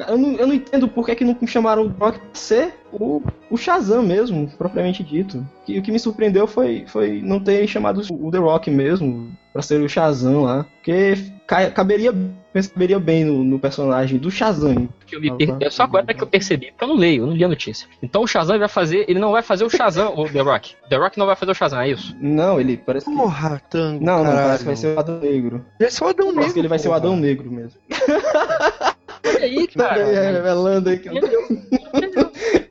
Eu 0.08 0.16
não, 0.18 0.32
eu 0.32 0.46
não 0.46 0.54
entendo 0.54 0.88
por 0.88 1.04
que, 1.06 1.14
que 1.14 1.24
não 1.24 1.36
chamaram 1.46 1.84
o 1.84 1.88
Brock 1.90 2.16
pra 2.18 2.28
ser 2.32 2.74
o, 2.92 3.22
o 3.50 3.56
Shazam 3.56 4.02
mesmo, 4.02 4.48
propriamente 4.56 5.04
dito. 5.04 5.46
Que, 5.66 5.78
o 5.78 5.82
que 5.82 5.92
me 5.92 5.98
surpreendeu 5.98 6.46
foi, 6.46 6.84
foi 6.88 7.20
não 7.22 7.38
ter 7.38 7.66
chamado 7.68 8.00
o 8.10 8.30
The 8.30 8.38
Rock 8.38 8.70
mesmo 8.70 9.30
pra 9.52 9.60
ser 9.62 9.80
o 9.82 9.88
Shazam 9.88 10.42
lá. 10.42 10.64
Porque 10.76 11.14
ca- 11.46 11.70
caberia, 11.70 12.12
caberia 12.52 12.98
bem 12.98 13.24
no, 13.24 13.44
no 13.44 13.58
personagem 13.58 14.18
do 14.18 14.30
Shazam. 14.30 14.88
Que 15.06 15.16
eu 15.16 15.20
me 15.20 15.30
per... 15.36 15.56
É 15.60 15.70
só 15.70 15.84
agora 15.84 16.12
que 16.12 16.22
eu 16.22 16.26
percebi, 16.26 16.70
porque 16.72 16.84
eu 16.84 16.88
não 16.88 16.96
leio, 16.96 17.22
eu 17.22 17.26
não 17.26 17.34
li 17.34 17.44
a 17.44 17.48
notícia. 17.48 17.88
Então 18.02 18.22
o 18.22 18.26
Shazam 18.26 18.58
vai 18.58 18.68
fazer, 18.68 19.04
ele 19.08 19.18
não 19.18 19.32
vai 19.32 19.42
fazer 19.42 19.64
o 19.64 19.70
Shazam, 19.70 20.14
o 20.16 20.28
The 20.28 20.40
Rock. 20.40 20.74
The 20.88 20.96
Rock 20.96 21.18
não 21.18 21.26
vai 21.26 21.36
fazer 21.36 21.52
o 21.52 21.54
Shazam, 21.54 21.80
é 21.80 21.90
isso? 21.90 22.16
Não, 22.20 22.60
ele 22.60 22.76
parece 22.76 23.06
que. 23.06 23.16
Porra, 23.16 23.62
tango. 23.70 24.04
Não, 24.04 24.18
não, 24.18 24.24
caralho. 24.24 24.44
parece 24.44 24.58
que 24.60 24.66
vai 24.66 24.76
ser 24.76 24.96
o 24.96 24.98
Adão 24.98 25.20
Negro. 25.20 25.64
Vai 25.78 25.90
ser 25.90 26.04
o 26.04 26.08
Adão 26.08 26.26
Parece 26.26 26.38
Negro. 26.38 26.52
que 26.52 26.58
ele 26.60 26.68
vai 26.68 26.78
ser 26.78 26.88
o. 26.88 26.92
Adão 26.92 27.16
Negro 27.16 27.50
mesmo. 27.50 27.80
Olha 29.34 29.44
aí, 29.44 29.66
Tá 29.68 29.88
cara. 29.88 30.04
revelando 30.32 30.88
aí 30.90 30.98
que 30.98 31.08
eu 31.08 31.14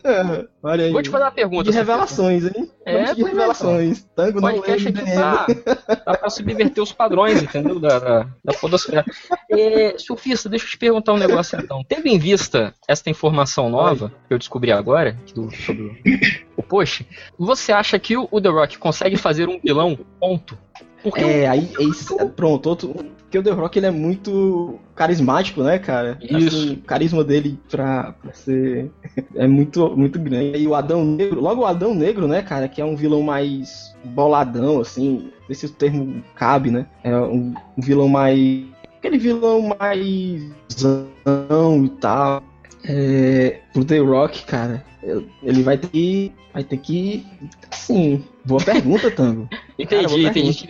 É, 0.03 0.45
Olha 0.63 0.85
aí. 0.85 0.91
Vou 0.93 1.01
te 1.01 1.09
fazer 1.09 1.23
uma 1.25 1.31
pergunta. 1.31 1.69
De 1.69 1.77
revelações, 1.77 2.45
hein? 2.45 2.71
É, 2.85 3.13
de 3.13 3.21
é, 3.21 3.25
revelações. 3.25 4.07
Tango 4.15 4.37
O 4.39 4.41
não 4.41 4.51
podcast 4.53 4.85
lembra 4.85 5.01
aqui 5.03 5.13
tá, 5.13 5.95
tá 6.05 6.17
pra 6.17 6.29
subverter 6.29 6.81
os 6.81 6.93
padrões, 6.93 7.41
entendeu? 7.43 7.77
Da, 7.79 7.99
da, 7.99 8.27
da 8.43 8.53
podosfera. 8.53 9.03
É, 9.51 9.97
surfista, 9.97 10.47
deixa 10.47 10.65
eu 10.65 10.69
te 10.69 10.77
perguntar 10.77 11.13
um 11.13 11.17
negócio 11.17 11.59
então. 11.59 11.83
Tendo 11.87 12.07
em 12.07 12.17
vista 12.17 12.73
essa 12.87 13.09
informação 13.09 13.69
nova 13.69 14.11
que 14.27 14.33
eu 14.33 14.37
descobri 14.37 14.71
agora 14.71 15.17
do- 15.35 15.51
sobre 15.53 16.01
o- 16.55 16.63
post, 16.63 17.05
você 17.37 17.71
acha 17.71 17.97
que 17.99 18.17
o, 18.17 18.27
o 18.31 18.41
The 18.41 18.49
Rock 18.49 18.77
consegue 18.77 19.15
fazer 19.17 19.47
um 19.49 19.57
vilão? 19.59 19.97
Ponto. 20.19 20.57
Porque 21.03 21.21
É, 21.21 21.47
aí, 21.47 21.69
é 21.79 21.83
isso, 21.83 22.15
pronto, 22.36 22.67
outro. 22.69 22.93
Porque 23.27 23.38
o 23.39 23.43
The 23.43 23.51
Rock 23.51 23.77
ele 23.77 23.88
é 23.88 23.91
muito 23.91 24.79
carismático, 24.95 25.62
né, 25.62 25.77
cara? 25.77 26.17
Isso. 26.21 26.47
Assim, 26.47 26.73
o 26.73 26.77
carisma 26.77 27.23
dele 27.25 27.60
pra, 27.69 28.13
pra 28.13 28.33
ser. 28.33 28.89
É 29.36 29.45
muito, 29.45 29.95
muito 29.97 30.17
grande. 30.17 30.57
E 30.57 30.67
o 30.67 30.73
Adão 30.73 31.03
Negro, 31.03 31.41
logo 31.41 31.62
o 31.62 31.65
Adão 31.65 31.93
Negro, 31.93 32.27
né, 32.27 32.41
cara, 32.41 32.67
que 32.69 32.81
é 32.81 32.86
um 32.86 32.95
vilão 32.95 33.21
mais 33.21 33.93
boladão, 34.05 34.79
assim. 34.79 35.29
Não 35.41 35.47
sei 35.47 35.55
se 35.55 35.65
o 35.65 35.69
termo 35.71 36.23
cabe, 36.36 36.71
né? 36.71 36.86
É 37.03 37.15
um, 37.17 37.53
um 37.77 37.81
vilão 37.81 38.07
mais. 38.07 38.65
aquele 38.97 39.17
vilão 39.17 39.73
mais 39.77 40.41
e 41.86 41.89
tal. 41.99 42.43
É, 42.89 43.60
pro 43.73 43.84
The 43.84 44.00
Rock, 44.00 44.45
cara, 44.45 44.84
ele 45.43 45.62
vai 45.63 45.78
ter 45.78 45.88
que. 45.89 46.34
Vai 46.54 46.63
ter 46.63 46.78
que. 46.78 47.26
Assim, 47.69 48.23
boa 48.45 48.63
pergunta, 48.63 49.12
Tango. 49.12 49.50
Entendi, 49.78 50.08
Cara, 50.08 50.39
entendi. 50.39 50.67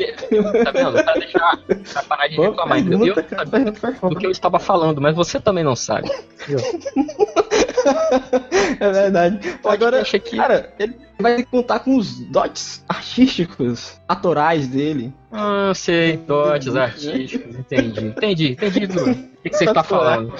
Tá 0.63 0.71
vendo? 0.71 1.03
Pra 1.03 1.13
deixar. 1.13 1.57
Pra 1.93 2.03
parar 2.03 2.27
de 2.27 2.35
Boa 2.35 2.49
reclamar, 2.49 2.79
entendeu? 2.79 3.13
pergunta, 3.15 3.21
Eu 3.21 3.25
cara, 3.37 3.49
pergunta 3.71 4.09
do 4.09 4.15
que 4.19 4.25
eu 4.25 4.31
estava 4.31 4.59
falando, 4.59 4.99
mas 4.99 5.15
você 5.15 5.39
também 5.39 5.63
não 5.63 5.75
sabe. 5.75 6.11
É 8.79 8.91
verdade. 8.91 9.39
Agora, 9.63 9.97
Podcast 9.97 10.15
aqui. 10.15 10.35
cara, 10.37 10.73
ele 10.77 10.95
vai 11.19 11.35
ter 11.37 11.43
que 11.43 11.51
contar 11.51 11.79
com 11.79 11.97
os 11.97 12.19
dotes 12.29 12.83
artísticos, 12.87 13.99
atorais 14.07 14.67
dele. 14.67 15.13
Ah, 15.31 15.71
sei, 15.73 16.17
dotes 16.17 16.75
artísticos, 16.75 17.55
entendi. 17.55 18.05
Entendi, 18.05 18.51
entendi, 18.51 18.87
Dudu. 18.87 19.11
O 19.11 19.41
que, 19.41 19.49
que 19.49 19.57
você 19.57 19.65
está 19.65 19.83
falando? 19.83 20.31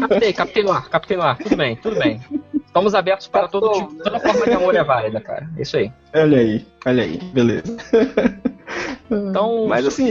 Captei, 0.00 0.32
captei 0.32 0.62
no 0.62 0.72
ar, 0.72 0.88
captei 0.88 1.16
no 1.16 1.22
ar. 1.22 1.36
Tudo 1.38 1.56
bem, 1.56 1.76
tudo 1.76 1.98
bem. 1.98 2.20
Estamos 2.66 2.94
abertos 2.94 3.26
para 3.26 3.48
todo 3.48 3.70
tipo, 3.72 3.94
toda 4.02 4.18
forma 4.18 4.46
de 4.46 4.52
amor 4.52 4.74
é 4.74 4.82
válida, 4.82 5.20
cara. 5.20 5.46
É 5.58 5.62
isso 5.62 5.76
aí. 5.76 5.92
Olha 6.14 6.38
aí, 6.38 6.66
olha 6.86 7.02
aí, 7.02 7.18
beleza. 7.18 7.76
Então, 9.10 9.66
Mas 9.68 9.86
assim, 9.86 10.10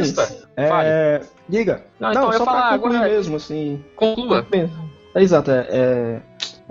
é... 0.55 1.21
diga. 1.49 1.83
Não, 1.99 2.11
então 2.11 2.25
eu 2.27 2.33
ia 2.39 2.45
falar 2.45 2.73
agora- 2.73 2.99
mesmo, 2.99 3.35
assim. 3.37 3.83
Conclua. 3.95 4.45
É, 5.15 5.21
exato, 5.23 5.49
é, 5.49 5.67
é- 5.71 6.21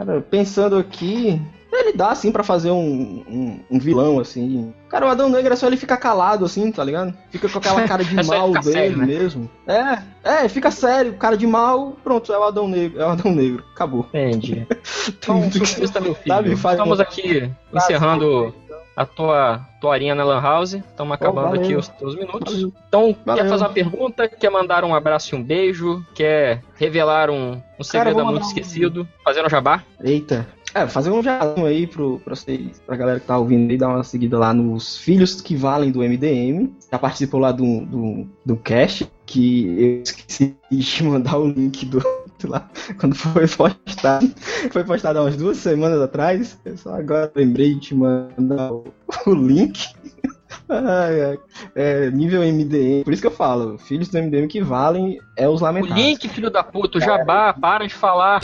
cara, 0.04 0.20
pensando 0.20 0.76
aqui, 0.76 1.40
ele 1.72 1.92
dá 1.92 2.10
assim 2.10 2.32
pra 2.32 2.42
fazer 2.42 2.70
um, 2.70 3.22
um, 3.28 3.60
um 3.70 3.78
vilão 3.78 4.18
assim. 4.18 4.72
Cara, 4.88 5.06
o 5.06 5.08
Adão 5.08 5.28
Negro 5.28 5.52
é 5.52 5.56
só 5.56 5.66
ele 5.66 5.76
ficar 5.76 5.96
calado 5.98 6.44
assim, 6.44 6.72
tá 6.72 6.82
ligado? 6.82 7.14
Fica 7.30 7.48
com 7.48 7.58
aquela 7.58 7.86
cara 7.86 8.02
de 8.04 8.18
É 8.18 8.22
mal 8.24 8.50
dele 8.52 8.62
sério, 8.72 8.96
né? 8.98 9.06
mesmo. 9.06 9.48
É, 9.66 9.98
é, 10.44 10.48
fica 10.48 10.70
sério, 10.70 11.14
cara 11.14 11.36
de 11.36 11.46
mal, 11.46 11.96
pronto, 12.02 12.32
é 12.32 12.38
o 12.38 12.42
Adão 12.44 12.66
Negro, 12.66 13.00
é 13.00 13.06
o 13.06 13.10
Adão 13.10 13.32
Negro, 13.32 13.62
acabou. 13.72 14.06
Entendi. 14.08 14.66
Então, 15.08 15.50
surfista, 15.50 16.00
meu 16.00 16.14
filho. 16.14 16.34
Sabe, 16.34 16.52
Estamos 16.52 16.98
um- 16.98 17.02
aqui 17.02 17.50
encerrando 17.74 18.54
a 18.96 19.06
tua, 19.06 19.60
tua 19.80 19.90
horinha 19.90 20.14
na 20.14 20.24
Lan 20.24 20.40
House. 20.40 20.74
Estamos 20.74 21.12
acabando 21.14 21.48
valeu. 21.48 21.62
aqui 21.62 21.74
os 21.74 21.88
teus 21.88 22.14
minutos. 22.16 22.66
Então, 22.88 23.16
Valeu. 23.24 23.42
quer 23.44 23.48
fazer 23.50 23.64
uma 23.64 23.70
pergunta? 23.70 24.28
Quer 24.28 24.50
mandar 24.50 24.84
um 24.84 24.94
abraço 24.94 25.34
e 25.34 25.38
um 25.38 25.42
beijo? 25.42 26.04
Quer 26.14 26.62
revelar 26.76 27.30
um, 27.30 27.60
um 27.78 27.82
segredo 27.84 28.16
vou 28.16 28.24
muito 28.26 28.44
um- 28.44 28.46
esquecido? 28.48 29.08
Fazer 29.24 29.44
um 29.44 29.48
jabá? 29.48 29.82
Eita. 30.02 30.46
É, 30.72 30.86
fazer 30.86 31.10
um 31.10 31.20
jazinho 31.20 31.66
aí 31.66 31.84
pro, 31.84 32.20
pra 32.20 32.36
vocês, 32.36 32.80
pra 32.86 32.94
galera 32.96 33.18
que 33.18 33.26
tá 33.26 33.36
ouvindo 33.36 33.68
aí, 33.70 33.76
dar 33.76 33.88
uma 33.88 34.04
seguida 34.04 34.38
lá 34.38 34.54
nos 34.54 34.96
Filhos 34.98 35.40
que 35.40 35.56
Valem 35.56 35.90
do 35.90 35.98
MDM. 36.00 36.72
Já 36.92 36.96
participou 36.96 37.40
lá 37.40 37.50
do, 37.50 37.80
do, 37.86 38.28
do 38.46 38.56
cast, 38.56 39.10
que 39.26 39.66
eu 39.66 40.02
esqueci 40.02 40.56
de 40.70 41.02
mandar 41.02 41.38
o 41.38 41.48
link 41.48 41.84
do 41.86 42.00
lá, 42.46 42.68
quando 42.98 43.14
foi 43.14 43.46
postado. 43.46 44.30
Foi 44.70 44.84
postado 44.84 45.18
há 45.18 45.22
umas 45.22 45.36
duas 45.36 45.56
semanas 45.58 46.00
atrás. 46.00 46.58
Eu 46.64 46.76
só 46.76 46.94
agora 46.94 47.30
lembrei 47.34 47.74
de 47.74 47.80
te 47.80 47.94
mandar 47.94 48.72
o, 48.72 48.84
o 49.26 49.34
link. 49.34 49.86
Ai. 50.68 51.38
É, 51.74 52.10
nível 52.10 52.42
MDM, 52.42 53.04
por 53.04 53.12
isso 53.12 53.22
que 53.22 53.26
eu 53.28 53.32
falo, 53.32 53.78
filhos 53.78 54.08
do 54.08 54.18
MDM 54.18 54.46
que 54.48 54.60
valem 54.60 55.18
é 55.36 55.48
os 55.48 55.60
O 55.60 55.64
lamentáveis. 55.64 56.06
link, 56.06 56.28
filho 56.28 56.50
da 56.50 56.62
puta, 56.62 56.98
o 56.98 57.00
jabá, 57.00 57.52
para 57.52 57.86
de 57.86 57.94
falar. 57.94 58.40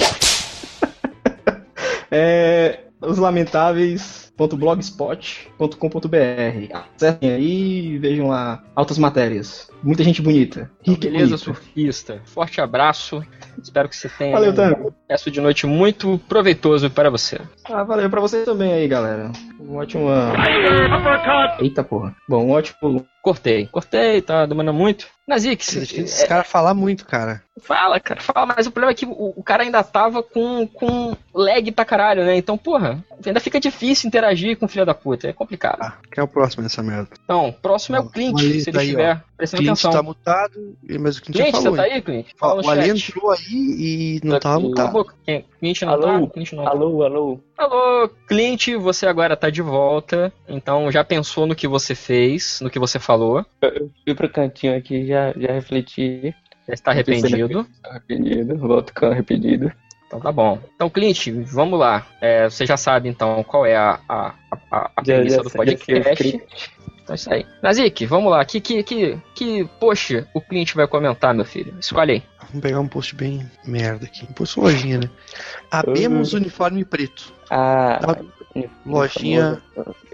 É 2.11 2.87
os 3.01 3.19
lamentáveis.blogspot.com.br. 4.39 6.77
Acessem 6.95 7.31
aí 7.31 7.87
e 7.95 7.99
vejam 7.99 8.29
lá 8.29 8.63
altas 8.75 8.99
matérias. 8.99 9.71
Muita 9.83 10.05
gente 10.05 10.21
bonita. 10.21 10.71
Rica 10.83 11.09
e 11.09 11.11
Beleza, 11.11 11.37
bonita. 11.37 11.45
surfista. 11.45 12.21
Forte 12.25 12.61
abraço. 12.61 13.25
Espero 13.63 13.89
que 13.89 13.97
você 13.97 14.09
tenha 14.09 14.39
Valeu, 14.39 14.53
um 14.53 14.93
resto 15.09 15.31
de 15.31 15.41
noite 15.41 15.67
muito 15.67 16.19
proveitoso 16.29 16.91
para 16.91 17.11
você. 17.11 17.41
Ah, 17.65 17.83
valeu 17.83 18.11
pra 18.11 18.21
vocês 18.21 18.45
também 18.45 18.73
aí, 18.73 18.87
galera. 18.87 19.33
Um 19.59 19.77
ótimo 19.77 20.09
ano. 20.09 20.35
Eita 21.61 21.83
porra. 21.83 22.15
Bom, 22.29 22.47
um 22.47 22.51
ótimo. 22.51 23.07
Cortei. 23.27 23.67
Cortei, 23.67 24.23
tá 24.23 24.47
demorando 24.47 24.73
muito. 24.73 25.09
Nazik, 25.27 25.61
Esses 25.61 26.23
caras 26.23 26.47
falar 26.47 26.73
muito, 26.73 27.05
cara. 27.05 27.43
Fala, 27.61 27.99
cara, 27.99 28.21
fala, 28.21 28.47
mas 28.47 28.67
o 28.67 28.71
problema 28.71 28.93
é 28.93 28.95
que 28.95 29.05
o, 29.05 29.33
o 29.37 29.43
cara 29.43 29.65
ainda 29.65 29.83
tava 29.83 30.23
com, 30.23 30.69
com 30.69 31.17
lag 31.35 31.73
pra 31.73 31.85
caralho, 31.85 32.25
né? 32.25 32.37
Então, 32.37 32.57
porra, 32.57 33.03
ainda 33.27 33.41
fica 33.41 33.59
difícil 33.59 34.07
interagir 34.07 34.57
com 34.57 34.67
o 34.67 34.69
filho 34.69 34.87
da 34.87 34.95
puta, 34.95 35.27
é 35.27 35.33
complicado. 35.33 35.93
Quem 36.13 36.21
é 36.21 36.25
o 36.25 36.29
próximo 36.29 36.63
nessa 36.63 36.81
merda? 36.81 37.09
Então, 37.25 37.53
próximo 37.61 37.97
é 37.97 38.01
o 38.01 38.09
Clint, 38.09 38.37
o 38.37 38.39
se 38.39 38.71
ele 38.71 38.79
aí, 38.79 38.85
estiver 38.85 39.17
ó. 39.17 39.21
prestando 39.37 39.63
Clint 39.63 39.73
atenção. 39.73 39.91
tá 39.91 40.03
mutado, 40.03 40.77
mas 41.01 41.17
o 41.17 41.23
Clint, 41.23 41.37
Clint, 41.37 41.47
já 41.47 41.53
falou. 41.53 41.71
você 41.71 41.77
tá 41.77 41.83
aí, 41.83 42.03
Clint? 42.03 42.27
Fala 42.37 42.63
no 42.63 42.69
o 42.69 42.71
Ali 42.71 42.91
entrou 42.91 43.31
aí 43.33 43.41
e 43.51 44.21
não 44.23 44.39
tava 44.39 44.43
Cala 44.43 44.57
a 44.57 44.93
mutado. 44.93 45.17
Clint 45.59 45.83
não 45.83 45.93
Alô? 45.93 46.03
tá? 46.03 46.19
O 46.19 46.31
Clint 46.31 46.53
não 46.53 46.65
tá. 46.65 46.71
Alô, 46.71 47.03
alô. 47.03 47.41
Alô, 47.59 48.09
Clint, 48.29 48.69
você 48.79 49.07
agora 49.07 49.37
tá 49.37 49.51
de 49.51 49.63
volta. 49.63 50.33
Então 50.47 50.93
já 50.93 51.03
pensou 51.03 51.47
no 51.47 51.57
que 51.57 51.67
você 51.67 51.95
fez, 51.95 52.61
no 52.61 52.71
que 52.71 52.79
você 52.79 52.99
falou. 52.99 53.16
Eu 53.63 53.91
fui 54.05 54.15
pro 54.15 54.29
cantinho 54.29 54.77
aqui, 54.77 55.07
já, 55.07 55.33
já 55.37 55.53
refleti. 55.53 56.35
Já 56.69 56.75
está 56.75 56.91
arrependido. 56.91 57.67
Arrependido, 57.85 58.57
volto 58.59 58.93
com 58.95 59.07
arrependido. 59.07 59.73
Então 60.07 60.21
tá 60.21 60.31
bom. 60.31 60.59
Então, 60.75 60.89
Clint, 60.91 61.29
vamos 61.47 61.79
lá. 61.79 62.07
É, 62.21 62.49
você 62.49 62.65
já 62.67 62.77
sabe 62.77 63.09
então 63.09 63.43
qual 63.45 63.67
é 63.67 63.77
a, 63.77 63.99
a, 64.09 64.35
a, 64.71 64.91
a 64.97 65.03
Já- 65.05 65.15
premissa 65.17 65.37
já 65.37 65.43
do 65.43 65.49
já 65.49 65.57
podcast. 65.57 66.29
Então 67.03 67.13
é 67.13 67.15
isso 67.15 67.33
aí. 67.33 67.47
Nazik, 67.63 68.07
vamos 68.07 68.31
lá. 68.33 68.45
Que, 68.45 68.61
que, 68.61 68.83
que, 68.83 69.19
que 69.35 69.65
post 69.81 70.27
o 70.35 70.41
Clint 70.41 70.75
vai 70.75 70.87
comentar, 70.89 71.35
meu 71.35 71.45
filho? 71.45 71.75
Escolhe 71.81 72.13
aí. 72.13 72.23
Vamos 72.49 72.61
pegar 72.63 72.81
um 72.81 72.89
post 72.89 73.15
bem 73.15 73.49
merda 73.65 74.07
aqui. 74.07 74.25
Um 74.29 74.33
post 74.33 74.59
lojinha, 74.59 74.99
né? 74.99 75.11
Abemos 75.71 76.33
uniforme 76.35 76.85
preto. 76.85 77.33
Ah, 77.51 78.17
Lojinha, 78.85 79.61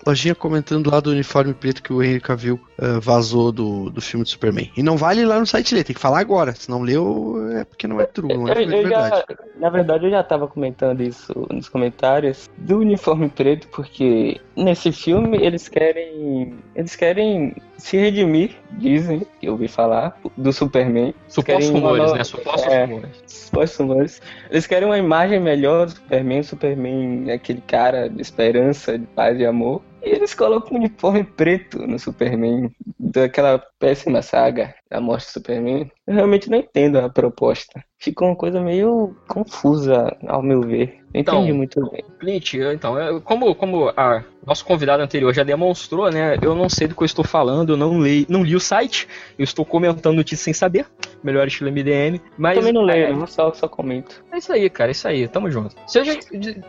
lojinha 0.06 0.34
comentando 0.34 0.90
lá 0.90 1.00
do 1.00 1.10
uniforme 1.10 1.54
preto 1.54 1.82
que 1.82 1.92
o 1.92 2.02
Henry 2.02 2.20
Cavill 2.20 2.60
ah, 2.78 2.98
vazou 3.00 3.52
do, 3.52 3.90
do 3.90 4.00
filme 4.00 4.24
do 4.24 4.28
Superman. 4.28 4.70
E 4.76 4.82
não 4.82 4.96
vale 4.96 5.24
lá 5.24 5.38
no 5.38 5.46
site 5.46 5.74
ler, 5.74 5.84
tem 5.84 5.94
que 5.94 6.00
falar 6.00 6.20
agora. 6.20 6.54
Se 6.54 6.68
não 6.70 6.82
leu, 6.82 7.36
é 7.56 7.64
porque 7.64 7.86
não 7.86 8.00
é 8.00 8.06
true, 8.06 8.32
não 8.34 8.48
é 8.48 8.52
Eu, 8.52 8.62
eu 8.62 8.68
verdade. 8.68 9.16
já, 9.28 9.36
na 9.58 9.70
verdade, 9.70 10.04
eu 10.06 10.10
já 10.10 10.22
tava 10.22 10.46
comentando 10.48 11.02
isso 11.02 11.32
nos 11.50 11.68
comentários 11.68 12.48
do 12.58 12.78
uniforme 12.78 13.28
preto, 13.28 13.68
porque 13.68 14.40
nesse 14.56 14.92
filme 14.92 15.38
eles 15.38 15.68
querem. 15.68 16.54
Eles 16.74 16.96
querem 16.96 17.54
se 17.78 17.96
redimir, 17.96 18.52
dizem, 18.72 19.26
que 19.40 19.46
eu 19.46 19.52
ouvi 19.52 19.66
falar, 19.66 20.16
do 20.36 20.52
Superman. 20.52 21.12
Supostos 21.28 21.68
rumores, 21.70 22.02
nova- 22.04 22.16
né? 22.18 22.24
Supostos 22.24 22.72
é, 22.72 22.84
rumores. 22.84 23.10
supostos 23.26 23.78
rumores. 23.78 24.22
Eles 24.50 24.66
querem 24.68 24.86
uma 24.88 24.98
imagem 24.98 25.40
melhor 25.40 25.86
do 25.86 25.92
Superman. 25.92 26.40
O 26.40 26.44
Superman 26.44 27.24
é 27.28 27.32
aquele 27.34 27.60
cara 27.60 28.08
de 28.08 28.22
esperança, 28.22 28.96
de 28.98 29.06
paz 29.06 29.38
e 29.40 29.44
amor. 29.44 29.82
E 30.02 30.10
eles 30.10 30.34
colocam 30.34 30.72
um 30.72 30.80
uniforme 30.80 31.22
preto 31.22 31.86
no 31.86 31.98
Superman, 31.98 32.70
daquela 32.98 33.58
péssima 33.78 34.20
saga 34.20 34.74
da 34.90 35.00
morte 35.00 35.26
do 35.26 35.32
Superman. 35.32 35.90
Eu 36.06 36.14
realmente 36.14 36.50
não 36.50 36.58
entendo 36.58 36.98
a 36.98 37.08
proposta. 37.08 37.84
Ficou 37.98 38.28
uma 38.28 38.36
coisa 38.36 38.60
meio 38.60 39.16
confusa, 39.28 40.16
ao 40.26 40.42
meu 40.42 40.60
ver. 40.62 41.01
Não 41.14 41.20
Então, 41.20 41.36
entendi 41.38 41.52
muito 41.52 41.90
bem. 41.90 42.04
Clint, 42.18 42.54
então, 42.54 43.20
como, 43.24 43.54
como 43.54 43.92
a 43.96 44.22
nosso 44.46 44.64
convidado 44.64 45.02
anterior 45.02 45.32
já 45.32 45.44
demonstrou, 45.44 46.10
né? 46.10 46.36
Eu 46.42 46.54
não 46.54 46.68
sei 46.68 46.88
do 46.88 46.96
que 46.96 47.02
eu 47.02 47.06
estou 47.06 47.24
falando, 47.24 47.74
eu 47.74 47.76
não 47.76 48.02
li, 48.02 48.26
não 48.28 48.42
li 48.42 48.56
o 48.56 48.60
site, 48.60 49.06
eu 49.38 49.44
estou 49.44 49.64
comentando 49.64 50.16
notícias 50.16 50.40
sem 50.40 50.52
saber. 50.54 50.86
Melhor 51.22 51.46
estilo 51.46 51.70
MDM. 51.70 52.20
Mas 52.36 52.58
Também 52.58 52.72
não 52.72 52.82
leio, 52.82 53.06
é, 53.06 53.12
eu 53.12 53.26
só, 53.28 53.52
só 53.52 53.68
comento. 53.68 54.24
É 54.32 54.38
isso 54.38 54.52
aí, 54.52 54.68
cara, 54.68 54.90
é 54.90 54.92
isso 54.92 55.06
aí, 55.06 55.28
tamo 55.28 55.48
junto. 55.48 55.76
Seja, 55.86 56.18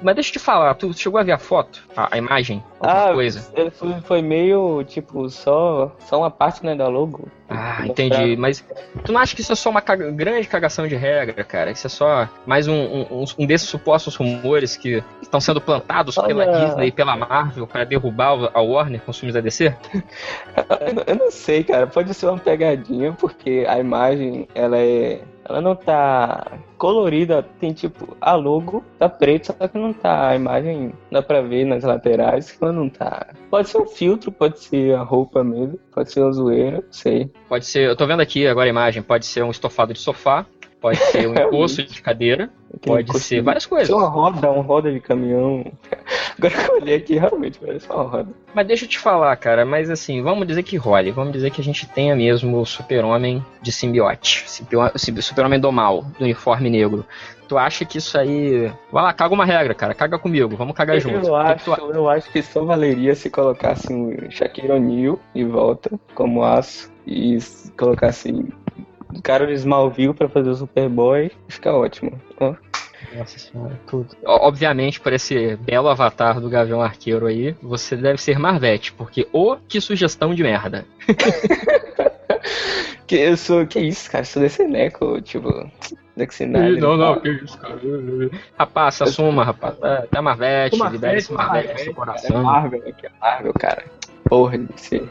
mas 0.03 0.13
deixa 0.13 0.29
eu 0.29 0.33
te 0.33 0.39
falar, 0.39 0.75
tu 0.75 0.93
chegou 0.93 1.19
a 1.19 1.23
ver 1.23 1.31
a 1.31 1.39
foto? 1.39 1.81
A, 1.95 2.13
a 2.13 2.17
imagem? 2.19 2.63
Alguma 2.79 3.09
Ah, 3.09 3.13
coisa? 3.13 3.41
foi, 3.71 3.93
foi 4.01 4.21
meio, 4.21 4.83
tipo, 4.83 5.27
só, 5.31 5.95
só 6.01 6.19
uma 6.19 6.29
parte, 6.29 6.63
né, 6.63 6.75
da 6.75 6.87
logo. 6.87 7.27
Ah, 7.49 7.83
Mostrar- 7.85 7.87
entendi. 7.87 8.35
Mas 8.37 8.63
tu 9.03 9.11
não 9.11 9.19
acha 9.19 9.35
que 9.35 9.41
isso 9.41 9.51
é 9.51 9.55
só 9.55 9.71
uma 9.71 9.81
caga- 9.81 10.11
grande 10.11 10.47
cagação 10.47 10.87
de 10.87 10.95
regra, 10.95 11.43
cara? 11.43 11.71
Isso 11.71 11.87
é 11.87 11.89
só 11.89 12.29
mais 12.45 12.67
um, 12.67 12.75
um, 12.75 13.25
um 13.39 13.45
desses 13.47 13.67
supostos 13.67 14.15
rumores 14.15 14.32
que 14.79 15.03
estão 15.21 15.39
sendo 15.39 15.59
plantados 15.61 16.15
pela 16.15 16.45
Olha. 16.45 16.65
Disney 16.65 16.87
e 16.87 16.91
pela 16.91 17.15
Marvel 17.15 17.65
para 17.67 17.83
derrubar 17.83 18.49
a 18.53 18.61
Warner 18.61 19.01
com 19.01 19.11
os 19.11 19.17
filmes 19.19 19.33
da 19.33 19.41
DC? 19.41 19.73
Eu, 20.85 20.93
não- 20.93 21.03
eu 21.07 21.15
não 21.15 21.31
sei, 21.31 21.63
cara. 21.63 21.87
Pode 21.87 22.13
ser 22.13 22.27
uma 22.27 22.37
pegadinha, 22.37 23.13
porque 23.13 23.65
a 23.67 23.79
imagem, 23.79 24.47
ela 24.53 24.77
é. 24.77 25.21
Ela 25.45 25.59
não 25.59 25.75
tá 25.75 26.47
colorida, 26.77 27.43
tem 27.59 27.73
tipo 27.73 28.15
a 28.21 28.33
logo 28.33 28.81
tá 28.97 29.09
preto, 29.09 29.47
só 29.47 29.67
que 29.67 29.77
não 29.77 29.91
tá 29.91 30.29
a 30.29 30.35
imagem, 30.37 30.93
dá 31.11 31.21
pra 31.21 31.41
ver 31.41 31.65
nas 31.65 31.83
laterais 31.83 32.51
que 32.51 32.63
ela 32.63 32.71
não 32.71 32.87
tá. 32.87 33.27
Pode 33.49 33.67
ser 33.67 33.77
um 33.77 33.85
filtro, 33.85 34.31
pode 34.31 34.59
ser 34.59 34.95
a 34.95 35.01
roupa 35.03 35.43
mesmo, 35.43 35.77
pode 35.93 36.13
ser 36.13 36.21
uma 36.21 36.31
zoeira, 36.31 36.77
não 36.77 36.91
sei. 36.93 37.29
Pode 37.49 37.65
ser, 37.65 37.89
eu 37.89 37.95
tô 37.95 38.05
vendo 38.07 38.21
aqui 38.21 38.47
agora 38.47 38.67
a 38.67 38.69
imagem, 38.69 39.03
pode 39.03 39.25
ser 39.25 39.43
um 39.43 39.51
estofado 39.51 39.91
de 39.93 39.99
sofá, 39.99 40.45
pode 40.83 40.97
ser 40.97 41.25
um 41.29 41.33
encosto 41.33 41.81
de 41.83 42.01
cadeira, 42.01 42.49
pode 42.85 43.03
encosto 43.03 43.21
ser 43.27 43.35
de- 43.37 43.41
várias 43.41 43.65
coisas. 43.65 43.89
Uma 43.89 44.07
roda, 44.07 44.51
uma 44.51 44.61
roda 44.61 44.91
de 44.91 44.99
caminhão. 44.99 45.65
Agora 46.37 46.53
que 46.53 46.69
eu 46.71 46.75
olhei 46.75 46.95
aqui, 46.97 47.15
realmente 47.17 47.57
parece 47.59 47.89
uma 47.89 48.03
roda. 48.03 48.27
Mas 48.53 48.67
deixa 48.67 48.83
eu 48.85 48.89
te 48.89 48.99
falar, 48.99 49.35
cara, 49.37 49.65
mas 49.65 49.89
assim, 49.89 50.21
vamos 50.21 50.45
dizer 50.47 50.61
que 50.63 50.75
role, 50.75 51.09
vamos 51.11 51.31
dizer 51.31 51.49
que 51.51 51.61
a 51.61 51.63
gente 51.63 51.87
tenha 51.87 52.15
mesmo 52.15 52.59
o 52.59 52.65
super-homem 52.65 53.43
de 53.61 53.71
simbiote, 53.71 54.43
Simbio- 54.47 54.91
sim- 54.95 55.19
super-homem 55.21 55.59
do 55.59 55.71
mal, 55.71 56.01
do 56.19 56.23
uniforme 56.25 56.69
negro. 56.69 57.05
Tu 57.47 57.57
acha 57.57 57.85
que 57.85 57.97
isso 57.99 58.17
aí... 58.17 58.71
Vai 58.91 59.03
lá, 59.03 59.13
caga 59.13 59.33
uma 59.33 59.45
regra, 59.45 59.73
cara, 59.75 59.93
caga 59.93 60.17
comigo, 60.17 60.55
vamos 60.57 60.75
cagar 60.75 60.99
junto. 60.99 61.25
Eu 61.27 61.35
O 61.35 61.39
que 61.39 61.63
que 61.63 61.69
acho, 61.71 61.81
tu 61.81 61.91
eu 61.93 62.09
acho 62.09 62.31
que 62.31 62.41
só 62.41 62.63
valeria 62.65 63.13
se 63.15 63.29
colocasse 63.29 63.91
um 63.93 64.29
Shaquille 64.31 64.71
O'Neal 64.71 65.19
de 65.35 65.43
volta 65.45 65.91
como 66.15 66.43
aço 66.43 66.91
e 67.05 67.37
colocasse 67.77 68.29
cara 69.21 69.47
de 69.47 69.53
Smallville 69.53 70.13
pra 70.13 70.29
fazer 70.29 70.49
o 70.49 70.55
Superboy, 70.55 71.31
fica 71.47 71.73
ótimo. 71.73 72.19
Ó, 72.39 72.53
Nossa 73.15 73.37
senhora, 73.37 73.79
tudo. 73.87 74.15
Obviamente, 74.25 74.99
por 74.99 75.13
esse 75.13 75.55
belo 75.57 75.89
avatar 75.89 76.39
do 76.39 76.49
Gavião 76.49 76.81
Arqueiro 76.81 77.25
aí, 77.27 77.55
você 77.61 77.95
deve 77.95 78.21
ser 78.21 78.39
Marvete, 78.39 78.93
porque 78.93 79.27
ô 79.31 79.57
que 79.67 79.79
sugestão 79.81 80.33
de 80.33 80.43
merda. 80.43 80.85
Que 83.05 83.15
eu 83.15 83.37
sou. 83.37 83.65
Que 83.67 83.79
isso, 83.79 84.09
cara? 84.09 84.21
Eu 84.21 84.25
sou 84.25 84.41
desse 84.41 84.65
Neco, 84.65 85.21
tipo. 85.21 85.69
Ih, 86.15 86.79
não, 86.79 86.95
não, 86.95 87.19
que 87.19 87.29
isso, 87.29 87.57
cara. 87.57 87.79
Rapaz, 88.57 88.95
se 88.95 89.03
assuma, 89.03 89.43
rapaz. 89.43 89.77
Tá, 89.77 90.03
tá 90.09 90.21
Marvete, 90.21 90.79
libera 90.91 91.17
esse 91.17 91.33
Marvete 91.33 91.67
Marvete, 91.67 91.83
seu 91.83 91.91
É 91.91 91.95
coração. 91.95 92.43
Marvel, 92.43 92.83
aqui 92.87 93.07
é 93.07 93.11
Marvel, 93.19 93.53
cara. 93.53 93.83
Porra, 94.25 94.59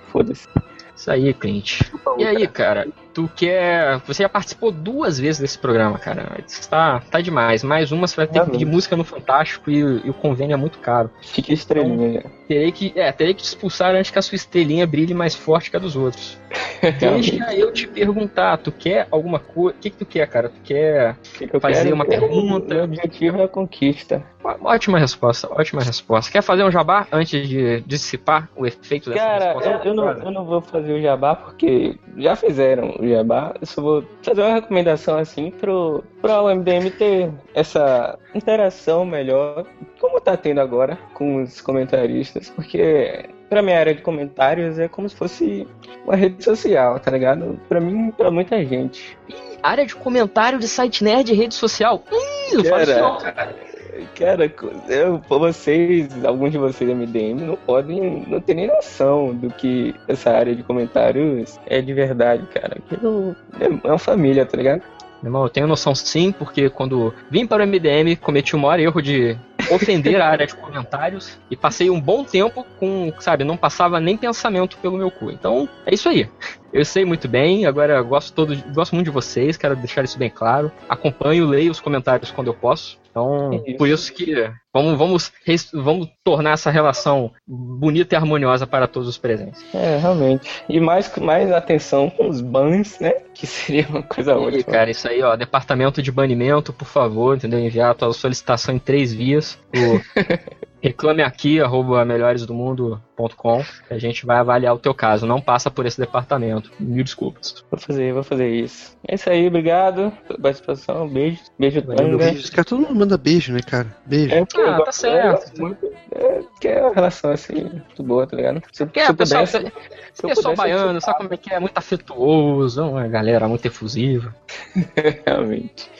foda-se. 0.06 0.48
Isso 0.96 1.10
aí, 1.10 1.34
Clint. 1.34 1.80
E 2.18 2.24
aí, 2.24 2.46
cara, 2.46 2.86
tu 3.12 3.30
quer. 3.36 3.98
Você 4.06 4.22
já 4.22 4.28
participou 4.28 4.70
duas 4.70 5.18
vezes 5.18 5.40
desse 5.40 5.58
programa, 5.58 5.98
cara. 5.98 6.38
Isso 6.46 6.68
tá, 6.68 7.02
demais. 7.22 7.62
Mais 7.62 7.92
uma 7.92 8.06
você 8.06 8.16
vai 8.16 8.26
ter 8.26 8.42
que 8.44 8.50
pedir 8.50 8.64
música 8.64 8.96
no 8.96 9.04
Fantástico 9.04 9.70
e, 9.70 9.78
e 9.78 10.10
o 10.10 10.14
convênio 10.14 10.54
é 10.54 10.56
muito 10.56 10.78
caro. 10.78 11.10
Fica 11.20 11.52
estrelinha. 11.52 12.20
Então, 12.20 12.30
terei 12.48 12.72
que, 12.72 12.92
é, 12.96 13.12
terei 13.12 13.34
que 13.34 13.42
te 13.42 13.46
expulsar 13.46 13.94
antes 13.94 14.10
que 14.10 14.18
a 14.18 14.22
sua 14.22 14.36
estrelinha 14.36 14.86
brilhe 14.86 15.14
mais 15.14 15.34
forte 15.34 15.70
que 15.70 15.76
a 15.76 15.80
dos 15.80 15.96
outros. 15.96 16.38
Deixa 16.98 17.54
eu 17.54 17.72
te 17.72 17.86
perguntar, 17.86 18.56
tu 18.58 18.72
quer 18.72 19.06
alguma 19.10 19.38
coisa? 19.38 19.76
O 19.76 19.80
que, 19.80 19.90
que 19.90 19.96
tu 19.96 20.04
quer, 20.06 20.26
cara? 20.28 20.48
Tu 20.48 20.60
quer 20.62 21.16
Eu 21.40 21.60
fazer 21.60 21.82
quero- 21.84 21.94
uma 21.94 22.04
pergunta? 22.04 22.74
Meu 22.74 22.84
objetivo 22.84 23.38
é 23.38 23.44
a 23.44 23.48
conquista. 23.48 24.22
Ótima 24.64 24.98
resposta, 24.98 25.48
ótima 25.52 25.82
resposta. 25.82 26.32
Quer 26.32 26.42
fazer 26.42 26.64
um 26.64 26.70
jabá 26.70 27.06
antes 27.12 27.48
de 27.48 27.80
dissipar 27.82 28.48
o 28.56 28.66
efeito 28.66 29.08
dessa 29.08 29.22
Cara, 29.24 29.44
resposta? 29.44 29.70
eu, 29.70 29.78
eu 29.84 29.94
não, 29.94 30.08
eu 30.08 30.30
não 30.32 30.44
vou 30.44 30.60
fazer 30.60 30.92
o 30.94 31.00
jabá 31.00 31.36
porque 31.36 31.96
já 32.18 32.34
fizeram 32.34 32.96
o 33.04 33.08
jabá. 33.08 33.54
Eu 33.60 33.66
só 33.66 33.82
vou 33.82 34.04
fazer 34.22 34.42
uma 34.42 34.54
recomendação 34.54 35.18
assim 35.18 35.50
pro, 35.50 36.02
pro 36.20 36.54
MDM 36.54 36.90
ter 36.90 37.30
essa 37.54 38.18
interação 38.34 39.04
melhor, 39.04 39.66
como 40.00 40.20
tá 40.20 40.36
tendo 40.36 40.60
agora 40.60 40.98
com 41.14 41.42
os 41.42 41.60
comentaristas, 41.60 42.50
porque 42.50 43.28
pra 43.48 43.62
minha 43.62 43.78
área 43.78 43.94
de 43.94 44.02
comentários 44.02 44.78
é 44.78 44.88
como 44.88 45.08
se 45.08 45.14
fosse 45.14 45.66
uma 46.04 46.16
rede 46.16 46.42
social, 46.42 46.98
tá 46.98 47.10
ligado? 47.10 47.60
Pra 47.68 47.80
mim, 47.80 48.10
pra 48.10 48.30
muita 48.30 48.64
gente. 48.64 49.16
Área 49.62 49.86
de 49.86 49.94
comentário 49.94 50.58
de 50.58 50.66
site 50.66 51.04
nerd 51.04 51.30
e 51.30 51.36
rede 51.36 51.54
social. 51.54 52.02
Ih, 52.10 52.56
não 52.56 52.64
faz 52.64 52.88
isso 52.88 52.98
não, 52.98 53.18
cara. 53.18 53.71
Cara, 54.18 54.52
eu, 54.88 55.18
vocês, 55.28 56.24
alguns 56.24 56.52
de 56.52 56.58
vocês 56.58 56.88
MDM, 56.88 57.44
não 57.44 57.56
podem, 57.56 58.24
não 58.26 58.40
tem 58.40 58.54
nem 58.54 58.66
noção 58.66 59.34
do 59.34 59.50
que 59.50 59.94
essa 60.08 60.30
área 60.30 60.54
de 60.54 60.62
comentários 60.62 61.58
é 61.66 61.80
de 61.80 61.92
verdade, 61.92 62.46
cara. 62.46 62.78
Aquilo 62.78 63.36
é 63.60 63.64
é 63.64 63.88
uma 63.90 63.98
família, 63.98 64.46
tá 64.46 64.56
ligado? 64.56 64.82
Meu 65.22 65.28
irmão, 65.28 65.44
eu 65.44 65.48
tenho 65.48 65.66
noção 65.66 65.94
sim, 65.94 66.32
porque 66.32 66.68
quando 66.68 67.14
vim 67.30 67.46
para 67.46 67.62
o 67.62 67.66
MDM, 67.66 68.16
cometi 68.16 68.56
o 68.56 68.58
maior 68.58 68.80
erro 68.80 69.00
de 69.00 69.38
ofender 69.70 70.20
a 70.20 70.26
área 70.26 70.46
de 70.46 70.56
comentários 70.56 71.38
e 71.50 71.56
passei 71.56 71.88
um 71.90 72.00
bom 72.00 72.24
tempo 72.24 72.66
com, 72.78 73.12
sabe, 73.20 73.44
não 73.44 73.56
passava 73.56 74.00
nem 74.00 74.16
pensamento 74.16 74.76
pelo 74.78 74.96
meu 74.96 75.10
cu. 75.10 75.30
Então, 75.30 75.68
é 75.86 75.94
isso 75.94 76.08
aí. 76.08 76.28
Eu 76.72 76.84
sei 76.84 77.04
muito 77.04 77.28
bem, 77.28 77.66
agora 77.66 78.00
gosto 78.02 78.32
todo, 78.32 78.56
gosto 78.74 78.94
muito 78.94 79.06
de 79.06 79.12
vocês, 79.12 79.56
quero 79.56 79.76
deixar 79.76 80.02
isso 80.02 80.18
bem 80.18 80.30
claro. 80.30 80.72
Acompanho, 80.88 81.46
leio 81.46 81.70
os 81.70 81.80
comentários 81.80 82.30
quando 82.30 82.48
eu 82.48 82.54
posso. 82.54 82.98
Então, 83.12 83.62
por 83.76 83.86
isso 83.86 84.10
que 84.12 84.50
vamos, 84.72 84.98
vamos, 84.98 85.32
vamos 85.74 86.08
tornar 86.24 86.52
essa 86.52 86.70
relação 86.70 87.30
bonita 87.46 88.14
e 88.14 88.16
harmoniosa 88.16 88.66
para 88.66 88.88
todos 88.88 89.06
os 89.06 89.18
presentes. 89.18 89.62
É, 89.74 89.98
realmente. 89.98 90.48
E 90.66 90.80
mais, 90.80 91.14
mais 91.18 91.52
atenção 91.52 92.08
com 92.08 92.26
os 92.30 92.40
bans, 92.40 92.98
né? 92.98 93.12
Que 93.34 93.46
seria 93.46 93.86
uma 93.86 94.02
coisa 94.02 94.32
E, 94.32 94.34
ótima. 94.34 94.64
cara, 94.64 94.90
isso 94.90 95.06
aí, 95.06 95.22
ó, 95.22 95.36
departamento 95.36 96.00
de 96.02 96.10
banimento, 96.10 96.72
por 96.72 96.86
favor, 96.86 97.36
entendeu? 97.36 97.60
Enviar 97.60 97.90
a 97.90 97.94
tua 97.94 98.12
solicitação 98.14 98.74
em 98.74 98.78
três 98.78 99.12
vias. 99.12 99.58
O 99.76 100.00
reclame 100.82 101.22
aqui, 101.22 101.60
arroba 101.60 102.04
melhoresdomundo.com, 102.04 103.62
que 103.88 103.94
a 103.94 103.98
gente 103.98 104.26
vai 104.26 104.38
avaliar 104.38 104.74
o 104.74 104.78
teu 104.78 104.92
caso. 104.92 105.26
Não 105.26 105.40
passa 105.40 105.70
por 105.70 105.86
esse 105.86 105.98
departamento. 105.98 106.70
Mil 106.78 107.04
desculpas. 107.04 107.64
Vou 107.70 107.78
fazer, 107.78 108.12
vou 108.12 108.22
fazer 108.24 108.48
isso. 108.50 108.96
É 109.06 109.14
isso 109.14 109.30
aí, 109.30 109.46
obrigado 109.46 110.12
pela 110.26 110.38
participação. 110.40 111.08
Beijo. 111.08 111.40
Beijo, 111.58 111.80
Tanga. 111.82 112.16
Beijo. 112.16 112.50
Cara, 112.50 112.64
todo 112.64 112.80
mundo 112.80 112.94
manda 112.96 113.16
beijo, 113.16 113.52
né, 113.52 113.60
cara? 113.60 113.94
Beijo. 114.04 114.34
É, 114.34 114.40
Ah, 114.40 114.80
tá 114.84 114.92
certo. 114.92 115.60
muito, 115.60 115.86
é, 116.24 116.40
que 116.60 116.68
é 116.68 116.82
uma 116.82 116.94
relação 116.94 117.30
assim, 117.30 117.62
muito 117.64 118.02
boa, 118.02 118.26
tá 118.26 118.36
ligado? 118.36 118.62
Se, 118.72 118.84
Porque, 118.84 119.04
se 119.04 119.10
eu 119.10 119.14
pessoal, 119.14 119.46
pudesse- 119.46 119.72
se 120.12 120.24
eu 120.24 120.28
pessoal 120.28 120.54
pudesse, 120.54 120.72
eu 120.72 120.78
baiano, 120.78 121.00
sabe 121.00 121.16
como 121.18 121.34
é 121.34 121.36
que 121.36 121.52
é? 121.54 121.58
Muito 121.60 121.76
afetuoso, 121.78 122.82
uma 122.88 123.06
galera 123.08 123.48
muito 123.48 123.66
efusiva. 123.66 124.34
Realmente. 125.26 125.90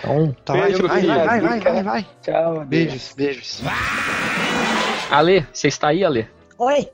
Então, 0.00 0.36
Tá, 0.44 0.52
vai, 0.52 0.62
Beijo, 0.70 0.86
vai, 0.88 1.00
filha. 1.00 1.24
vai, 1.24 1.40
vai, 1.40 1.60
vai, 1.60 1.82
vai. 1.82 2.06
Tchau. 2.22 2.64
Beijos, 2.66 3.12
beijos. 3.16 3.62
Ale, 5.10 5.46
você 5.52 5.68
está 5.68 5.88
aí, 5.88 6.04
Ale? 6.04 6.28
Oi, 6.58 6.88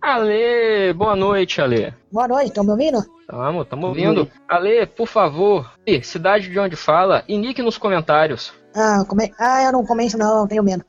Ale, 0.00 0.92
boa 0.94 1.16
noite, 1.16 1.60
Ale. 1.60 1.94
boa 2.12 2.28
noite, 2.28 2.48
estão 2.48 2.64
me 2.64 2.70
ouvindo? 2.70 3.02
Tamo, 3.26 3.64
tamo 3.64 3.86
ouvindo. 3.86 4.30
Ale, 4.48 4.86
por 4.86 5.06
favor, 5.06 5.72
cidade 6.02 6.50
de 6.50 6.58
onde 6.58 6.76
fala 6.76 7.24
e 7.26 7.38
nick 7.38 7.62
nos 7.62 7.78
comentários. 7.78 8.52
Ah, 8.74 9.04
come... 9.06 9.32
ah 9.38 9.62
eu 9.62 9.72
não 9.72 9.84
comento 9.84 10.18
não, 10.18 10.40
eu 10.40 10.48
tenho 10.48 10.62
medo. 10.62 10.84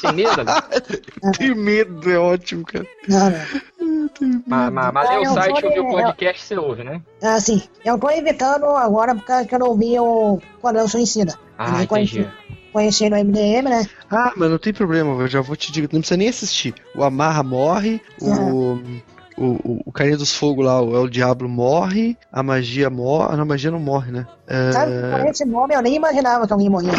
Tem 0.00 0.12
medo, 0.12 0.40
Ale? 0.40 0.50
Tem 1.38 1.54
medo, 1.54 2.10
é 2.10 2.18
ótimo, 2.18 2.64
cara. 2.64 2.86
Não, 3.08 3.30
não. 3.30 4.42
Mas, 4.46 4.72
mas, 4.92 5.10
Ah, 5.10 5.18
o 5.20 5.24
eu 5.24 5.32
site 5.32 5.60
e 5.62 5.66
ouvir 5.66 5.80
o 5.80 5.90
podcast, 5.90 6.42
você 6.42 6.56
ouve, 6.56 6.84
né? 6.84 7.02
Ah, 7.22 7.40
sim, 7.40 7.62
eu 7.84 7.98
tô 7.98 8.10
evitando 8.10 8.66
agora 8.66 9.14
porque 9.14 9.54
eu 9.54 9.58
não 9.58 9.76
vi 9.76 9.98
o 9.98 10.40
quando 10.60 10.76
eu 10.76 10.88
sou 10.88 11.00
ensina. 11.00 11.34
Ah, 11.58 11.78
Eu 11.78 11.82
entendi. 11.82 12.30
Conheci 12.72 13.08
no 13.08 13.16
MDM, 13.16 13.68
né? 13.68 13.86
Ah, 14.10 14.32
mas 14.36 14.50
não 14.50 14.58
tem 14.58 14.72
problema, 14.72 15.22
eu 15.22 15.28
já 15.28 15.40
vou 15.40 15.54
te 15.54 15.70
dizer, 15.70 15.88
não 15.92 16.00
precisa 16.00 16.16
nem 16.16 16.28
assistir. 16.28 16.74
O 16.96 17.04
Amarra 17.04 17.42
morre, 17.44 18.00
o, 18.20 18.30
o, 18.30 18.82
o, 19.36 19.80
o 19.86 19.92
Carinha 19.92 20.16
dos 20.16 20.34
Fogo 20.36 20.62
lá, 20.62 20.80
o 20.80 20.94
El 20.96 21.08
Diablo 21.08 21.48
morre, 21.48 22.16
a 22.32 22.42
magia 22.42 22.88
morre. 22.90 23.28
Ah, 23.32 23.36
não, 23.36 23.42
a 23.42 23.46
magia 23.46 23.70
não 23.70 23.78
morre, 23.80 24.12
né? 24.12 24.26
É, 24.46 24.72
Sabe, 24.72 24.92
com 25.22 25.28
esse 25.28 25.44
nome 25.44 25.74
eu 25.74 25.82
nem 25.82 25.96
imaginava 25.96 26.46
que 26.46 26.52
alguém 26.52 26.68
morria. 26.70 26.92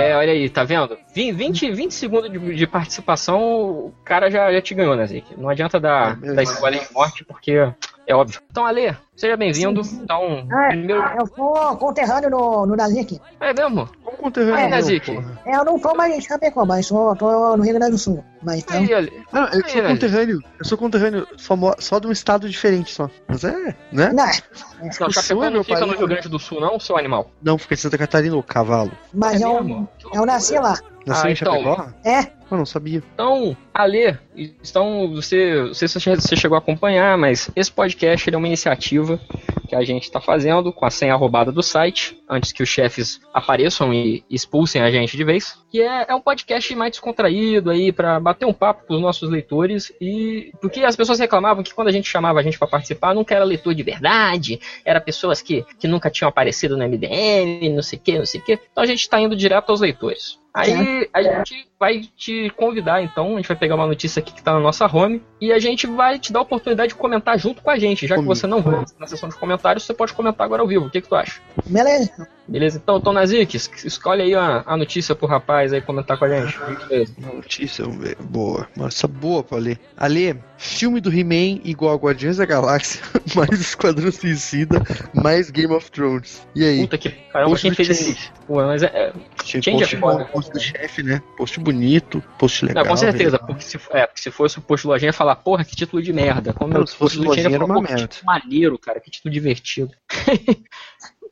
É, 0.00 0.16
olha 0.16 0.32
aí, 0.32 0.48
tá 0.48 0.64
vendo? 0.64 0.96
Vin- 1.14 1.32
20, 1.32 1.70
20 1.72 1.92
segundos 1.94 2.30
de, 2.30 2.54
de 2.54 2.66
participação, 2.66 3.40
o 3.40 3.92
cara 4.04 4.30
já, 4.30 4.52
já 4.52 4.60
te 4.62 4.74
ganhou, 4.74 4.96
né, 4.96 5.06
Zic? 5.06 5.24
Não 5.36 5.48
adianta 5.48 5.78
dar, 5.80 6.16
dar 6.16 6.42
spoiler 6.42 6.86
de 6.86 6.92
morte, 6.92 7.24
porque 7.24 7.72
é 8.08 8.14
óbvio. 8.14 8.40
Então, 8.50 8.64
Ale, 8.66 8.96
seja 9.14 9.36
bem-vindo. 9.36 9.82
Então, 10.02 10.46
Ah, 10.50 10.68
primeiro. 10.68 11.02
eu 11.20 11.26
sou 11.26 11.76
conterrâneo 11.76 12.30
no, 12.30 12.66
no 12.66 12.74
Nazik. 12.74 13.20
É 13.40 13.52
mesmo? 13.52 13.88
Como 14.02 14.16
conterrâneo, 14.16 14.56
Aí, 14.56 14.64
É, 14.64 14.68
Nazik. 14.68 15.10
Eu 15.46 15.64
não 15.64 15.78
tô 15.78 15.94
mais 15.94 16.14
em 16.16 16.20
Chapecó, 16.20 16.64
mas 16.64 16.86
sou, 16.86 17.14
tô 17.16 17.56
no 17.56 17.62
Rio 17.62 17.74
Grande 17.74 17.92
do 17.92 17.98
Sul. 17.98 18.24
Mas 18.42 18.60
então, 18.60 18.78
Aí, 18.78 18.94
Ale. 18.94 19.12
Não, 19.32 19.42
eu 19.42 19.62
Aí, 19.64 19.70
sou 19.70 19.80
Ale. 19.80 19.88
conterrâneo. 19.94 20.42
Eu 20.58 20.64
sou 20.64 20.78
conterrâneo 20.78 21.26
só, 21.36 21.56
só 21.78 21.98
de 21.98 22.06
um 22.06 22.12
estado 22.12 22.48
diferente 22.48 22.92
só. 22.92 23.10
Mas 23.28 23.44
é, 23.44 23.74
né? 23.92 24.10
não, 24.12 24.24
Não, 24.24 24.88
O 24.88 24.92
Chapecó 25.12 25.20
sul, 25.20 25.40
não 25.42 25.50
meu 25.52 25.64
fica 25.64 25.84
no. 25.86 25.96
Rio 25.96 26.08
Grande 26.08 26.28
do 26.28 26.38
Sul, 26.38 26.60
não, 26.60 26.80
seu 26.80 26.96
animal? 26.96 27.30
Não, 27.42 27.58
fica 27.58 27.74
em 27.74 27.76
Santa 27.76 27.98
Catarina, 27.98 28.36
o 28.36 28.42
cavalo. 28.42 28.90
mas 29.12 29.40
É 29.40 29.44
eu, 29.44 29.62
mesmo? 29.62 29.88
eu 30.14 30.24
nasci 30.24 30.54
lá. 30.58 30.78
Nasceu 31.08 31.26
Ah, 31.26 31.30
em 31.30 31.32
então. 31.34 31.94
É, 32.04 32.38
Eu 32.50 32.56
não 32.56 32.64
sabia. 32.64 33.02
Então, 33.12 33.56
Ale, 33.74 34.18
então, 34.34 35.12
você, 35.14 35.64
não 35.64 35.74
sei 35.74 35.86
se 35.86 36.00
você 36.00 36.36
chegou 36.36 36.56
a 36.56 36.58
acompanhar, 36.58 37.18
mas 37.18 37.50
esse 37.54 37.70
podcast 37.70 38.28
ele 38.28 38.36
é 38.36 38.38
uma 38.38 38.46
iniciativa 38.46 39.20
que 39.68 39.76
a 39.76 39.84
gente 39.84 40.04
está 40.04 40.18
fazendo 40.18 40.72
com 40.72 40.86
a 40.86 40.90
senha 40.90 41.14
roubada 41.14 41.52
do 41.52 41.62
site, 41.62 42.18
antes 42.28 42.52
que 42.52 42.62
os 42.62 42.68
chefes 42.70 43.20
apareçam 43.34 43.92
e 43.92 44.24
expulsem 44.30 44.80
a 44.80 44.90
gente 44.90 45.14
de 45.14 45.22
vez. 45.22 45.58
Que 45.70 45.82
é, 45.82 46.06
é 46.08 46.14
um 46.14 46.22
podcast 46.22 46.74
mais 46.74 46.92
descontraído 46.92 47.70
aí, 47.70 47.92
para 47.92 48.18
bater 48.18 48.46
um 48.46 48.52
papo 48.54 48.86
com 48.86 48.94
os 48.94 49.00
nossos 49.02 49.28
leitores. 49.28 49.92
E 50.00 50.50
porque 50.58 50.80
as 50.80 50.96
pessoas 50.96 51.18
reclamavam 51.18 51.62
que 51.62 51.74
quando 51.74 51.88
a 51.88 51.92
gente 51.92 52.08
chamava 52.08 52.40
a 52.40 52.42
gente 52.42 52.58
para 52.58 52.66
participar, 52.66 53.14
nunca 53.14 53.34
era 53.34 53.44
leitor 53.44 53.74
de 53.74 53.82
verdade, 53.82 54.58
era 54.86 55.00
pessoas 55.02 55.42
que, 55.42 55.66
que 55.78 55.86
nunca 55.86 56.08
tinham 56.10 56.30
aparecido 56.30 56.78
no 56.78 56.88
MDM, 56.88 57.68
não 57.74 57.82
sei 57.82 57.98
o 57.98 58.02
que, 58.02 58.18
não 58.18 58.26
sei 58.26 58.40
o 58.40 58.44
que. 58.44 58.58
Então 58.72 58.82
a 58.82 58.86
gente 58.86 59.00
está 59.00 59.20
indo 59.20 59.36
direto 59.36 59.68
aos 59.68 59.80
leitores. 59.82 60.38
Aí 60.58 61.08
a 61.12 61.22
gente 61.22 61.67
vai 61.78 62.00
te 62.16 62.50
convidar, 62.56 63.02
então, 63.02 63.34
a 63.34 63.36
gente 63.36 63.46
vai 63.48 63.56
pegar 63.56 63.74
uma 63.76 63.86
notícia 63.86 64.20
aqui 64.20 64.32
que 64.32 64.42
tá 64.42 64.52
na 64.52 64.60
nossa 64.60 64.84
home 64.86 65.22
e 65.40 65.52
a 65.52 65.58
gente 65.58 65.86
vai 65.86 66.18
te 66.18 66.32
dar 66.32 66.40
a 66.40 66.42
oportunidade 66.42 66.88
de 66.90 66.94
comentar 66.98 67.38
junto 67.38 67.62
com 67.62 67.70
a 67.70 67.78
gente. 67.78 68.06
Já 68.06 68.16
que 68.16 68.24
você 68.24 68.46
não 68.46 68.60
vai 68.60 68.84
na 68.98 69.06
sessão 69.06 69.28
de 69.28 69.36
comentários, 69.36 69.84
você 69.84 69.94
pode 69.94 70.12
comentar 70.12 70.44
agora 70.44 70.62
ao 70.62 70.66
vivo. 70.68 70.86
O 70.86 70.90
que, 70.90 71.00
que 71.00 71.08
tu 71.08 71.14
acha? 71.14 71.40
Beleza. 71.66 72.26
Beleza? 72.48 72.80
Então, 72.82 72.98
Tom 73.00 73.12
Nazik, 73.12 73.56
es- 73.56 73.70
escolhe 73.84 74.22
aí 74.22 74.34
a, 74.34 74.62
a 74.66 74.76
notícia 74.76 75.14
pro 75.14 75.26
rapaz 75.28 75.72
aí 75.72 75.80
comentar 75.82 76.18
com 76.18 76.24
a 76.24 76.28
gente. 76.28 76.58
Beleza. 76.88 77.14
Uma 77.18 77.34
notícia 77.34 77.84
vamos 77.84 78.00
ver, 78.02 78.16
boa. 78.20 78.66
Nossa, 78.74 79.06
boa 79.06 79.44
pra 79.44 79.58
ler. 79.58 79.78
Ale, 79.96 80.34
filme 80.56 80.98
do 81.00 81.12
He-Man 81.12 81.60
igual 81.62 81.92
a 81.94 81.96
Guardiões 81.98 82.38
da 82.38 82.46
Galáxia, 82.46 83.02
mais 83.36 83.60
Esquadrão 83.60 84.10
Suicida, 84.10 84.82
mais 85.14 85.50
Game 85.50 85.72
of 85.74 85.90
Thrones. 85.90 86.44
E 86.56 86.64
aí? 86.64 86.80
Puta 86.80 86.96
que 86.98 87.10
caramba, 87.10 87.50
Post 87.50 87.62
quem 87.66 87.74
fez 87.74 87.88
Change. 87.88 88.10
esse. 88.12 88.30
Pô, 88.46 88.54
mas 88.56 88.82
é. 88.82 88.86
é 88.86 89.12
Tinha 89.44 89.62
Change 89.62 89.78
post, 89.78 89.94
é 89.96 89.98
foda. 90.00 90.24
post 90.24 90.52
do 90.52 90.60
chefe, 90.60 91.02
né? 91.02 91.22
Post 91.36 91.60
bonito, 91.72 92.22
post 92.38 92.64
legal. 92.64 92.84
Não, 92.84 92.90
com 92.90 92.96
certeza, 92.96 93.38
porque 93.38 93.62
se, 93.62 93.78
é, 93.90 94.06
porque 94.06 94.20
se 94.22 94.30
fosse 94.30 94.58
o 94.58 94.62
posto 94.62 94.84
do 94.84 94.90
Lojinha 94.92 95.08
ia 95.10 95.12
falar, 95.12 95.36
porra, 95.36 95.64
que 95.64 95.76
título 95.76 96.02
de 96.02 96.12
merda. 96.12 96.52
Como 96.52 96.72
Não, 96.72 96.86
se 96.86 96.94
fosse 96.96 97.18
Lojinha 97.18 97.46
era 97.48 97.58
falar, 97.58 97.64
uma 97.66 97.74
"Pô, 97.74 97.82
que 97.82 97.92
merda." 97.92 98.08
título 98.08 98.26
maneiro, 98.26 98.78
cara, 98.78 99.00
que 99.00 99.10
título 99.10 99.32
divertido. 99.32 99.92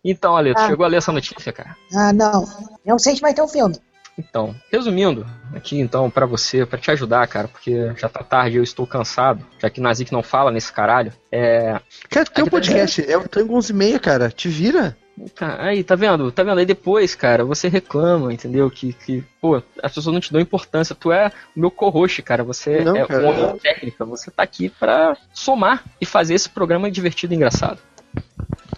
então, 0.04 0.36
Ale, 0.36 0.54
tu 0.54 0.60
Ah. 0.60 0.66
chegou 0.68 0.84
a 0.84 0.88
ler 0.88 0.98
essa 0.98 1.12
notícia, 1.12 1.52
cara? 1.52 1.76
Ah, 1.94 2.12
não. 2.12 2.46
Não 2.84 2.98
sei 2.98 3.14
se 3.16 3.20
vai 3.20 3.34
ter 3.34 3.42
um 3.42 3.48
filme. 3.48 3.76
Então, 4.18 4.54
resumindo, 4.72 5.26
aqui 5.54 5.78
então 5.78 6.10
pra 6.10 6.24
você, 6.24 6.64
pra 6.64 6.78
te 6.78 6.90
ajudar, 6.90 7.26
cara, 7.28 7.48
porque 7.48 7.92
já 7.98 8.08
tá 8.08 8.22
tarde, 8.22 8.56
eu 8.56 8.62
estou 8.62 8.86
cansado, 8.86 9.44
já 9.58 9.68
que 9.68 9.78
Nazik 9.80 10.10
não 10.10 10.22
fala 10.22 10.50
nesse 10.50 10.72
caralho. 10.72 11.12
É. 11.30 11.78
Cara, 12.08 12.24
tem 12.24 12.42
um 12.44 12.46
tá 12.46 12.50
podcast, 12.50 13.04
é 13.10 13.16
o 13.18 13.28
Tango 13.28 13.54
11 13.54 13.72
e 13.72 13.76
meia, 13.76 13.98
cara. 13.98 14.30
Te 14.30 14.48
vira. 14.48 14.96
Tá, 15.34 15.62
aí, 15.62 15.82
tá 15.82 15.94
vendo? 15.94 16.30
Tá 16.30 16.42
vendo? 16.42 16.58
Aí 16.58 16.66
depois, 16.66 17.14
cara, 17.14 17.44
você 17.44 17.68
reclama, 17.68 18.32
entendeu? 18.32 18.70
Que, 18.70 18.92
que 18.92 19.24
pô, 19.40 19.62
as 19.82 19.94
pessoas 19.94 20.12
não 20.12 20.20
te 20.20 20.32
dão 20.32 20.40
importância. 20.40 20.94
Tu 20.94 21.10
é 21.10 21.32
o 21.56 21.60
meu 21.60 21.70
co-host, 21.70 22.20
cara. 22.22 22.44
Você 22.44 22.84
Não, 22.84 22.96
é 22.96 23.06
cara. 23.06 23.24
um 23.24 23.28
homem 23.28 23.54
de 23.54 23.60
técnica. 23.60 24.04
Você 24.04 24.30
tá 24.30 24.42
aqui 24.42 24.68
pra 24.68 25.16
somar 25.32 25.84
e 26.00 26.04
fazer 26.04 26.34
esse 26.34 26.50
programa 26.50 26.90
divertido 26.90 27.32
e 27.32 27.36
engraçado. 27.36 27.78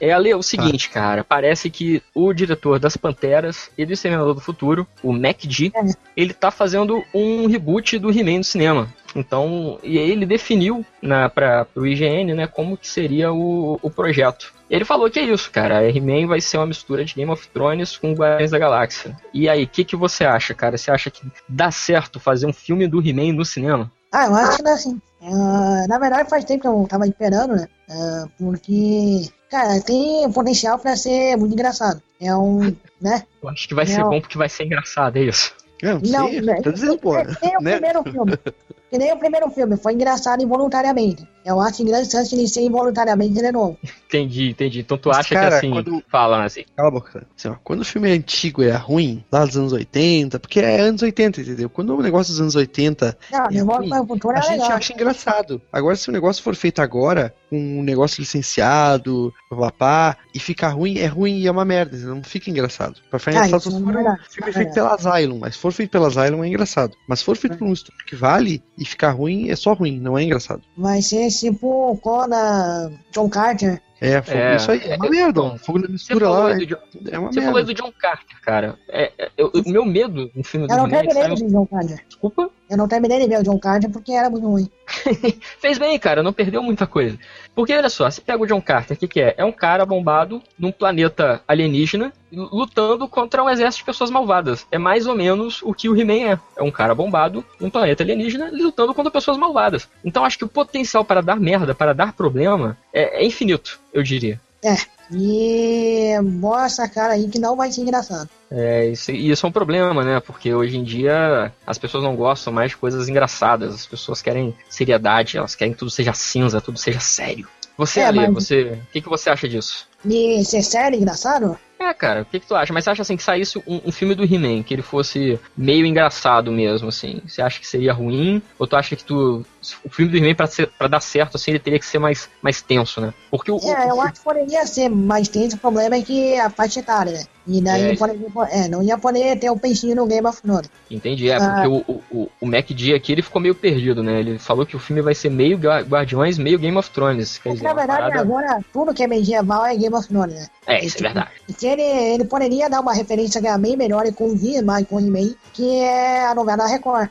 É, 0.00 0.12
Ale, 0.12 0.30
é 0.30 0.36
o 0.36 0.42
seguinte, 0.42 0.90
cara. 0.90 1.24
Parece 1.24 1.70
que 1.70 2.02
o 2.14 2.32
diretor 2.32 2.78
das 2.78 2.96
Panteras 2.96 3.70
e 3.76 3.84
do 3.84 3.92
Exterminador 3.92 4.34
do 4.34 4.40
Futuro, 4.40 4.86
o 5.02 5.12
MacD, 5.12 5.72
ele 6.16 6.32
tá 6.32 6.50
fazendo 6.50 7.02
um 7.12 7.46
reboot 7.46 7.98
do 7.98 8.10
He-Man 8.10 8.38
no 8.38 8.44
cinema. 8.44 8.88
Então, 9.18 9.78
e 9.82 9.98
aí 9.98 10.10
ele 10.10 10.24
definiu 10.24 10.84
na, 11.02 11.28
pra, 11.28 11.64
pro 11.64 11.86
IGN, 11.86 12.34
né, 12.34 12.46
como 12.46 12.76
que 12.76 12.86
seria 12.86 13.32
o, 13.32 13.78
o 13.82 13.90
projeto. 13.90 14.52
E 14.70 14.74
ele 14.74 14.84
falou 14.84 15.10
que 15.10 15.18
é 15.18 15.22
isso, 15.22 15.50
cara. 15.50 15.78
A 15.78 15.88
He-Man 15.88 16.26
vai 16.26 16.40
ser 16.40 16.58
uma 16.58 16.66
mistura 16.66 17.04
de 17.04 17.14
Game 17.14 17.30
of 17.30 17.48
Thrones 17.48 17.96
com 17.96 18.12
Guardiões 18.12 18.50
da 18.50 18.58
Galáxia. 18.58 19.16
E 19.32 19.48
aí, 19.48 19.64
o 19.64 19.68
que, 19.68 19.84
que 19.84 19.96
você 19.96 20.24
acha, 20.24 20.54
cara? 20.54 20.76
Você 20.76 20.90
acha 20.90 21.10
que 21.10 21.26
dá 21.48 21.70
certo 21.70 22.20
fazer 22.20 22.46
um 22.46 22.52
filme 22.52 22.86
do 22.86 23.00
He-Man 23.00 23.32
no 23.32 23.44
cinema? 23.44 23.90
Ah, 24.12 24.26
eu 24.26 24.34
acho 24.34 24.56
que 24.58 24.62
não 24.62 24.70
é 24.70 24.74
assim. 24.74 25.00
Ah, 25.22 25.86
na 25.88 25.98
verdade, 25.98 26.30
faz 26.30 26.44
tempo 26.44 26.62
que 26.62 26.68
eu 26.68 26.86
tava 26.88 27.06
esperando, 27.06 27.56
né? 27.56 27.66
Ah, 27.90 28.26
porque, 28.38 29.28
cara, 29.50 29.80
tem 29.80 30.30
potencial 30.32 30.78
pra 30.78 30.96
ser 30.96 31.36
muito 31.36 31.52
engraçado. 31.52 32.00
É 32.20 32.34
um, 32.36 32.74
né? 33.00 33.24
Eu 33.42 33.48
acho 33.48 33.66
que 33.66 33.74
vai 33.74 33.86
ser 33.86 33.98
Não. 33.98 34.10
bom 34.10 34.20
porque 34.20 34.38
vai 34.38 34.48
ser 34.48 34.64
engraçado, 34.64 35.16
é 35.16 35.22
isso. 35.22 35.52
Não, 35.82 36.00
Não, 36.00 36.28
sei, 36.28 36.40
né? 36.40 36.60
tá 36.60 36.70
dizendo, 36.70 36.98
pô. 36.98 37.12
Que 37.12 37.46
nem 37.46 37.56
o 37.56 37.60
né? 37.60 37.72
primeiro 37.72 38.02
filme. 38.02 38.38
Que 38.90 38.96
nem 38.98 39.12
o 39.12 39.18
primeiro 39.18 39.50
filme, 39.50 39.76
foi 39.76 39.92
engraçado 39.92 40.42
involuntariamente. 40.42 41.26
Eu 41.44 41.60
acho 41.60 41.84
grande 41.84 42.10
chance 42.10 42.34
de 42.36 42.46
ser 42.48 42.62
involuntariamente 42.62 43.34
de 43.34 43.52
novo. 43.52 43.78
Entendi, 44.08 44.48
entendi. 44.50 44.80
Então 44.80 44.96
tu 44.96 45.10
Mas, 45.10 45.18
acha 45.18 45.34
cara, 45.34 45.48
que 45.50 45.54
assim. 45.66 45.70
quando- 45.70 46.02
Fala, 46.10 46.42
assim. 46.42 46.64
Cala 46.74 46.88
a 46.88 46.90
boca. 46.90 47.12
cara. 47.12 47.26
Assim, 47.36 47.48
ó, 47.48 47.56
quando 47.62 47.80
o 47.80 47.84
filme 47.84 48.08
é 48.08 48.14
antigo 48.14 48.62
e 48.62 48.68
é 48.68 48.74
ruim, 48.74 49.22
lá 49.30 49.44
dos 49.44 49.54
anos 49.54 49.72
80, 49.74 50.40
porque 50.40 50.60
é 50.60 50.80
anos 50.80 51.02
80, 51.02 51.42
entendeu? 51.42 51.68
Quando 51.68 51.94
o 51.94 52.00
negócio 52.02 52.32
dos 52.32 52.40
anos 52.40 52.54
80 52.56 53.18
Não, 53.30 53.38
é 53.44 53.60
ruim, 53.60 53.88
para 53.90 54.02
o 54.02 54.06
futuro 54.06 54.34
a 54.34 54.38
é 54.38 54.42
gente 54.42 54.52
legal. 54.62 54.72
acha 54.72 54.92
engraçado. 54.94 55.60
Agora, 55.70 55.94
se 55.94 56.08
o 56.08 56.12
negócio 56.12 56.42
for 56.42 56.54
feito 56.54 56.80
agora, 56.80 57.34
com 57.50 57.58
um 57.58 57.82
negócio 57.82 58.20
licenciado, 58.22 59.32
papapá, 59.50 60.16
e 60.34 60.38
ficar 60.40 60.70
ruim, 60.70 60.98
é 60.98 61.06
ruim 61.06 61.38
e 61.38 61.46
é 61.46 61.50
uma 61.50 61.64
merda, 61.64 61.96
não 61.98 62.22
fica 62.22 62.50
engraçado. 62.50 62.96
Pra 63.10 63.18
ficar 63.18 63.32
Ah, 63.42 63.46
engraçado 63.46 63.60
só 63.60 63.68
é 63.68 63.72
se 63.72 63.78
for 63.78 63.88
um 63.90 63.92
verdade, 63.92 64.20
filme 64.30 64.50
é 64.50 64.52
feito 64.54 64.72
pela 64.74 64.94
Asylum, 64.94 65.38
mas 65.38 65.54
se 65.54 65.60
for 65.60 65.72
feito 65.72 65.90
pela 65.90 66.08
Asylum 66.08 66.44
é 66.44 66.48
engraçado. 66.48 66.96
Mas 67.06 67.18
se 67.20 67.24
for 67.26 67.36
feito 67.36 67.58
por 67.58 67.66
um 67.68 67.72
estúdio 67.72 68.04
que 68.06 68.16
vale 68.16 68.62
e 68.78 68.84
ficar 68.84 69.10
ruim, 69.10 69.50
é 69.50 69.56
só 69.56 69.72
ruim, 69.74 69.98
não 70.00 70.16
é 70.16 70.22
engraçado. 70.22 70.62
Vai 70.76 71.02
ser 71.02 71.28
tipo 71.30 71.98
quando 72.02 72.32
a 72.34 72.90
John 73.12 73.28
Carter. 73.28 73.82
É, 74.00 74.22
fogo, 74.22 74.38
É, 74.38 74.56
isso 74.56 74.70
aí 74.70 74.80
é 74.84 74.94
uma 74.96 75.06
é, 75.06 75.10
merda. 75.10 75.58
Fogo 75.58 75.78
na 75.80 75.86
Você 75.86 75.92
mistura 75.92 76.26
falou, 76.26 76.42
lá. 76.44 76.48
aí 76.50 76.58
do 76.58 76.66
John, 76.66 76.76
É 77.10 77.18
uma 77.18 77.32
você 77.32 77.40
falou 77.40 77.54
merda. 77.56 77.74
do 77.74 77.74
John 77.74 77.92
Carter, 77.98 78.40
cara. 78.42 78.78
É, 78.88 79.12
é, 79.18 79.30
eu- 79.36 79.50
o 79.52 79.68
meu 79.68 79.84
medo 79.84 80.30
no 80.34 80.44
filme 80.44 80.66
do 80.68 80.72
Eu 80.72 80.76
não 80.78 80.86
He-Man 80.86 81.20
é 81.20 81.32
o 81.32 81.34
John 81.34 81.66
Carter. 81.66 82.04
Desculpa? 82.06 82.50
Eu 82.68 82.76
não 82.76 82.86
terminei 82.86 83.18
de 83.18 83.26
ver 83.26 83.40
o 83.40 83.42
John 83.42 83.58
Carter 83.58 83.90
porque 83.90 84.12
era 84.12 84.28
muito 84.28 84.46
ruim. 84.46 84.70
Fez 85.58 85.78
bem, 85.78 85.98
cara, 85.98 86.22
não 86.22 86.32
perdeu 86.32 86.62
muita 86.62 86.86
coisa. 86.86 87.18
Porque 87.54 87.72
olha 87.74 87.88
só, 87.88 88.10
você 88.10 88.20
pega 88.20 88.42
o 88.42 88.46
John 88.46 88.60
Carter, 88.60 88.96
o 88.96 89.00
que, 89.00 89.08
que 89.08 89.20
é? 89.20 89.34
É 89.38 89.44
um 89.44 89.52
cara 89.52 89.86
bombado 89.86 90.42
num 90.58 90.70
planeta 90.70 91.42
alienígena 91.48 92.12
lutando 92.30 93.08
contra 93.08 93.42
um 93.42 93.48
exército 93.48 93.82
de 93.82 93.86
pessoas 93.86 94.10
malvadas. 94.10 94.66
É 94.70 94.78
mais 94.78 95.06
ou 95.06 95.14
menos 95.14 95.62
o 95.62 95.72
que 95.72 95.88
o 95.88 95.96
He-Man 95.96 96.32
é. 96.32 96.38
É 96.56 96.62
um 96.62 96.70
cara 96.70 96.94
bombado 96.94 97.44
num 97.58 97.70
planeta 97.70 98.02
alienígena 98.02 98.50
lutando 98.52 98.94
contra 98.94 99.10
pessoas 99.10 99.38
malvadas. 99.38 99.88
Então 100.04 100.24
acho 100.24 100.36
que 100.36 100.44
o 100.44 100.48
potencial 100.48 101.04
para 101.04 101.22
dar 101.22 101.40
merda, 101.40 101.74
para 101.74 101.94
dar 101.94 102.12
problema, 102.12 102.76
é, 102.92 103.22
é 103.22 103.26
infinito, 103.26 103.80
eu 103.92 104.02
diria. 104.02 104.40
É. 104.62 104.74
E 105.10 106.18
mostra 106.22 106.84
a 106.84 106.88
cara 106.88 107.14
aí 107.14 107.28
que 107.28 107.38
não 107.38 107.56
vai 107.56 107.72
ser 107.72 107.80
engraçado. 107.80 108.28
É, 108.50 108.86
isso, 108.86 109.10
e 109.10 109.30
isso 109.30 109.46
é 109.46 109.48
um 109.48 109.52
problema, 109.52 110.04
né? 110.04 110.20
Porque 110.20 110.52
hoje 110.52 110.76
em 110.76 110.84
dia 110.84 111.52
as 111.66 111.78
pessoas 111.78 112.02
não 112.04 112.14
gostam 112.16 112.52
mais 112.52 112.70
de 112.70 112.76
coisas 112.76 113.08
engraçadas. 113.08 113.74
As 113.74 113.86
pessoas 113.86 114.20
querem 114.20 114.54
seriedade, 114.68 115.36
elas 115.38 115.54
querem 115.54 115.72
que 115.72 115.78
tudo 115.78 115.90
seja 115.90 116.12
cinza, 116.12 116.60
tudo 116.60 116.78
seja 116.78 117.00
sério. 117.00 117.46
Você, 117.76 118.00
É, 118.00 118.06
Ali, 118.06 118.18
mas- 118.20 118.32
você, 118.34 118.62
o 118.82 118.92
que, 118.92 119.00
que 119.00 119.08
você 119.08 119.30
acha 119.30 119.48
disso? 119.48 119.86
E 120.04 120.44
ser 120.44 120.62
sério, 120.62 120.98
engraçado? 120.98 121.58
É, 121.80 121.94
cara, 121.94 122.22
o 122.22 122.24
que, 122.24 122.40
que 122.40 122.46
tu 122.46 122.54
acha? 122.56 122.72
Mas 122.72 122.84
você 122.84 122.90
acha 122.90 123.02
assim 123.02 123.16
que 123.16 123.22
saísse 123.22 123.58
um, 123.66 123.80
um 123.86 123.92
filme 123.92 124.14
do 124.14 124.24
He-Man, 124.24 124.62
que 124.64 124.74
ele 124.74 124.82
fosse 124.82 125.38
meio 125.56 125.86
engraçado 125.86 126.50
mesmo, 126.50 126.88
assim? 126.88 127.20
Você 127.26 127.40
acha 127.40 127.60
que 127.60 127.66
seria 127.66 127.92
ruim? 127.92 128.42
Ou 128.58 128.66
tu 128.66 128.74
acha 128.76 128.96
que 128.96 129.04
tu. 129.04 129.44
O 129.84 129.88
filme 129.88 130.10
do 130.10 130.16
He-Man, 130.16 130.34
pra, 130.34 130.46
ser- 130.46 130.68
pra 130.78 130.88
dar 130.88 131.00
certo, 131.00 131.36
assim, 131.36 131.50
ele 131.52 131.58
teria 131.58 131.78
que 131.78 131.84
ser 131.86 131.98
mais, 131.98 132.28
mais 132.42 132.60
tenso, 132.62 133.00
né? 133.00 133.12
Porque 133.30 133.50
o. 133.50 133.58
É, 133.58 133.90
eu 133.90 134.00
acho 134.00 134.14
que 134.14 134.20
poderia 134.20 134.66
ser 134.66 134.88
mais 134.88 135.28
tenso. 135.28 135.56
O 135.56 135.58
problema 135.58 135.96
é 135.96 136.02
que 136.02 136.34
a 136.38 136.50
faixa 136.50 136.80
etária, 136.80 137.12
né? 137.12 137.24
E 137.46 137.62
daí 137.62 137.80
É, 137.80 137.84
não, 137.86 137.92
isso. 137.92 137.98
poderia, 138.06 138.28
é, 138.64 138.68
não 138.68 138.82
ia 138.82 138.98
poder 138.98 139.38
ter 139.38 139.48
o 139.50 139.56
peixinho 139.58 139.96
no 139.96 140.06
Game 140.06 140.26
of 140.26 140.42
Thrones. 140.42 140.70
Entendi, 140.90 141.30
é, 141.30 141.36
Ah. 141.36 141.62
porque 141.62 141.68
o, 141.92 142.02
o, 142.10 142.30
o 142.42 142.46
MacD 142.46 142.94
aqui 142.94 143.12
ele 143.12 143.22
ficou 143.22 143.40
meio 143.40 143.54
perdido, 143.54 144.02
né? 144.02 144.20
Ele 144.20 144.38
falou 144.38 144.66
que 144.66 144.76
o 144.76 144.78
filme 144.78 145.00
vai 145.00 145.14
ser 145.14 145.30
meio 145.30 145.56
Gua- 145.58 145.80
Guardiões, 145.80 146.36
meio 146.38 146.58
Game 146.58 146.76
of 146.76 146.90
Thrones. 146.90 147.38
Quer 147.38 147.42
Porque, 147.50 147.54
dizer, 147.56 147.64
na 147.68 147.74
verdade, 147.74 148.00
parada- 148.00 148.20
agora 148.20 148.60
tudo 148.72 148.92
que 148.92 149.02
é 149.02 149.06
medieval 149.06 149.64
é 149.64 149.74
Game 149.76 149.94
of 149.94 150.06
Thrones, 150.08 150.34
né? 150.34 150.46
É, 150.66 150.84
isso 150.84 150.98
é 150.98 151.00
verdade. 151.02 151.30
E 151.48 151.52
ele, 151.68 151.82
ele 151.82 152.24
poderia 152.24 152.68
dar 152.68 152.80
uma 152.80 152.92
referência 152.92 153.40
que 153.40 153.46
é 153.46 153.58
bem 153.58 153.76
melhor 153.76 154.06
e 154.06 154.12
convir 154.12 154.62
mais 154.64 154.86
com 154.86 154.96
o 154.96 155.00
He-Man, 155.00 155.34
que 155.52 155.80
é 155.80 156.26
a 156.26 156.34
novela 156.34 156.58
da 156.58 156.66
Record. 156.66 157.08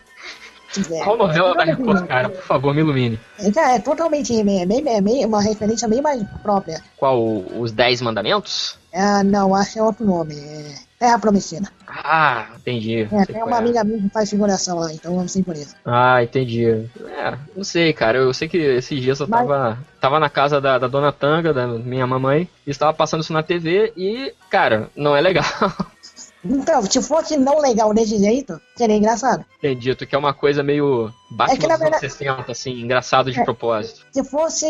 É, 0.92 1.04
Qual 1.04 1.18
novela 1.18 1.56
da 1.56 1.64
Record, 1.64 2.06
cara? 2.08 2.30
Por 2.30 2.44
favor, 2.44 2.74
me 2.74 2.82
ilumine. 2.82 3.20
É, 3.40 3.76
é 3.76 3.80
totalmente 3.80 4.34
He-Man, 4.34 4.62
é, 4.62 4.66
bem, 4.66 4.84
é 4.88 5.02
bem- 5.02 5.26
uma 5.26 5.42
referência 5.42 5.88
bem 5.88 6.02
mais 6.02 6.22
própria. 6.44 6.82
Qual? 6.98 7.20
Os 7.58 7.72
Dez 7.72 8.02
Mandamentos? 8.02 8.78
É, 8.92 9.24
não, 9.24 9.56
acho 9.56 9.74
que 9.74 9.80
é 9.80 9.84
outro 9.84 10.06
nome. 10.06 10.36
É 10.36 10.88
Terra 11.00 11.20
Prometida. 11.20 11.70
Ah, 11.88 12.48
entendi. 12.58 13.08
É, 13.12 13.26
tem 13.26 13.44
uma 13.44 13.56
é. 13.56 13.60
amiga 13.60 13.84
minha 13.84 14.02
que 14.02 14.10
faz 14.10 14.30
figuração 14.30 14.80
lá, 14.80 14.92
então 14.92 15.16
vamos 15.16 15.32
ser 15.32 15.44
por 15.44 15.56
isso. 15.56 15.76
Ah, 15.86 16.24
entendi. 16.24 16.66
É, 16.66 17.38
não 17.56 17.64
sei, 17.64 17.94
cara. 17.94 18.18
Eu 18.18 18.34
sei 18.34 18.50
que 18.50 18.58
esses 18.58 19.00
dias 19.00 19.20
eu 19.20 19.28
tava, 19.28 19.78
tava 20.08 20.20
na 20.22 20.30
casa 20.30 20.62
da, 20.62 20.78
da 20.80 20.88
dona 20.88 21.12
Tanga, 21.12 21.54
da 21.54 21.68
minha 21.68 22.08
mamãe, 22.08 22.48
e 22.66 22.72
estava 22.72 22.94
passando 22.94 23.22
isso 23.22 23.34
na 23.34 23.44
TV 23.44 23.92
e, 23.98 24.34
cara, 24.50 24.90
não 24.96 25.16
é 25.16 25.22
legal. 25.22 25.44
Então, 26.46 26.82
se 26.84 27.02
fosse 27.02 27.36
não 27.36 27.60
legal 27.60 27.94
desse 27.94 28.18
jeito, 28.18 28.62
seria 28.78 28.96
engraçado. 28.96 29.44
Entendi, 29.58 29.94
tu 29.96 30.08
quer 30.08 30.18
uma 30.18 30.34
coisa 30.34 30.64
meio 30.64 31.12
Batman 31.32 31.56
É 31.56 31.58
que, 31.58 31.68
na 31.68 31.76
verdade- 31.76 32.00
60, 32.00 32.52
assim, 32.52 32.72
engraçado 32.80 33.30
de 33.32 33.40
É. 33.40 33.44
propósito. 33.44 34.06
Se 34.14 34.24
fosse. 34.24 34.66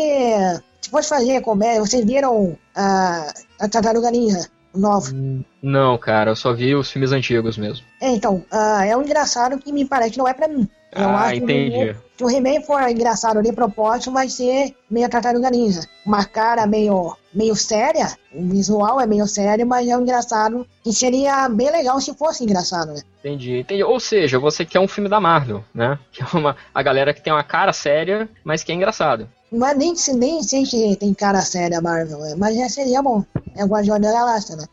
Se 0.80 0.90
fosse 0.90 1.08
fazer 1.08 1.40
comédia, 1.42 1.80
vocês 1.80 2.04
viram 2.04 2.56
a, 2.74 3.32
a 3.60 3.68
Tartaruga 3.68 4.10
Ninja 4.10 4.48
nova. 4.74 5.08
Não, 5.62 5.96
cara, 5.98 6.32
eu 6.32 6.36
só 6.36 6.52
vi 6.52 6.74
os 6.74 6.90
filmes 6.90 7.12
antigos 7.12 7.56
mesmo. 7.56 7.84
É, 8.00 8.08
então, 8.08 8.44
ah, 8.50 8.84
é 8.84 8.96
um 8.96 9.02
engraçado 9.02 9.58
que 9.58 9.70
me 9.70 9.84
parece 9.84 10.12
que 10.12 10.18
não 10.18 10.26
é 10.26 10.34
pra 10.34 10.48
mim. 10.48 10.66
Eu 10.92 11.08
ah, 11.10 11.30
que 11.30 11.94
Se 12.18 12.24
o 12.24 12.28
He-Man 12.28 12.60
for 12.62 12.82
engraçado 12.90 13.40
de 13.40 13.52
propósito, 13.52 14.10
vai 14.10 14.28
ser 14.28 14.74
meio 14.90 15.08
Tartaruga 15.08 15.48
Ninja. 15.50 15.82
Uma 16.04 16.24
cara 16.24 16.66
meio, 16.66 17.16
meio 17.32 17.54
séria, 17.54 18.08
o 18.34 18.42
visual 18.48 19.00
é 19.00 19.06
meio 19.06 19.24
sério, 19.28 19.64
mas 19.64 19.88
é 19.88 19.96
um 19.96 20.00
engraçado 20.02 20.66
que 20.82 20.92
seria 20.92 21.48
bem 21.48 21.70
legal 21.70 22.00
se 22.00 22.12
fosse 22.14 22.42
engraçado, 22.42 22.92
né? 22.92 23.00
Entendi, 23.20 23.58
entendi. 23.60 23.84
Ou 23.84 24.00
seja, 24.00 24.36
você 24.38 24.64
quer 24.64 24.80
um 24.80 24.88
filme 24.88 25.08
da 25.08 25.20
Marvel, 25.20 25.62
né? 25.72 25.96
Que 26.10 26.22
é 26.24 26.26
uma, 26.36 26.56
a 26.74 26.82
galera 26.82 27.14
que 27.14 27.22
tem 27.22 27.32
uma 27.32 27.44
cara 27.44 27.72
séria, 27.72 28.28
mas 28.42 28.64
que 28.64 28.72
é 28.72 28.74
engraçado. 28.74 29.28
Não 29.52 29.66
é 29.66 29.72
nem, 29.74 29.94
se- 29.94 30.12
nem 30.12 30.42
sei 30.42 30.66
se 30.66 30.96
tem 30.96 31.14
cara 31.14 31.40
séria 31.40 31.78
a 31.78 31.80
Marvel, 31.80 32.18
né? 32.18 32.34
mas 32.36 32.56
já 32.56 32.68
seria 32.68 33.00
bom. 33.00 33.24
É 33.56 33.64
o 33.64 33.68
Guardião 33.68 33.98
da 34.00 34.10
Galáxia, 34.10 34.56
né? 34.56 34.64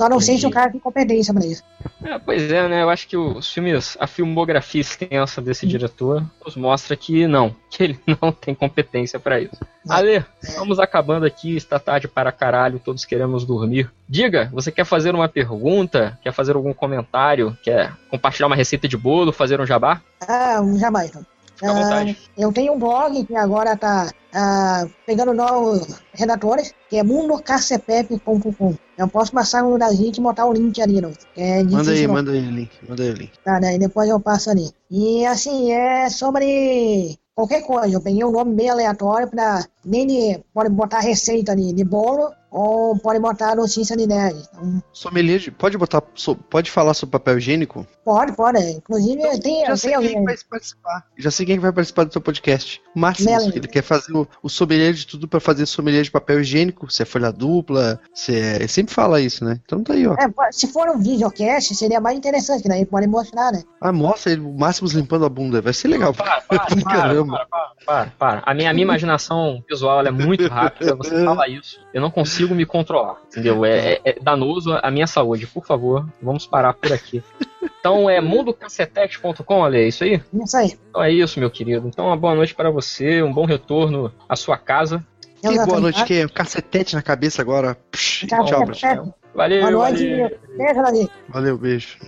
Só 0.00 0.08
não 0.08 0.18
sei 0.18 0.38
se 0.38 0.46
o 0.46 0.50
cara 0.50 0.70
tem 0.70 0.80
competência 0.80 1.34
pra 1.34 1.44
isso. 1.44 1.62
É, 2.02 2.18
pois 2.18 2.50
é, 2.50 2.66
né? 2.66 2.82
Eu 2.82 2.88
acho 2.88 3.06
que 3.06 3.18
os 3.18 3.52
filmes, 3.52 3.98
a 4.00 4.06
filmografia 4.06 4.80
extensa 4.80 5.42
desse 5.42 5.66
diretor 5.66 6.24
nos 6.42 6.56
mostra 6.56 6.96
que 6.96 7.26
não, 7.26 7.54
que 7.68 7.82
ele 7.84 8.00
não 8.06 8.32
tem 8.32 8.54
competência 8.54 9.20
pra 9.20 9.38
isso. 9.38 9.60
Ale, 9.86 10.24
vamos 10.56 10.78
acabando 10.78 11.26
aqui, 11.26 11.54
está 11.54 11.78
tarde 11.78 12.08
para 12.08 12.32
caralho, 12.32 12.80
todos 12.82 13.04
queremos 13.04 13.44
dormir. 13.44 13.90
Diga, 14.08 14.48
você 14.54 14.72
quer 14.72 14.86
fazer 14.86 15.14
uma 15.14 15.28
pergunta? 15.28 16.18
Quer 16.22 16.32
fazer 16.32 16.56
algum 16.56 16.72
comentário? 16.72 17.54
Quer 17.62 17.92
compartilhar 18.08 18.46
uma 18.46 18.56
receita 18.56 18.88
de 18.88 18.96
bolo, 18.96 19.34
fazer 19.34 19.60
um 19.60 19.66
jabá? 19.66 20.00
Ah, 20.26 20.62
jamais. 20.78 21.12
não. 21.12 21.26
Fica 21.60 21.70
à 21.70 21.74
vontade. 21.74 22.18
Ah, 22.18 22.30
eu 22.38 22.52
tenho 22.52 22.72
um 22.72 22.78
blog 22.78 23.24
que 23.26 23.36
agora 23.36 23.76
tá 23.76 24.10
ah, 24.32 24.86
pegando 25.06 25.34
novos 25.34 26.00
redatores, 26.14 26.72
que 26.88 26.96
é 26.96 27.02
mundocacepep.com. 27.02 28.74
Eu 28.96 29.08
posso 29.08 29.32
passar 29.32 29.62
no 29.62 29.78
da 29.78 29.92
gente 29.92 30.16
e 30.16 30.22
botar 30.22 30.46
o 30.46 30.52
link 30.54 30.80
ali, 30.80 31.00
não. 31.00 31.12
É 31.36 31.62
Manda 31.62 31.90
aí, 31.90 32.06
não. 32.06 32.14
manda 32.14 32.30
aí 32.32 32.48
o 32.48 32.50
link. 32.50 32.70
Manda 32.88 33.02
aí 33.02 33.10
o 33.10 33.14
link. 33.14 33.32
Tá, 33.44 33.58
daí 33.60 33.78
depois 33.78 34.08
eu 34.08 34.18
passo 34.18 34.50
ali. 34.50 34.70
E 34.90 35.24
assim, 35.26 35.70
é 35.70 36.08
sobre 36.08 37.18
qualquer 37.34 37.62
coisa. 37.62 37.94
Eu 37.94 38.00
peguei 38.00 38.24
um 38.24 38.32
nome 38.32 38.54
meio 38.54 38.72
aleatório 38.72 39.28
pra. 39.28 39.64
Nem 39.84 40.06
de. 40.06 40.40
Pode 40.54 40.70
botar 40.70 41.00
receita 41.00 41.52
ali 41.52 41.74
de 41.74 41.84
bolo 41.84 42.32
ou 42.50 42.98
pode 42.98 43.18
botar 43.20 43.54
notícia 43.54 43.96
de 43.96 44.06
nerd. 44.06 44.36
Então, 44.52 44.82
Sommelier, 44.92 45.38
de- 45.38 45.50
pode 45.50 45.76
botar, 45.78 46.02
so- 46.14 46.34
pode 46.36 46.70
falar 46.70 46.94
sobre 46.94 47.12
papel 47.12 47.38
higiênico? 47.38 47.86
pode, 48.04 48.32
pode. 48.32 48.58
Inclusive, 48.58 49.38
tem, 49.40 49.64
já 49.66 49.76
sei 49.76 49.90
tem 49.92 50.00
quem 50.00 50.08
alguém. 50.16 50.24
vai 50.24 50.36
participar. 50.48 51.06
Já 51.16 51.30
sei 51.30 51.46
quem 51.46 51.58
vai 51.60 51.72
participar 51.72 52.04
do 52.04 52.12
seu 52.12 52.20
podcast. 52.20 52.82
Máximo, 52.94 53.30
Melanie. 53.30 53.52
que 53.52 53.58
ele 53.58 53.68
quer 53.68 53.82
fazer 53.82 54.12
o, 54.12 54.26
o 54.42 54.48
sommelier 54.48 54.92
de 54.92 55.06
tudo 55.06 55.28
pra 55.28 55.38
fazer 55.38 55.64
sommelier 55.66 56.02
de 56.02 56.10
papel 56.10 56.40
higiênico, 56.40 56.90
se 56.90 57.02
é 57.02 57.06
folha 57.06 57.30
dupla, 57.30 58.00
se 58.12 58.34
é... 58.34 58.56
Ele 58.56 58.66
sempre 58.68 58.92
fala 58.92 59.20
isso, 59.20 59.44
né? 59.44 59.60
Então 59.64 59.82
tá 59.84 59.92
aí, 59.94 60.06
ó. 60.08 60.14
É, 60.14 60.52
se 60.52 60.66
for 60.66 60.88
um 60.88 60.98
videocast, 60.98 61.72
seria 61.74 62.00
mais 62.00 62.16
interessante, 62.18 62.62
que 62.62 62.68
daí 62.68 62.84
pode 62.84 63.06
mostrar, 63.06 63.52
né? 63.52 63.62
Ah, 63.80 63.92
mostra 63.92 64.32
ele, 64.32 64.40
o 64.42 64.52
Máximos 64.58 64.92
limpando 64.92 65.24
a 65.24 65.28
bunda. 65.28 65.60
Vai 65.62 65.72
ser 65.72 65.86
legal. 65.88 66.12
Para, 66.12 66.40
para, 66.40 66.58
para, 66.66 66.82
Caramba. 66.82 67.46
para, 67.48 67.74
para, 67.86 68.10
para. 68.18 68.42
A 68.44 68.52
minha, 68.54 68.70
a 68.70 68.72
minha 68.74 68.84
imaginação 68.84 69.62
visual 69.70 70.00
ela 70.00 70.08
é 70.08 70.12
muito 70.12 70.48
rápida, 70.48 70.96
você 70.96 71.10
fala 71.24 71.48
isso, 71.48 71.78
eu 71.94 72.00
não 72.00 72.10
consigo 72.40 72.54
me 72.54 72.66
controlar, 72.66 73.16
entendeu? 73.28 73.64
É, 73.64 73.92
é- 73.92 74.00
é 74.04 74.18
danoso 74.20 74.72
à 74.82 74.90
minha 74.90 75.06
saúde. 75.06 75.46
Por 75.46 75.64
favor, 75.66 76.06
vamos 76.22 76.46
parar 76.46 76.74
por 76.74 76.92
aqui. 76.92 77.22
Então 77.80 78.08
é 78.10 78.20
mundocacetete.com, 78.20 79.64
Ale, 79.64 79.78
é 79.78 79.88
isso 79.88 80.04
aí? 80.04 80.22
Isso 80.32 80.56
aí. 80.56 80.78
Então 80.90 81.02
é 81.02 81.10
isso, 81.12 81.38
meu 81.40 81.50
querido. 81.50 81.88
Então 81.88 82.06
uma 82.06 82.16
boa 82.16 82.34
noite 82.34 82.54
para 82.54 82.70
você, 82.70 83.22
um 83.22 83.32
bom 83.32 83.44
retorno 83.44 84.12
à 84.28 84.36
sua 84.36 84.56
casa. 84.56 85.04
Que 85.50 85.54
boa 85.66 85.80
noite, 85.80 86.04
que 86.06 86.14
é 86.20 86.28
cacetete 86.28 86.94
na 86.94 87.02
cabeça 87.02 87.40
agora. 87.40 87.74
Psh, 87.90 88.26
Tchau, 88.46 88.64
tchau. 88.74 89.14
Valeu, 89.34 89.62
valeu. 89.78 90.38
Valeu, 91.28 91.56
beijo. 91.58 91.98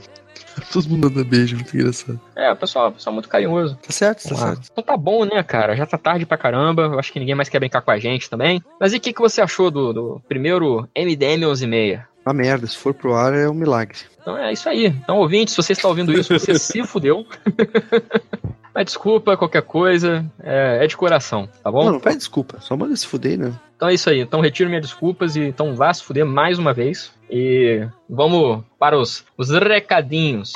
Todo 0.73 0.89
mundo 0.89 1.11
dando 1.11 1.25
beijo, 1.25 1.57
muito 1.57 1.77
engraçado. 1.77 2.21
É, 2.37 2.51
o 2.51 2.57
pessoal, 2.57 2.89
o 2.89 2.93
pessoal 2.93 3.15
muito 3.15 3.29
carinhoso. 3.29 3.77
Tá 3.77 3.93
certo, 3.93 4.29
tá 4.29 4.35
certo. 4.35 4.69
Então 4.71 4.85
tá 4.85 4.97
bom, 4.97 5.25
né, 5.25 5.43
cara? 5.43 5.77
Já 5.77 5.87
tá 5.87 5.99
tarde 5.99 6.27
pra 6.27 6.37
caramba. 6.37 6.83
Eu 6.83 6.99
acho 6.99 7.13
que 7.13 7.19
ninguém 7.19 7.35
mais 7.35 7.49
quer 7.49 7.59
brincar 7.59 7.83
com 7.83 7.91
a 7.91 7.99
gente 7.99 8.29
também. 8.29 8.63
Mas 8.81 8.93
e 8.93 8.97
o 8.97 9.01
que, 9.01 9.13
que 9.13 9.21
você 9.21 9.41
achou 9.41 9.71
do, 9.71 9.93
do 9.93 10.23
primeiro 10.29 10.89
MDM 10.97 11.43
11.6? 11.47 12.05
Uma 12.25 12.35
merda, 12.35 12.67
se 12.67 12.77
for 12.77 12.95
pro 12.95 13.15
ar 13.15 13.35
é 13.35 13.49
um 13.49 13.55
milagre. 13.55 13.99
Então 14.21 14.37
é 14.39 14.53
isso 14.53 14.69
aí. 14.69 14.87
Então, 14.87 15.19
ouvinte, 15.19 15.51
se 15.51 15.57
você 15.57 15.73
está 15.73 15.89
ouvindo 15.89 16.13
isso, 16.13 16.33
você 16.39 16.57
se 16.57 16.83
fudeu. 16.87 17.27
Mas 18.75 18.87
desculpa, 18.87 19.37
qualquer 19.37 19.63
coisa, 19.63 20.25
é, 20.43 20.85
é 20.85 20.87
de 20.87 20.97
coração, 20.97 21.49
tá 21.63 21.71
bom? 21.71 21.85
Não, 21.85 21.93
não 21.93 22.01
pede 22.01 22.17
desculpa, 22.17 22.59
só 22.61 22.75
manda 22.75 22.97
se 22.97 23.07
fuder, 23.07 23.39
né? 23.39 23.53
Então 23.77 23.89
é 23.89 23.95
isso 23.95 24.09
aí. 24.09 24.21
Então 24.21 24.41
retiro 24.41 24.71
minhas 24.71 24.87
desculpas 24.87 25.37
e 25.37 25.41
então 25.41 25.75
vá 25.75 25.93
se 25.93 26.03
fuder 26.03 26.25
mais 26.25 26.59
uma 26.59 26.73
vez. 26.73 27.13
E 27.35 27.89
vamos 28.11 28.62
para 28.78 28.99
os, 28.99 29.24
os 29.39 29.49
recadinhos. 29.49 30.53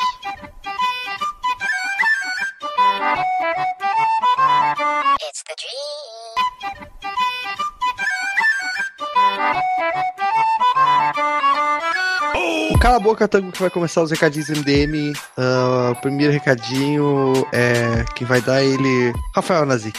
O 12.74 12.78
Cala 12.78 12.96
a 12.96 13.00
Boca 13.00 13.26
Tango 13.26 13.50
que 13.50 13.60
vai 13.60 13.70
começar 13.70 14.02
os 14.02 14.10
recadinhos 14.10 14.50
MDM. 14.50 15.14
Ah, 15.38 15.94
o 15.96 16.00
primeiro 16.02 16.30
recadinho 16.30 17.32
é 17.54 18.04
quem 18.14 18.26
vai 18.26 18.42
dar 18.42 18.62
ele. 18.62 19.14
Rafael 19.34 19.64
Nazik. 19.64 19.98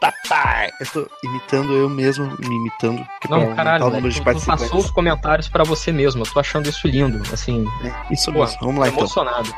Papai! 0.00 0.70
Eu 0.80 0.86
tô 0.86 1.08
imitando 1.24 1.72
eu 1.72 1.88
mesmo, 1.88 2.26
me 2.38 2.56
imitando. 2.56 3.06
que 3.20 3.30
Não, 3.30 3.38
aumentar 3.38 3.56
caralho, 3.56 3.84
o 3.84 3.90
velho, 3.90 3.96
número 4.02 4.14
de 4.14 4.20
tu, 4.20 4.24
tu 4.40 4.46
passou 4.46 4.78
os 4.80 4.90
comentários 4.90 5.48
pra 5.48 5.64
você 5.64 5.90
mesmo. 5.92 6.22
Eu 6.22 6.26
tô 6.32 6.40
achando 6.40 6.68
isso 6.68 6.86
lindo, 6.86 7.22
assim. 7.32 7.66
Isso 8.10 8.30
Pô, 8.32 8.40
mesmo, 8.40 8.58
vamos 8.60 8.76
lá 8.80 8.86
tô 8.86 8.92
então. 8.92 9.00
emocionado. 9.00 9.54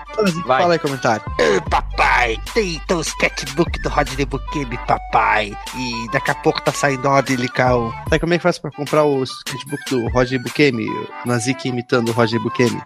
Vai. 0.46 0.62
Fala 0.62 0.74
aí, 0.74 0.78
comentário. 0.78 1.22
Ô, 1.26 1.70
papai, 1.70 2.36
tem 2.54 2.74
então 2.76 2.98
o 2.98 3.02
sketchbook 3.02 3.82
do 3.82 3.88
Rodney 3.88 4.24
Bukemi, 4.26 4.78
papai. 4.86 5.56
E 5.76 6.10
daqui 6.12 6.30
a 6.30 6.34
pouco 6.34 6.60
tá 6.62 6.72
saindo 6.72 7.08
a 7.08 7.20
Delicão. 7.20 7.92
Sabe 8.08 8.18
como 8.20 8.34
é 8.34 8.38
que 8.38 8.42
faz 8.42 8.58
pra 8.58 8.70
comprar 8.70 9.04
o 9.04 9.22
sketchbook 9.24 9.82
do 9.90 10.08
Roger 10.08 10.40
Bukemi? 10.42 10.86
Nazik 11.24 11.68
imitando 11.68 12.08
o 12.10 12.12
Roger 12.12 12.40
Bukemi. 12.40 12.80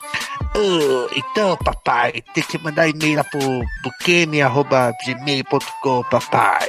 Ô, 0.55 1.09
então, 1.15 1.57
papai, 1.59 2.23
tem 2.35 2.43
que 2.45 2.59
mandar 2.59 2.89
e-mail 2.89 3.17
lá 3.19 3.25
pro 3.25 3.39
bukemi.gmail.com, 3.85 6.03
papai. 6.11 6.69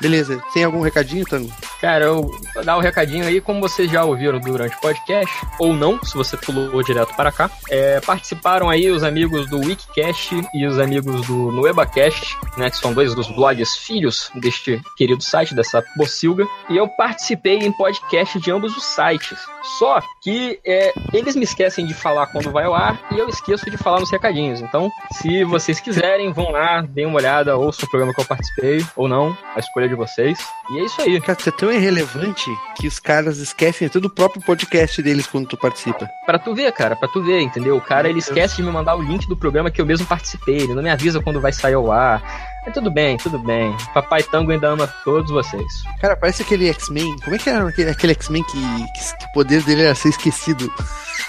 Beleza, 0.00 0.42
tem 0.52 0.64
algum 0.64 0.80
recadinho, 0.80 1.24
Tango? 1.24 1.50
Cara, 1.80 2.06
eu 2.06 2.30
vou 2.54 2.64
dar 2.64 2.76
um 2.76 2.80
recadinho 2.80 3.26
aí, 3.26 3.40
como 3.40 3.60
vocês 3.60 3.90
já 3.90 4.04
ouviram 4.04 4.40
durante 4.40 4.76
o 4.76 4.80
podcast, 4.80 5.34
ou 5.58 5.72
não, 5.72 6.02
se 6.02 6.14
você 6.14 6.36
pulou 6.36 6.82
direto 6.82 7.14
para 7.14 7.30
cá. 7.30 7.50
É, 7.70 8.00
participaram 8.00 8.68
aí 8.68 8.90
os 8.90 9.02
amigos 9.02 9.48
do 9.48 9.58
Wikicast 9.58 10.34
e 10.54 10.66
os 10.66 10.78
amigos 10.78 11.26
do 11.26 11.52
NuebaCast, 11.52 12.36
né, 12.56 12.70
que 12.70 12.76
são 12.76 12.92
dois 12.92 13.14
dos 13.14 13.28
blogs 13.28 13.76
filhos 13.76 14.30
deste 14.34 14.80
querido 14.96 15.22
site, 15.22 15.54
dessa 15.54 15.84
bocilga. 15.96 16.46
E 16.68 16.76
eu 16.76 16.88
participei 16.88 17.58
em 17.58 17.72
podcast 17.72 18.38
de 18.40 18.50
ambos 18.50 18.76
os 18.76 18.84
sites. 18.84 19.38
Só 19.78 20.00
que 20.22 20.60
é, 20.64 20.92
eles 21.12 21.36
me 21.36 21.44
esquecem 21.44 21.86
de 21.86 21.94
falar 21.94 22.26
quando 22.26 22.50
vai 22.50 22.64
ao 22.64 22.74
ar 22.74 23.00
e 23.10 23.18
eu 23.18 23.28
esqueço 23.28 23.70
de 23.70 23.76
falar 23.76 24.00
nos 24.00 24.10
recadinhos. 24.10 24.60
Então, 24.60 24.90
se 25.12 25.44
vocês 25.44 25.80
quiserem, 25.80 26.32
vão 26.32 26.50
lá, 26.50 26.82
deem 26.82 27.06
uma 27.06 27.18
olhada, 27.18 27.56
ouçam 27.56 27.86
o 27.86 27.90
programa 27.90 28.14
que 28.14 28.20
eu 28.20 28.26
participei, 28.26 28.84
ou 28.96 29.08
não, 29.08 29.36
a 29.54 29.58
escolha 29.58 29.83
de 29.88 29.94
vocês. 29.94 30.38
E 30.70 30.78
é 30.78 30.84
isso 30.84 31.00
aí. 31.00 31.20
Cara, 31.20 31.38
você 31.38 31.48
é 31.48 31.52
tão 31.52 31.72
irrelevante 31.72 32.50
que 32.76 32.86
os 32.86 32.98
caras 32.98 33.38
esquecem 33.38 33.86
até 33.86 34.00
do 34.00 34.10
próprio 34.10 34.42
podcast 34.42 35.02
deles 35.02 35.26
quando 35.26 35.46
tu 35.46 35.56
participa. 35.56 36.08
Pra 36.26 36.38
tu 36.38 36.54
ver, 36.54 36.72
cara, 36.72 36.96
pra 36.96 37.08
tu 37.08 37.22
ver, 37.22 37.40
entendeu? 37.40 37.76
O 37.76 37.80
cara, 37.80 38.08
ele 38.08 38.18
esquece 38.18 38.56
de 38.56 38.62
me 38.62 38.70
mandar 38.70 38.96
o 38.96 39.02
link 39.02 39.28
do 39.28 39.36
programa 39.36 39.70
que 39.70 39.80
eu 39.80 39.86
mesmo 39.86 40.06
participei, 40.06 40.56
ele 40.56 40.74
não 40.74 40.82
me 40.82 40.90
avisa 40.90 41.20
quando 41.20 41.40
vai 41.40 41.52
sair 41.52 41.74
ao 41.74 41.90
ar. 41.90 42.22
Mas 42.64 42.72
tudo 42.72 42.90
bem, 42.90 43.16
tudo 43.18 43.38
bem. 43.38 43.76
Papai 43.92 44.22
Tango 44.22 44.50
ainda 44.50 44.68
ama 44.68 44.86
todos 45.04 45.30
vocês. 45.30 45.66
Cara, 46.00 46.16
parece 46.16 46.42
aquele 46.42 46.68
X-Men. 46.68 47.16
Como 47.22 47.36
é 47.36 47.38
que 47.38 47.50
era 47.50 47.68
aquele, 47.68 47.90
aquele 47.90 48.12
X-Men 48.14 48.42
que, 48.44 48.58
que, 48.58 49.18
que 49.18 49.24
o 49.26 49.32
poder 49.32 49.62
dele 49.62 49.82
era 49.82 49.94
ser 49.94 50.08
esquecido? 50.08 50.72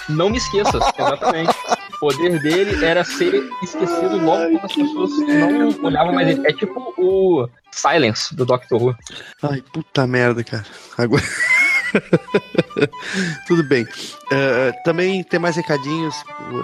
Não 0.07 0.29
me 0.29 0.37
esqueças, 0.37 0.81
exatamente. 0.97 1.53
O 2.05 2.07
poder 2.07 2.39
dele 2.39 2.85
era 2.85 3.03
ser 3.03 3.33
esquecido 3.63 4.17
logo 4.23 4.59
quando 4.59 4.65
as 4.65 4.75
pessoas 4.75 5.09
não 5.17 5.83
olhavam 5.85 6.13
mais 6.13 6.29
ele. 6.29 6.47
É 6.47 6.53
tipo 6.53 6.93
o 6.99 7.49
Silence 7.71 8.35
do 8.35 8.45
Doctor 8.45 8.79
Who. 8.79 8.95
Ai, 9.41 9.63
puta 9.73 10.05
merda, 10.05 10.43
cara. 10.43 10.65
Agora. 10.99 11.23
Tudo 13.47 13.63
bem. 13.63 13.87
Eh, 14.31 14.71
também 14.83 15.23
tem 15.23 15.39
mais 15.39 15.55
recadinhos. 15.55 16.15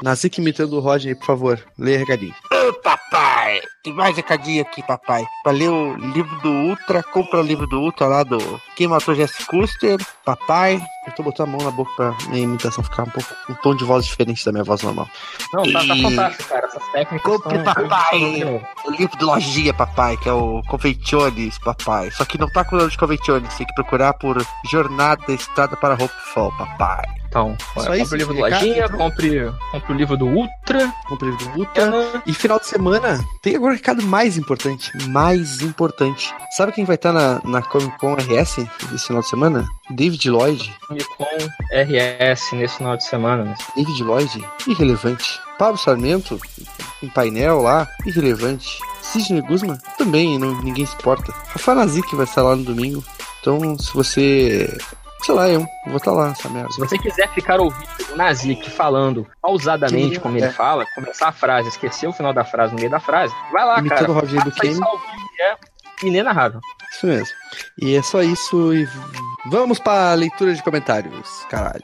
Nazik 0.04 0.40
imitando 0.40 0.74
o 0.74 0.80
Roger, 0.80 1.18
por 1.18 1.26
favor. 1.26 1.60
Leia 1.76 1.98
recadinho. 1.98 2.36
Ô, 2.54 2.74
papai, 2.74 3.62
tem 3.84 3.94
mais 3.94 4.16
recadinho 4.16 4.62
aqui, 4.62 4.84
papai. 4.84 5.26
Pra 5.44 5.52
ler 5.52 5.70
o 5.70 5.96
livro 5.96 6.36
do 6.42 6.50
Ultra, 6.50 7.02
compra 7.02 7.40
o 7.40 7.44
livro 7.44 7.66
do 7.66 7.80
Ultra 7.80 8.06
lá 8.08 8.24
do 8.24 8.38
Quem 8.76 8.88
Matou 8.88 9.16
Jesse 9.16 9.44
Custer, 9.46 9.98
papai. 10.24 10.80
Eu 11.08 11.14
tô 11.14 11.24
botando 11.24 11.48
a 11.50 11.52
mão 11.52 11.62
na 11.66 11.72
boca 11.72 11.92
pra 11.96 12.16
minha 12.30 12.44
imitação 12.44 12.84
ficar 12.84 13.04
um 13.04 13.10
pouco 13.10 13.30
um 13.50 13.56
tom 13.56 13.76
de 13.76 13.84
voz 13.84 14.06
diferente 14.06 14.46
da 14.46 14.52
minha 14.52 14.64
voz 14.64 14.84
normal. 14.84 15.10
Não, 15.52 15.64
tá, 15.64 15.80
tá 15.80 15.96
E- 15.96 16.02
fantástico, 16.04 16.50
cara. 16.50 16.66
Essas 16.68 16.92
técnicas 16.92 17.22
Compre, 17.42 17.58
estão- 17.58 17.74
papai, 17.74 18.62
o 18.86 18.92
livro 18.92 19.18
do 19.18 19.26
Lojinha, 19.26 19.74
papai, 19.74 20.16
que 20.18 20.30
é 20.30 20.34
o 20.34 20.62
Conventiones, 20.70 21.58
papai. 21.58 22.12
Só 22.12 22.24
que 22.24 22.38
não 22.38 22.48
tá 22.50 22.64
com 22.64 22.76
o 22.76 22.80
nome 22.80 22.92
de 22.92 22.98
Conventiones, 22.98 23.54
tem 23.56 23.66
que 23.66 23.74
procurar 23.74 24.14
por 24.14 24.38
Jornada 24.70 25.32
Estrada 25.34 25.76
para 25.76 25.96
Hopefall, 25.96 26.52
papai. 26.56 27.04
Então, 27.32 27.56
Só 27.76 27.84
compre 27.86 28.02
isso 28.02 28.14
o 28.14 28.18
livro 28.18 28.34
do 28.34 28.44
recado, 28.44 28.66
Lojinha, 28.66 28.86
então? 28.86 28.98
compre, 28.98 29.54
compre 29.72 29.94
o 29.94 29.96
livro 29.96 30.18
do 30.18 30.26
Ultra. 30.28 30.94
Compre 31.08 31.30
o 31.30 31.32
livro 31.32 31.54
do 31.54 31.60
Ultra. 31.60 32.22
E 32.28 32.34
final 32.34 32.60
de 32.60 32.66
semana, 32.68 33.24
tem 33.42 33.56
agora 33.56 33.72
um 33.72 33.76
recado 33.78 34.04
mais 34.04 34.36
importante. 34.38 34.92
Mais 35.08 35.62
importante. 35.62 36.36
Sabe 36.58 36.74
quem 36.74 36.84
vai 36.84 36.96
estar 36.96 37.14
na, 37.14 37.40
na 37.46 37.62
Comic 37.62 37.98
Con 38.00 38.16
RS 38.16 38.58
esse 38.94 39.08
final 39.08 39.22
de 39.22 39.30
semana? 39.30 39.66
David 39.92 40.30
Lloyd. 40.30 40.76
Com 41.18 41.26
RS 41.74 42.52
nesse 42.52 42.76
final 42.78 42.98
de 42.98 43.06
semana. 43.06 43.46
né? 43.46 43.56
David 43.78 44.04
Lloyd, 44.04 44.46
irrelevante. 44.68 45.40
Pablo 45.58 45.78
Sarmento, 45.78 46.38
em 47.02 47.08
painel 47.08 47.62
lá, 47.62 47.88
irrelevante. 48.06 48.78
Sidney 49.02 49.42
Guzman, 49.42 49.78
também, 49.98 50.38
não, 50.38 50.62
ninguém 50.62 50.86
se 50.86 50.96
importa. 50.96 51.32
Rafa 51.48 51.76
Nazik 51.76 52.14
vai 52.14 52.26
estar 52.26 52.42
lá 52.42 52.58
no 52.58 52.64
domingo. 52.64 53.02
Então, 53.40 53.78
se 53.80 53.94
você 53.94 54.78
Sei 55.24 55.36
lá, 55.36 55.48
eu 55.48 55.66
vou 55.86 55.98
estar 55.98 56.12
lá, 56.12 56.30
essa 56.30 56.50
merda. 56.50 56.72
Se 56.72 56.80
você 56.80 56.98
quiser 56.98 57.30
ficar 57.30 57.60
ouvindo 57.60 57.88
o 58.12 58.16
Nazik 58.18 58.70
falando 58.72 59.28
pausadamente 59.42 60.20
como 60.20 60.36
é. 60.38 60.42
ele 60.42 60.50
fala, 60.50 60.86
começar 60.96 61.28
a 61.28 61.32
frase, 61.32 61.70
esquecer 61.70 62.08
o 62.08 62.14
final 62.14 62.34
da 62.34 62.44
frase 62.44 62.74
no 62.74 62.80
meio 62.80 62.90
da 62.90 63.00
frase, 63.00 63.34
vai 63.52 63.64
lá, 63.66 63.80
Imitando 63.80 64.00
cara. 64.00 64.12
o 64.12 64.14
Roger 64.16 64.44
do 64.44 64.52
Faça 64.52 64.68
isso 64.68 64.82
Kane. 64.82 65.02
é 65.40 65.58
inenarrável. 66.08 66.60
Isso 66.92 67.06
mesmo. 67.06 67.36
E 67.80 67.96
é 67.96 68.02
só 68.02 68.24
isso 68.24 68.74
e 68.74 68.88
vamos 69.46 69.78
pra 69.80 70.14
leitura 70.16 70.54
de 70.56 70.64
comentários, 70.64 71.46
caralho. 71.50 71.84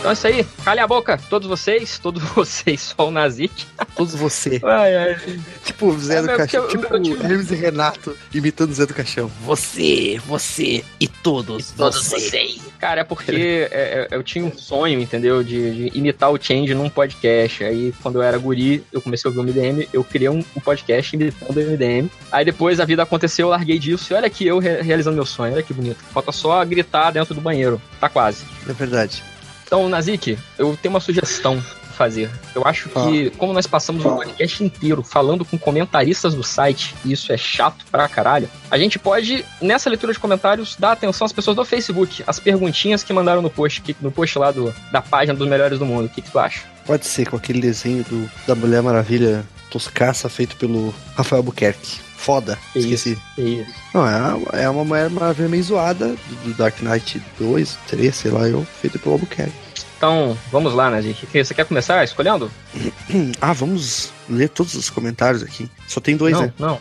Então 0.00 0.10
é 0.10 0.14
isso 0.14 0.26
aí. 0.26 0.44
Calem 0.64 0.82
a 0.82 0.86
boca, 0.86 1.18
todos 1.28 1.46
vocês, 1.46 1.98
todos 1.98 2.22
vocês, 2.32 2.94
só 2.96 3.08
o 3.08 3.10
Nazik. 3.10 3.66
Todos 3.94 4.14
você. 4.14 4.58
Ai, 4.64 4.96
ai. 4.96 5.20
Tipo 5.62 5.96
Zé 5.98 6.16
É, 6.18 6.22
do 6.22 6.26
Caixão. 6.28 6.62
porque 6.62 6.76
eu- 6.76 7.02
Tipo 7.02 7.22
Hermes 7.22 7.50
e 7.50 7.54
Renato 7.54 8.16
imitando 8.32 8.72
Zé 8.72 8.86
do 8.86 8.94
Caixão. 8.94 9.30
Você, 9.44 10.18
você 10.26 10.82
e 10.98 11.06
todos, 11.06 11.72
Todos 11.72 12.08
vocês. 12.08 12.60
Cara, 12.78 13.02
é 13.02 13.04
porque 13.04 13.68
é, 13.70 14.08
é, 14.10 14.16
eu 14.16 14.22
tinha 14.22 14.42
um 14.42 14.56
sonho, 14.56 14.98
entendeu? 15.00 15.44
De, 15.44 15.90
de 15.90 15.98
imitar 15.98 16.30
o 16.30 16.42
Change 16.42 16.72
num 16.72 16.88
podcast. 16.88 17.62
Aí, 17.62 17.92
quando 18.02 18.16
eu 18.16 18.22
era 18.22 18.38
guri, 18.38 18.82
eu 18.90 19.02
comecei 19.02 19.28
a 19.30 19.34
ouvir 19.34 19.40
o 19.40 19.44
MDM, 19.52 19.86
eu 19.92 20.02
criei 20.02 20.30
um, 20.30 20.42
um 20.56 20.60
podcast 20.60 21.14
imitando 21.14 21.58
o 21.58 21.60
MDM. 21.60 22.10
Aí 22.32 22.42
depois 22.44 22.80
a 22.80 22.86
vida 22.86 23.02
aconteceu, 23.02 23.48
eu 23.48 23.50
larguei 23.50 23.78
disso. 23.78 24.14
E 24.14 24.16
olha 24.16 24.26
aqui, 24.28 24.46
eu 24.46 24.58
re- 24.58 24.80
realizando 24.80 25.14
meu 25.16 25.26
sonho. 25.26 25.52
Olha 25.52 25.62
que 25.62 25.74
bonito. 25.74 25.98
Falta 26.10 26.32
só 26.32 26.64
gritar 26.64 27.10
dentro 27.10 27.34
do 27.34 27.40
banheiro. 27.42 27.78
Tá 28.00 28.08
quase. 28.08 28.44
É 28.66 28.72
verdade. 28.72 29.22
Então, 29.70 29.88
Nazik, 29.88 30.36
eu 30.58 30.76
tenho 30.76 30.92
uma 30.92 30.98
sugestão 30.98 31.62
pra 31.62 31.92
fazer. 31.92 32.28
Eu 32.56 32.66
acho 32.66 32.88
que, 32.88 33.30
como 33.38 33.52
nós 33.52 33.68
passamos 33.68 34.04
o 34.04 34.16
podcast 34.16 34.64
inteiro 34.64 35.00
falando 35.04 35.44
com 35.44 35.56
comentaristas 35.56 36.34
do 36.34 36.42
site, 36.42 36.92
e 37.04 37.12
isso 37.12 37.32
é 37.32 37.36
chato 37.36 37.84
pra 37.88 38.08
caralho, 38.08 38.50
a 38.68 38.76
gente 38.76 38.98
pode, 38.98 39.44
nessa 39.62 39.88
leitura 39.88 40.12
de 40.12 40.18
comentários, 40.18 40.74
dar 40.76 40.90
atenção 40.90 41.24
às 41.24 41.32
pessoas 41.32 41.54
do 41.54 41.64
Facebook, 41.64 42.24
as 42.26 42.40
perguntinhas 42.40 43.04
que 43.04 43.12
mandaram 43.12 43.40
no 43.40 43.48
post, 43.48 43.96
no 44.00 44.10
post 44.10 44.36
lá 44.40 44.50
do, 44.50 44.74
da 44.90 45.00
página 45.00 45.38
dos 45.38 45.46
melhores 45.46 45.78
do 45.78 45.86
mundo. 45.86 46.06
O 46.06 46.08
que, 46.08 46.20
que 46.20 46.32
tu 46.32 46.40
acha? 46.40 46.62
Pode 46.84 47.06
ser 47.06 47.30
com 47.30 47.36
aquele 47.36 47.60
desenho 47.60 48.02
do, 48.02 48.28
da 48.48 48.56
Mulher 48.56 48.82
Maravilha 48.82 49.46
toscaça 49.70 50.28
feito 50.28 50.56
pelo 50.56 50.92
Rafael 51.14 51.38
Albuquerque. 51.38 52.00
Foda. 52.20 52.58
Esqueci. 52.76 53.18
É 53.38 53.40
isso. 53.42 53.74
Não, 53.94 54.06
é, 54.52 54.62
é 54.64 54.68
uma 54.70 54.84
Mulher 54.84 55.08
Maravilha 55.08 55.48
meio 55.48 55.62
zoada 55.62 56.08
do, 56.08 56.34
do 56.44 56.54
Dark 56.54 56.80
Knight 56.82 57.20
2, 57.38 57.78
3, 57.88 58.14
sei 58.14 58.30
lá, 58.30 58.46
eu, 58.46 58.62
feito 58.80 58.98
pelo 58.98 59.14
Albuquerque. 59.14 59.52
Então, 59.96 60.36
vamos 60.52 60.74
lá, 60.74 60.90
Nazik. 60.90 61.26
Que- 61.26 61.42
Você 61.44 61.54
quer 61.54 61.64
começar 61.64 62.04
escolhendo? 62.04 62.50
Ah, 63.40 63.52
vamos 63.54 64.12
ler 64.28 64.48
todos 64.50 64.74
os 64.74 64.88
comentários 64.90 65.42
aqui. 65.42 65.70
Só 65.88 65.98
tem 66.00 66.16
dois, 66.16 66.34
não, 66.34 66.42
né? 66.42 66.52
não. 66.58 66.78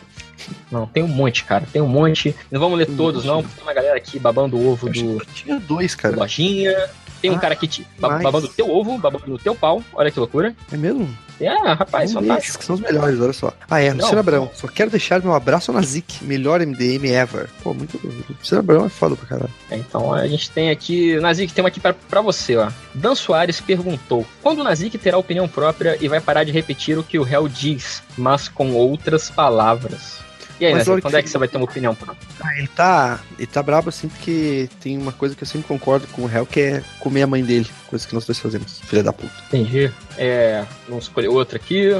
Não, 0.71 0.85
tem 0.87 1.03
um 1.03 1.07
monte, 1.07 1.43
cara. 1.43 1.65
Tem 1.71 1.81
um 1.81 1.87
monte. 1.87 2.35
Não 2.51 2.59
vamos 2.59 2.77
ler 2.77 2.87
todos, 2.87 3.23
não, 3.25 3.41
porque 3.41 3.55
tem 3.55 3.63
uma 3.63 3.73
galera 3.73 3.97
aqui 3.97 4.17
babando 4.19 4.57
o 4.57 4.69
ovo 4.71 4.89
do. 4.89 5.23
Tinha 5.33 5.59
dois, 5.59 5.95
cara. 5.95 6.15
Lojinha. 6.15 6.73
Tem 7.21 7.29
um 7.29 7.35
Ah, 7.35 7.39
cara 7.39 7.53
aqui 7.53 7.67
te, 7.67 7.85
babando 7.99 8.47
o 8.47 8.49
teu 8.49 8.69
ovo, 8.69 8.97
babando 8.97 9.25
no 9.27 9.37
teu 9.37 9.53
pau. 9.53 9.83
Olha 9.93 10.09
que 10.09 10.17
loucura. 10.19 10.55
É 10.71 10.77
mesmo? 10.77 11.09
É, 11.39 11.71
rapaz, 11.73 12.13
Vamos 12.13 12.27
fantástico. 12.29 12.59
que 12.59 12.65
são 12.65 12.75
os 12.75 12.81
melhores, 12.81 13.19
olha 13.19 13.33
só. 13.33 13.53
Ah, 13.69 13.79
é, 13.81 13.93
Luciano 13.93 14.19
Abrão. 14.19 14.51
Só 14.53 14.67
quero 14.67 14.91
deixar 14.91 15.21
meu 15.21 15.33
abraço 15.33 15.71
na 15.71 15.81
Zik, 15.81 16.23
melhor 16.23 16.59
MDM 16.59 17.05
ever. 17.11 17.49
Pô, 17.63 17.73
muito. 17.73 17.99
Luciano 18.39 18.59
Abrão 18.59 18.85
é 18.85 18.89
foda 18.89 19.15
pra 19.15 19.25
caralho. 19.27 19.49
É, 19.71 19.77
Então 19.77 20.13
a 20.13 20.27
gente 20.27 20.49
tem 20.51 20.69
aqui. 20.69 21.19
Nazik, 21.19 21.53
tem 21.53 21.63
uma 21.63 21.69
aqui 21.69 21.79
pra, 21.79 21.93
pra 21.93 22.21
você, 22.21 22.57
ó. 22.57 22.69
Dan 22.93 23.15
Soares 23.15 23.59
perguntou: 23.61 24.25
quando 24.41 24.59
o 24.59 24.63
Nazik 24.63 24.97
terá 24.97 25.17
opinião 25.17 25.47
própria 25.47 25.97
e 26.01 26.07
vai 26.07 26.19
parar 26.19 26.43
de 26.43 26.51
repetir 26.51 26.97
o 26.97 27.03
que 27.03 27.17
o 27.19 27.23
réu 27.23 27.47
diz, 27.47 28.03
mas 28.17 28.47
com 28.47 28.73
outras 28.73 29.29
palavras? 29.29 30.19
E 30.60 30.66
aí, 30.66 30.74
Mas 30.74 30.88
olha 30.89 31.01
quando 31.01 31.14
que- 31.14 31.20
é 31.20 31.24
que 31.24 31.30
você 31.30 31.38
vai 31.38 31.47
ter 31.47 31.57
uma 31.57 31.64
opinião 31.66 31.95
própria? 31.95 32.28
Ah, 32.43 32.57
ele 32.57 32.68
tá. 32.68 33.20
Ele 33.38 33.47
tá 33.47 33.64
brabo 33.64 33.88
assim 33.89 34.10
porque 34.10 34.70
tem 34.82 34.97
uma 34.97 35.12
coisa 35.14 35.34
que 35.36 35.43
eu 35.43 35.47
sempre 35.47 35.68
concordo 35.68 36.05
com 36.07 36.24
o 36.24 36.26
réu, 36.26 36.45
que 36.45 36.60
é 36.60 36.84
comer 36.99 37.22
a 37.22 37.28
mãe 37.28 37.43
dele. 37.43 37.68
Coisa 37.88 38.05
que 38.07 38.14
nós 38.14 38.26
dois 38.26 38.39
fazemos, 38.39 38.80
filha 38.82 39.01
da 39.01 39.14
puta. 39.14 39.32
Entendi. 39.47 39.89
É. 40.18 40.66
Vamos 40.88 41.05
escolher 41.05 41.30
outra 41.30 41.57
aqui. 41.57 41.91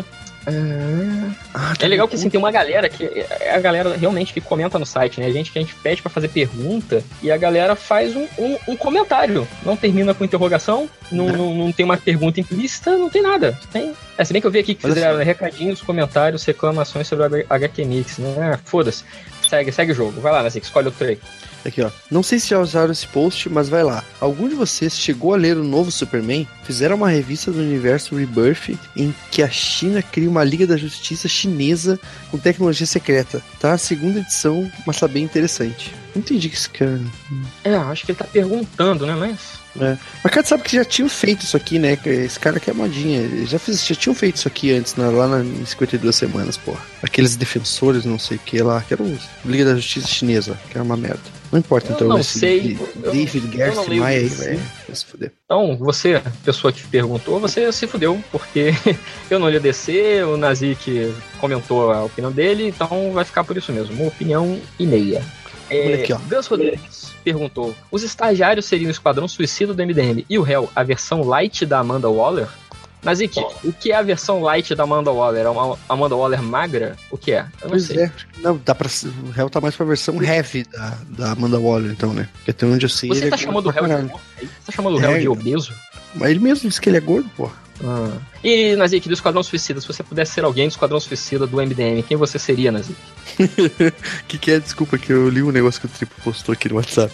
É, 0.50 1.86
é 1.86 1.88
legal 1.88 2.08
que 2.08 2.16
assim, 2.16 2.30
tem 2.30 2.40
uma 2.40 2.52
galera 2.52 2.90
que 2.90 3.04
é 3.06 3.54
a 3.54 3.60
galera 3.60 3.96
realmente 3.96 4.34
que 4.34 4.42
comenta 4.42 4.78
no 4.80 4.86
site, 4.86 5.20
né? 5.20 5.28
A 5.28 5.32
gente 5.32 5.52
que 5.52 5.60
a 5.60 5.62
gente 5.62 5.76
pede 5.76 6.02
pra 6.02 6.10
fazer 6.10 6.28
pergunta 6.30 7.04
e 7.22 7.32
a 7.32 7.38
galera 7.38 7.76
faz 7.76 8.16
um, 8.16 8.28
um, 8.38 8.58
um 8.70 8.76
comentário. 8.76 9.48
Não 9.64 9.76
termina 9.76 10.14
com 10.14 10.24
interrogação, 10.24 10.90
não, 11.12 11.26
Né? 11.26 11.32
não, 11.38 11.54
não 11.56 11.72
tem 11.72 11.86
uma 11.86 11.98
pergunta 11.98 12.40
implícita, 12.40 12.98
não 12.98 13.10
tem 13.10 13.22
nada. 13.22 13.58
Tem. 13.72 13.94
É, 14.18 14.26
se 14.26 14.34
bem 14.34 14.42
que 14.42 14.48
eu 14.48 14.52
vi 14.52 14.60
aqui 14.60 14.76
que 14.76 14.82
fizeram 14.82 15.18
só. 15.18 15.24
recadinhos, 15.24 15.82
comentários, 15.82 16.44
reclamações 16.44 17.08
sobre 17.08 17.42
o 17.42 17.46
HQ 17.50 17.86
Mix, 17.86 18.18
né? 18.18 18.52
Ah, 18.54 18.60
Foda-se. 18.64 19.04
Segue, 19.50 19.72
segue 19.72 19.92
o 19.94 19.96
jogo. 19.96 20.22
Vai 20.22 20.32
lá, 20.32 20.44
Nazik, 20.44 20.64
escolhe 20.64 20.88
outro 20.88 21.08
aí. 21.08 21.18
Aqui, 21.66 21.82
ó. 21.82 21.90
Não 22.10 22.22
sei 22.22 22.40
se 22.40 22.50
já 22.50 22.60
usaram 22.60 22.92
esse 22.92 23.08
post, 23.08 23.50
mas 23.50 23.68
vai 23.68 23.84
lá. 23.84 24.04
Algum 24.22 24.48
de 24.48 24.54
vocês 24.54 24.98
chegou 24.98 25.34
a 25.34 25.38
ler 25.38 25.58
o 25.58 25.64
novo 25.64 25.92
Superman? 25.92 26.48
Fizeram 26.64 26.96
uma 26.96 27.10
revista 27.10 27.52
do 27.52 27.60
universo 27.60 28.16
Rebirth 28.16 28.78
em 28.96 29.14
que 29.32 29.42
a 29.42 29.50
China 29.50 30.04
cria 30.04 30.30
uma 30.30 30.44
Liga 30.44 30.68
da 30.68 30.78
Justiça 30.78 31.28
chinesa 31.28 32.00
com 32.30 32.38
tecnologia 32.38 32.86
secreta. 32.86 33.42
Tá? 33.60 33.76
Segunda 33.78 34.20
edição, 34.20 34.72
mas 34.86 35.00
tá 35.00 35.08
bem 35.08 35.24
interessante. 35.24 35.94
Não 36.16 36.22
entendi 36.22 36.50
que 36.50 36.56
esse 36.56 36.70
cara. 36.70 37.00
É, 37.64 37.76
acho 37.76 38.06
que 38.06 38.12
ele 38.12 38.18
tá 38.18 38.26
perguntando, 38.26 39.06
né? 39.06 39.16
Mas. 39.16 39.60
É. 39.80 39.98
Mas 40.24 40.34
cara, 40.34 40.46
sabe 40.46 40.64
que 40.64 40.76
já 40.76 40.84
tinham 40.84 41.08
feito 41.08 41.44
isso 41.44 41.56
aqui, 41.56 41.78
né? 41.78 41.98
Esse 42.06 42.40
cara 42.40 42.58
aqui 42.58 42.70
é 42.70 42.74
modinha. 42.74 43.20
Eles 43.20 43.50
Já, 43.50 43.60
fiz, 43.60 43.86
já 43.86 43.96
tinham 43.96 44.16
feito 44.16 44.38
isso 44.38 44.48
aqui 44.48 44.74
antes, 44.74 44.96
né? 44.96 45.08
lá 45.10 45.28
na, 45.28 45.42
em 45.42 45.66
52 45.66 46.16
semanas, 46.16 46.58
porra. 46.58 46.82
Aqueles 47.04 47.36
defensores, 47.36 48.06
não 48.06 48.18
sei 48.20 48.38
o 48.38 48.40
que 48.40 48.62
lá, 48.62 48.82
que 48.82 48.94
era 48.94 49.04
o 49.04 49.18
Liga 49.46 49.66
da 49.66 49.76
Justiça 49.76 50.08
Chinesa, 50.08 50.60
que 50.70 50.78
era 50.78 50.84
uma 50.84 50.98
merda. 50.98 51.40
Não 51.52 51.60
importa, 51.60 51.92
Eu 51.92 51.96
então. 51.96 52.08
não 52.10 52.24
sei. 52.24 52.78
David 53.12 53.58
leio 53.58 54.02
Maia 54.02 54.20
aí, 54.20 54.26
isso. 54.26 54.44
velho. 54.44 54.62
Se 54.94 55.06
fuder. 55.06 55.32
Então, 55.46 55.78
você, 55.78 56.22
pessoa 56.44 56.72
que 56.72 56.84
perguntou, 56.88 57.40
você 57.40 57.72
se 57.72 57.88
fudeu, 57.88 58.24
porque 58.32 58.74
eu 59.30 59.40
não 59.40 59.50
ia 59.50 59.60
descer, 59.60 60.26
o 60.26 60.38
Nazik 60.38 61.14
comentou 61.40 61.92
a 61.92 62.04
opinião 62.04 62.32
dele, 62.32 62.68
então 62.68 63.12
vai 63.12 63.26
ficar 63.26 63.44
por 63.44 63.58
isso 63.58 63.72
mesmo, 63.72 63.96
uma 63.96 64.08
opinião 64.08 64.60
e 64.78 64.86
meia. 64.86 65.24
Olha 65.72 65.96
É, 65.96 66.04
aqui, 66.04 66.14
ó. 66.14 66.18
Gus 66.30 66.48
Rodrigues 66.48 67.12
perguntou: 67.24 67.76
os 67.92 68.04
estagiários 68.04 68.66
seriam 68.66 68.88
o 68.88 68.92
Esquadrão 68.92 69.28
Suicida 69.28 69.74
do 69.74 69.84
MDM 69.86 70.26
e 70.30 70.38
o 70.38 70.42
réu, 70.42 70.70
a 70.76 70.84
versão 70.84 71.22
light 71.24 71.66
da 71.66 71.80
Amanda 71.80 72.10
Waller? 72.10 72.48
Nazik, 73.02 73.40
o 73.64 73.72
que 73.72 73.94
é 73.94 73.96
a 73.96 74.02
versão 74.02 74.42
light 74.42 74.76
da 74.76 74.84
Amanda 74.84 75.10
Waller? 75.10 75.46
É 75.46 75.50
uma 75.50 75.78
Amanda 75.88 76.18
Waller 76.18 76.44
magra? 76.44 76.98
O 77.10 77.18
que 77.18 77.32
é? 77.32 77.46
Eu 77.62 77.64
não 77.64 77.70
Pois 77.70 77.86
sei. 77.86 77.98
é, 78.00 78.06
acho 78.14 78.28
que 78.28 78.42
não, 78.42 78.60
dá 78.66 78.76
pra. 78.76 78.90
O 79.26 79.30
réu 79.32 79.50
tá 79.50 79.62
mais 79.62 79.74
pra 79.74 79.86
versão 79.86 80.22
heavy 80.22 80.66
da, 80.66 80.98
da 81.08 81.32
Amanda 81.32 81.58
Waller, 81.58 81.92
então, 81.92 82.14
né? 82.14 82.28
Porque 82.34 82.52
até 82.52 82.66
onde 82.66 82.86
eu 82.86 82.90
sei. 82.90 83.08
Você 83.10 83.22
ele 83.22 83.30
tá 83.30 83.36
é 83.38 83.40
chamando 83.40 83.70
o 83.70 83.72
gordo 83.72 83.78
pra 83.80 83.88
réu 83.88 84.02
de 84.04 84.10
gordo? 84.12 84.22
Você 84.38 84.48
tá 84.66 84.72
chamando 84.74 84.96
o 84.96 84.98
réu 84.98 85.12
É, 85.12 85.20
de 85.20 85.30
obeso? 85.30 85.74
Mas 86.16 86.30
ele 86.32 86.40
mesmo 86.40 86.68
disse 86.68 86.82
que 86.82 86.90
ele 86.90 86.98
é 86.98 87.02
gordo, 87.02 87.30
porra. 87.38 87.54
Ah. 87.86 88.18
E, 88.44 88.76
Nazik, 88.76 89.08
do 89.08 89.14
Esquadrão 89.14 89.44
Suicida, 89.44 89.82
se 89.82 89.88
você 89.88 90.02
pudesse 90.02 90.34
ser 90.34 90.44
alguém 90.44 90.68
do 90.68 90.72
Esquadrão 90.72 91.00
Suicida 91.00 91.46
do 91.46 91.58
MDM, 91.58 92.04
quem 92.08 92.18
você 92.18 92.40
seria, 92.40 92.72
Nazik? 92.72 92.98
que 94.28 94.38
que 94.38 94.52
é? 94.52 94.60
Desculpa 94.60 94.98
que 94.98 95.12
eu 95.12 95.30
li 95.30 95.44
um 95.44 95.52
negócio 95.52 95.80
que 95.82 95.88
o 95.88 95.90
Tripo 95.90 96.16
postou 96.24 96.54
aqui 96.54 96.70
no 96.70 96.76
WhatsApp. 96.76 97.14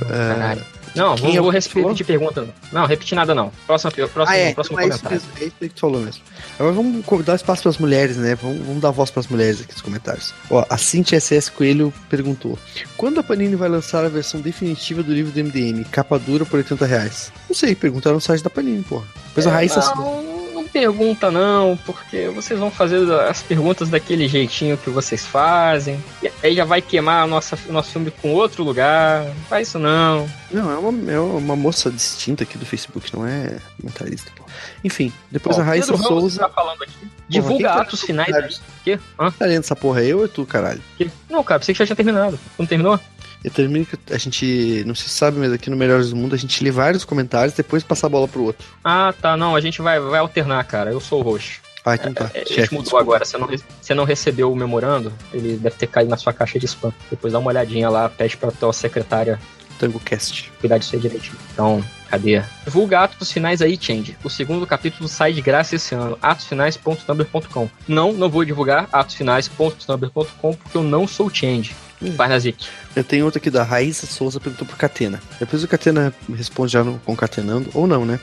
Caralho. 0.00 0.64
Não, 0.94 1.16
Quem 1.16 1.26
vou, 1.26 1.34
é 1.34 1.40
vou 1.40 1.50
repetir 1.50 2.06
pergunta. 2.06 2.46
Não, 2.72 2.86
repetir 2.86 3.16
nada 3.16 3.34
não. 3.34 3.50
Próximo, 3.66 3.90
próximo, 3.92 4.24
ah, 4.26 4.36
é, 4.36 4.54
próximo 4.54 4.80
então 4.80 4.86
é 4.86 4.94
isso 4.94 5.02
comentário. 5.02 5.10
mesmo, 5.10 5.44
é 5.44 5.46
isso 5.46 5.56
aí 5.60 5.68
que 5.68 5.74
tu 5.74 5.80
falou 5.80 6.00
mesmo. 6.00 6.22
Agora 6.58 6.74
vamos 6.74 7.04
convidar 7.04 7.34
espaço 7.34 7.62
pras 7.62 7.78
mulheres, 7.78 8.16
né? 8.16 8.34
Vamos, 8.36 8.58
vamos 8.64 8.80
dar 8.80 8.90
voz 8.90 9.10
pras 9.10 9.26
mulheres 9.26 9.60
aqui 9.60 9.72
nos 9.72 9.82
comentários. 9.82 10.32
Ó, 10.50 10.64
a 10.68 10.78
Cintia 10.78 11.18
SS 11.20 11.50
Coelho 11.50 11.92
perguntou: 12.08 12.58
Quando 12.96 13.18
a 13.18 13.22
Panini 13.22 13.56
vai 13.56 13.68
lançar 13.68 14.04
a 14.04 14.08
versão 14.08 14.40
definitiva 14.40 15.02
do 15.02 15.12
livro 15.12 15.32
do 15.32 15.44
MDM, 15.44 15.84
capa 15.90 16.18
dura 16.18 16.44
por 16.44 16.58
80 16.58 16.86
reais? 16.86 17.32
Não 17.48 17.56
sei, 17.56 17.74
perguntaram 17.74 18.14
no 18.14 18.20
site 18.20 18.42
da 18.42 18.50
Panini, 18.50 18.82
porra. 18.82 19.04
Depois 19.28 19.46
a 19.46 19.50
Raíssa. 19.50 19.80
não, 19.96 20.22
não 20.22 20.33
pergunta 20.74 21.30
não, 21.30 21.78
porque 21.86 22.28
vocês 22.30 22.58
vão 22.58 22.68
fazer 22.68 23.08
as 23.12 23.40
perguntas 23.40 23.88
daquele 23.88 24.26
jeitinho 24.26 24.76
que 24.76 24.90
vocês 24.90 25.24
fazem. 25.24 26.02
E 26.20 26.28
aí 26.42 26.56
já 26.56 26.64
vai 26.64 26.82
queimar 26.82 27.28
nossa, 27.28 27.56
o 27.68 27.72
nosso 27.72 27.92
filme 27.92 28.10
com 28.10 28.32
outro 28.32 28.64
lugar. 28.64 29.22
Não 29.24 29.34
faz 29.48 29.68
isso 29.68 29.78
não. 29.78 30.28
Não, 30.50 30.72
é 30.72 30.76
uma, 30.76 31.12
é 31.12 31.20
uma 31.20 31.54
moça 31.54 31.92
distinta 31.92 32.42
aqui 32.42 32.58
do 32.58 32.66
Facebook, 32.66 33.14
não 33.14 33.24
é 33.24 33.56
comentarista. 33.80 34.32
pô. 34.36 34.44
Enfim, 34.82 35.12
depois 35.30 35.56
Bom, 35.56 35.62
a 35.62 35.64
Raíssa 35.64 35.92
Pedro 35.92 36.08
Souza. 36.08 36.40
tá 36.40 36.48
falando 36.48 36.82
aqui. 36.82 37.08
Divulga 37.28 37.56
quem 37.56 37.66
tá 37.66 37.80
atos 37.80 38.00
finais. 38.02 38.60
Quê? 38.82 38.98
Hã? 39.18 39.30
Tá 39.30 39.46
lendo 39.46 39.60
essa 39.60 39.76
porra, 39.76 40.02
eu 40.02 40.18
ou 40.18 40.28
tu, 40.28 40.44
caralho? 40.44 40.82
Quê? 40.98 41.08
Não, 41.30 41.44
cara, 41.44 41.60
pensei 41.60 41.72
que 41.72 41.78
já 41.78 41.86
tinha 41.86 41.96
terminado. 41.96 42.38
Não 42.58 42.66
terminou? 42.66 42.98
Eu 43.44 43.50
termino 43.50 43.84
que 43.84 43.98
a 44.10 44.16
gente, 44.16 44.82
não 44.86 44.94
se 44.94 45.06
sabe, 45.08 45.38
mas 45.38 45.52
aqui 45.52 45.68
no 45.68 45.76
Melhores 45.76 46.08
do 46.08 46.16
Mundo 46.16 46.34
a 46.34 46.38
gente 46.38 46.64
lê 46.64 46.70
vários 46.70 47.04
comentários 47.04 47.54
depois 47.54 47.82
passa 47.82 48.06
a 48.06 48.08
bola 48.08 48.26
pro 48.26 48.42
outro. 48.42 48.66
Ah, 48.82 49.12
tá. 49.20 49.36
Não, 49.36 49.54
a 49.54 49.60
gente 49.60 49.82
vai, 49.82 50.00
vai 50.00 50.18
alternar, 50.18 50.64
cara. 50.64 50.90
Eu 50.90 50.98
sou 50.98 51.20
o 51.20 51.22
roxo. 51.22 51.60
Ah, 51.84 51.94
então 51.96 52.14
tá. 52.14 52.30
É, 52.32 52.38
a 52.38 52.44
gente 52.44 52.54
Chefe, 52.54 52.74
mudou 52.74 52.98
agora. 52.98 53.22
Você 53.22 53.36
não, 53.36 53.46
você 53.46 53.94
não 53.94 54.04
recebeu 54.04 54.50
o 54.50 54.56
memorando? 54.56 55.12
Ele 55.32 55.58
deve 55.58 55.76
ter 55.76 55.86
caído 55.86 56.10
na 56.10 56.16
sua 56.16 56.32
caixa 56.32 56.58
de 56.58 56.64
spam. 56.64 56.92
Depois 57.10 57.34
dá 57.34 57.38
uma 57.38 57.50
olhadinha 57.50 57.90
lá, 57.90 58.08
pede 58.08 58.38
pra 58.38 58.50
tua 58.50 58.72
secretária 58.72 59.38
TangoCast. 59.78 60.50
Cuidar 60.60 60.78
disso 60.78 60.94
aí 60.94 61.02
direitinho. 61.02 61.36
Então, 61.52 61.84
cadê? 62.08 62.42
Divulga 62.64 63.00
Atos 63.00 63.30
Finais 63.30 63.60
aí, 63.60 63.78
Change. 63.78 64.16
O 64.24 64.30
segundo 64.30 64.66
capítulo 64.66 65.06
sai 65.08 65.34
de 65.34 65.42
graça 65.42 65.76
esse 65.76 65.94
ano. 65.94 66.18
atosfinais.tumblr.com 66.22 67.68
Não, 67.86 68.12
não 68.12 68.30
vou 68.30 68.44
divulgar 68.44 68.88
atosfinais.tumblr.com 68.90 70.54
porque 70.54 70.78
eu 70.78 70.82
não 70.82 71.06
sou 71.06 71.28
Change. 71.28 71.76
Vai, 72.12 72.28
Nazik. 72.28 72.66
Eu 72.94 73.04
tenho 73.04 73.24
outra 73.24 73.38
aqui 73.38 73.50
da 73.50 73.62
Raíssa 73.62 74.06
Souza 74.06 74.40
perguntou 74.40 74.66
pro 74.66 74.76
Catena. 74.76 75.20
Depois 75.38 75.62
o 75.62 75.68
Catena 75.68 76.12
responde 76.34 76.72
já 76.72 76.84
no 76.84 76.98
concatenando, 77.00 77.70
ou 77.74 77.86
não, 77.86 78.04
né? 78.04 78.18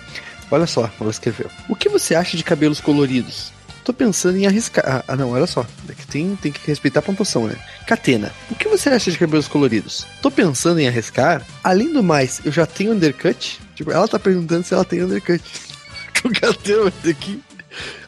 Olha 0.49 0.67
só, 0.67 0.89
ela 0.99 1.09
escreveu. 1.09 1.49
O 1.69 1.75
que 1.75 1.87
você 1.89 2.13
acha 2.13 2.35
de 2.35 2.43
cabelos 2.43 2.81
coloridos? 2.81 3.53
Tô 3.83 3.93
pensando 3.93 4.37
em 4.37 4.45
arriscar. 4.45 4.83
Ah, 4.85 5.03
Ah, 5.07 5.15
não, 5.15 5.31
olha 5.31 5.47
só. 5.47 5.65
É 5.89 5.93
que 5.93 6.05
tem, 6.05 6.35
tem 6.35 6.51
que 6.51 6.65
respeitar 6.67 6.99
a 6.99 7.03
pontuação, 7.03 7.47
né? 7.47 7.55
Catena, 7.87 8.31
o 8.49 8.55
que 8.55 8.67
você 8.67 8.89
acha 8.89 9.09
de 9.09 9.17
cabelos 9.17 9.47
coloridos? 9.47 10.05
Tô 10.21 10.29
pensando 10.29 10.79
em 10.79 10.87
arriscar. 10.87 11.45
Além 11.63 11.91
do 11.91 12.03
mais, 12.03 12.41
eu 12.45 12.51
já 12.51 12.65
tenho 12.65 12.91
undercut? 12.91 13.59
Tipo, 13.75 13.91
ela 13.91 14.07
tá 14.07 14.19
perguntando 14.19 14.63
se 14.65 14.73
ela 14.73 14.85
tem 14.85 15.03
undercut. 15.03 15.41
o 16.23 16.29
Catena 16.29 16.83
vai 16.83 16.91
ter 16.91 17.15
que 17.15 17.41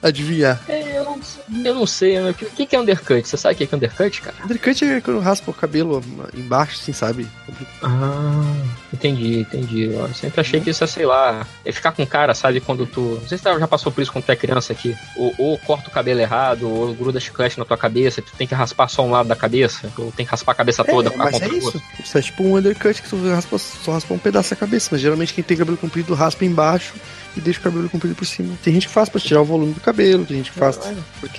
adivinhar. 0.01 0.61
É, 0.67 0.97
eu 0.99 1.05
não, 1.05 1.19
eu 1.63 1.75
não 1.75 1.85
sei, 1.85 2.19
né? 2.19 2.29
o 2.29 2.33
que, 2.33 2.65
que 2.65 2.75
é 2.75 2.79
undercut? 2.79 3.27
Você 3.27 3.37
sabe 3.37 3.55
o 3.55 3.57
que 3.57 3.73
é 3.73 3.75
undercut, 3.75 4.21
cara? 4.21 4.35
Undercut 4.43 4.85
é 4.85 5.01
quando 5.01 5.19
raspa 5.19 5.51
o 5.51 5.53
cabelo 5.53 6.03
embaixo, 6.33 6.79
assim, 6.81 6.93
sabe? 6.93 7.27
Ah, 7.81 8.55
entendi, 8.93 9.39
entendi. 9.39 9.83
Eu 9.83 10.07
sempre 10.13 10.41
achei 10.41 10.61
que 10.61 10.69
isso 10.69 10.83
é, 10.83 10.87
sei 10.87 11.05
lá, 11.05 11.45
é 11.65 11.71
ficar 11.71 11.91
com 11.91 12.05
cara, 12.05 12.33
sabe? 12.33 12.59
Quando 12.59 12.85
tu. 12.85 13.19
Não 13.21 13.27
sei 13.27 13.37
se 13.37 13.43
tu 13.43 13.59
já 13.59 13.67
passou 13.67 13.91
por 13.91 14.01
isso 14.01 14.11
quando 14.11 14.25
tu 14.25 14.31
é 14.31 14.35
criança 14.35 14.73
aqui. 14.73 14.95
Ou, 15.17 15.33
ou 15.37 15.57
corta 15.59 15.89
o 15.89 15.91
cabelo 15.91 16.19
errado, 16.19 16.69
ou 16.69 16.93
gruda 16.93 17.19
chiclete 17.19 17.59
na 17.59 17.65
tua 17.65 17.77
cabeça, 17.77 18.21
tu 18.21 18.31
tem 18.37 18.47
que 18.47 18.55
raspar 18.55 18.87
só 18.87 19.05
um 19.05 19.11
lado 19.11 19.27
da 19.27 19.35
cabeça, 19.35 19.91
ou 19.97 20.11
tem 20.11 20.25
que 20.25 20.31
raspar 20.31 20.53
a 20.53 20.55
cabeça 20.55 20.83
toda 20.83 21.11
pra 21.11 21.25
mas 21.25 21.41
é 21.41 21.47
isso. 21.47 21.81
Isso 22.03 22.17
é 22.17 22.21
tipo 22.21 22.43
um 22.43 22.57
undercut 22.57 23.01
que 23.01 23.09
tu 23.09 23.17
raspa, 23.29 23.57
só 23.57 23.93
raspa 23.93 24.13
um 24.13 24.19
pedaço 24.19 24.51
da 24.51 24.55
cabeça. 24.55 24.89
Mas 24.91 25.01
geralmente 25.01 25.33
quem 25.33 25.43
tem 25.43 25.57
cabelo 25.57 25.77
comprido 25.77 26.13
raspa 26.13 26.45
embaixo 26.45 26.93
e 27.35 27.41
deixa 27.41 27.59
o 27.59 27.63
cabelo 27.63 27.89
comprido 27.89 28.15
por 28.15 28.25
cima. 28.25 28.55
Tem 28.63 28.73
gente 28.73 28.87
que 28.87 28.93
faz 28.93 29.09
pra 29.09 29.19
tirar 29.19 29.41
o 29.41 29.45
volume 29.45 29.73
do 29.73 29.81
cabelo, 29.81 30.25
tem 30.25 30.37
gente 30.37 30.51
que 30.51 30.57
faz 30.57 30.77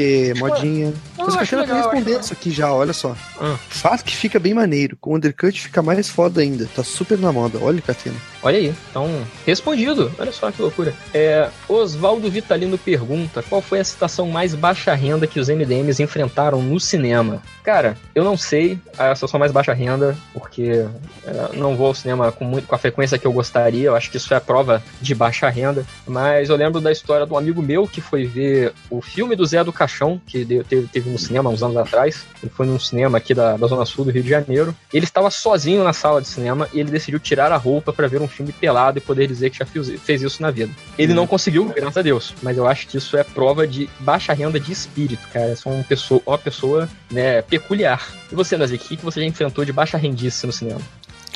é 0.03 0.35
modinha. 0.35 0.93
Não, 1.17 1.27
Mas 1.27 1.35
o 1.35 1.37
tá 1.37 1.43
acho 1.43 1.57
respondendo 1.57 2.21
isso 2.21 2.33
aqui 2.33 2.51
já, 2.51 2.73
olha 2.73 2.93
só. 2.93 3.17
Ah. 3.41 3.57
Faz 3.69 4.03
que 4.03 4.15
fica 4.15 4.39
bem 4.39 4.55
maneiro. 4.55 4.97
Com 5.01 5.13
o 5.13 5.17
undercut 5.17 5.61
fica 5.61 5.83
mais 5.83 6.09
foda 6.09 6.41
ainda. 6.41 6.69
Tá 6.75 6.83
super 6.83 7.19
na 7.19 7.33
moda. 7.33 7.59
Olha, 7.61 7.81
Catena. 7.81 8.34
Olha 8.45 8.59
aí, 8.59 8.75
então, 8.91 9.09
respondido. 9.47 10.13
Olha 10.19 10.31
só 10.31 10.53
que 10.53 10.61
loucura. 10.61 10.93
É, 11.15 11.49
Oswaldo 11.67 12.31
Vitalino 12.31 12.77
pergunta: 12.77 13.43
qual 13.43 13.63
foi 13.63 13.81
a 13.81 13.85
situação 13.85 14.29
mais 14.29 14.55
baixa 14.55 14.95
renda 14.95 15.27
que 15.27 15.41
os 15.41 15.49
MDMs 15.49 16.03
enfrentaram 16.03 16.61
no 16.61 16.79
cinema? 16.79 17.43
Cara, 17.63 17.97
eu 18.15 18.23
não 18.23 18.37
sei 18.37 18.79
a 18.99 19.15
situação 19.15 19.41
mais 19.41 19.51
baixa 19.51 19.73
renda, 19.73 20.15
porque 20.35 20.87
é, 21.25 21.57
não 21.57 21.75
vou 21.75 21.87
ao 21.87 21.95
cinema 21.95 22.31
com, 22.31 22.45
muito, 22.45 22.69
com 22.69 22.75
a 22.75 22.79
frequência 22.79 23.19
que 23.19 23.27
eu 23.27 23.33
gostaria. 23.33 23.87
Eu 23.87 23.97
acho 23.97 24.11
que 24.11 24.19
isso 24.19 24.35
é 24.35 24.39
prova 24.39 24.83
de 25.01 25.15
baixa 25.15 25.49
renda. 25.49 25.87
Mas 26.07 26.51
eu 26.51 26.57
lembro 26.57 26.83
da 26.83 26.93
história 26.93 27.27
de 27.27 27.33
um 27.33 27.39
amigo 27.39 27.63
meu 27.63 27.89
que 27.89 28.03
foi 28.03 28.27
ver 28.27 28.75
o 28.91 29.01
filme 29.01 29.35
do 29.35 29.47
Zé 29.47 29.65
do 29.65 29.73
Caixão, 29.73 30.21
que 30.27 30.45
teve, 30.45 30.87
teve 30.89 31.09
no 31.09 31.19
cinema 31.19 31.49
uns 31.49 31.63
anos 31.63 31.79
atrás. 31.79 32.27
Ele 32.43 32.53
foi 32.55 32.67
num 32.67 32.79
cinema 32.79 33.17
aqui 33.17 33.33
da, 33.33 33.57
da 33.57 33.67
Zona 33.67 33.87
Sul 33.87 34.05
do 34.05 34.11
Rio 34.11 34.23
de 34.23 34.29
Janeiro. 34.29 34.77
Ele 34.93 35.07
estava 35.07 35.31
sozinho 35.31 35.83
na 35.83 35.95
sala 35.95 36.21
de 36.21 36.29
cinema 36.29 36.69
e 36.75 36.81
ele 36.81 36.91
decidiu 36.91 37.19
tirar 37.19 37.51
a 37.51 37.57
roupa 37.57 37.91
para 37.91 38.07
ver 38.07 38.21
um 38.21 38.29
filme 38.35 38.53
pelado 38.53 38.99
e 38.99 39.01
poder 39.01 39.27
dizer 39.27 39.51
que 39.51 39.59
já 39.59 39.67
fez, 39.67 40.23
isso 40.23 40.43
na 40.43 40.51
vida. 40.51 40.73
Ele 40.99 41.15
não 41.15 41.27
conseguiu, 41.27 41.67
graças 41.67 41.97
a 41.97 42.03
Deus, 42.03 42.35
mas 42.43 42.57
eu 42.57 42.67
acho 42.67 42.87
que 42.87 42.99
isso 42.99 43.17
é 43.17 43.25
prova 43.25 43.67
de 43.67 43.89
baixa 44.01 44.33
renda 44.33 44.59
de 44.59 44.73
espírito, 44.73 45.27
cara. 45.33 45.51
É 45.51 45.57
só 45.57 45.71
uma 45.71 45.85
pessoa, 45.85 46.21
uma 46.27 46.39
pessoa 46.39 46.89
né, 47.11 47.43
peculiar. 47.43 48.07
E 48.31 48.35
você, 48.35 48.57
Nazik, 48.57 48.93
o 48.93 48.97
que 48.97 49.05
você 49.05 49.21
já 49.21 49.27
enfrentou 49.27 49.65
de 49.65 49.73
baixa 49.73 49.97
rendice 49.97 50.47
no 50.47 50.53
cinema? 50.53 50.81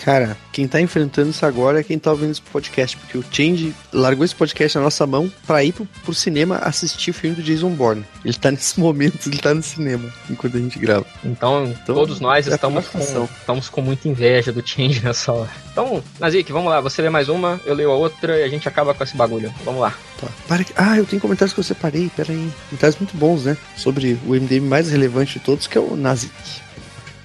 Cara, 0.05 0.37
quem 0.53 0.67
tá 0.69 0.81
enfrentando 0.81 1.31
isso 1.31 1.45
agora 1.45 1.81
é 1.81 1.83
quem 1.83 1.99
tá 1.99 2.11
ouvindo 2.13 2.31
esse 2.31 2.41
podcast, 2.41 2.97
porque 2.97 3.19
o 3.19 3.25
Change 3.31 3.75
largou 3.93 4.25
esse 4.25 4.35
podcast 4.35 4.79
na 4.79 4.85
nossa 4.85 5.07
mão 5.07 5.31
pra 5.47 5.63
ir 5.65 5.73
pro, 5.73 5.87
pro 6.05 6.15
cinema 6.15 6.57
assistir 6.59 7.11
o 7.11 7.15
filme 7.15 7.35
do 7.37 7.43
Jason 7.43 7.71
Bourne. 7.71 8.05
Ele 8.25 8.35
tá 8.35 8.51
nesse 8.53 8.79
momento, 8.81 9.29
ele 9.29 9.39
tá 9.39 9.53
no 9.53 9.63
cinema, 9.63 10.09
enquanto 10.31 10.57
a 10.57 10.61
gente 10.61 10.79
grava. 10.79 11.05
Então, 11.25 11.75
todos 11.85 12.21
nós 12.21 12.47
é 12.47 12.55
estamos 12.55 12.87
com, 12.89 12.99
estamos 12.99 13.69
com 13.69 13.83
muita 13.83 14.09
inveja 14.09 14.53
do 14.53 14.67
Change 14.67 15.01
nessa 15.05 15.33
hora. 15.33 15.51
Então, 15.73 16.03
Nazik, 16.19 16.51
vamos 16.53 16.71
lá. 16.71 16.81
Você 16.81 17.03
lê 17.03 17.11
mais 17.11 17.29
uma, 17.29 17.61
eu 17.67 17.75
leio 17.75 17.91
a 17.91 17.95
outra 17.97 18.39
e 18.39 18.45
a 18.45 18.49
gente 18.49 18.67
acaba 18.69 18.95
com 18.95 19.05
esse 19.05 19.17
bagulho. 19.17 19.53
Vamos 19.65 19.81
lá. 19.81 19.95
Tá. 20.21 20.29
Para 20.47 20.65
que- 20.65 20.73
Ah, 20.77 20.97
eu 20.97 21.05
tenho 21.07 21.21
comentários 21.21 21.53
que 21.53 21.61
eu 21.61 21.65
separei, 21.65 22.11
pera 22.17 22.33
aí. 22.33 22.51
Comentários 22.71 22.99
muito 22.99 23.17
bons, 23.17 23.45
né? 23.45 23.57
Sobre 23.77 24.19
o 24.27 24.35
MDM 24.35 24.67
mais 24.67 24.91
relevante 24.91 25.39
de 25.39 25.45
todos, 25.45 25.67
que 25.67 25.77
é 25.77 25.81
o 25.81 25.97
Nazik. 25.97 26.33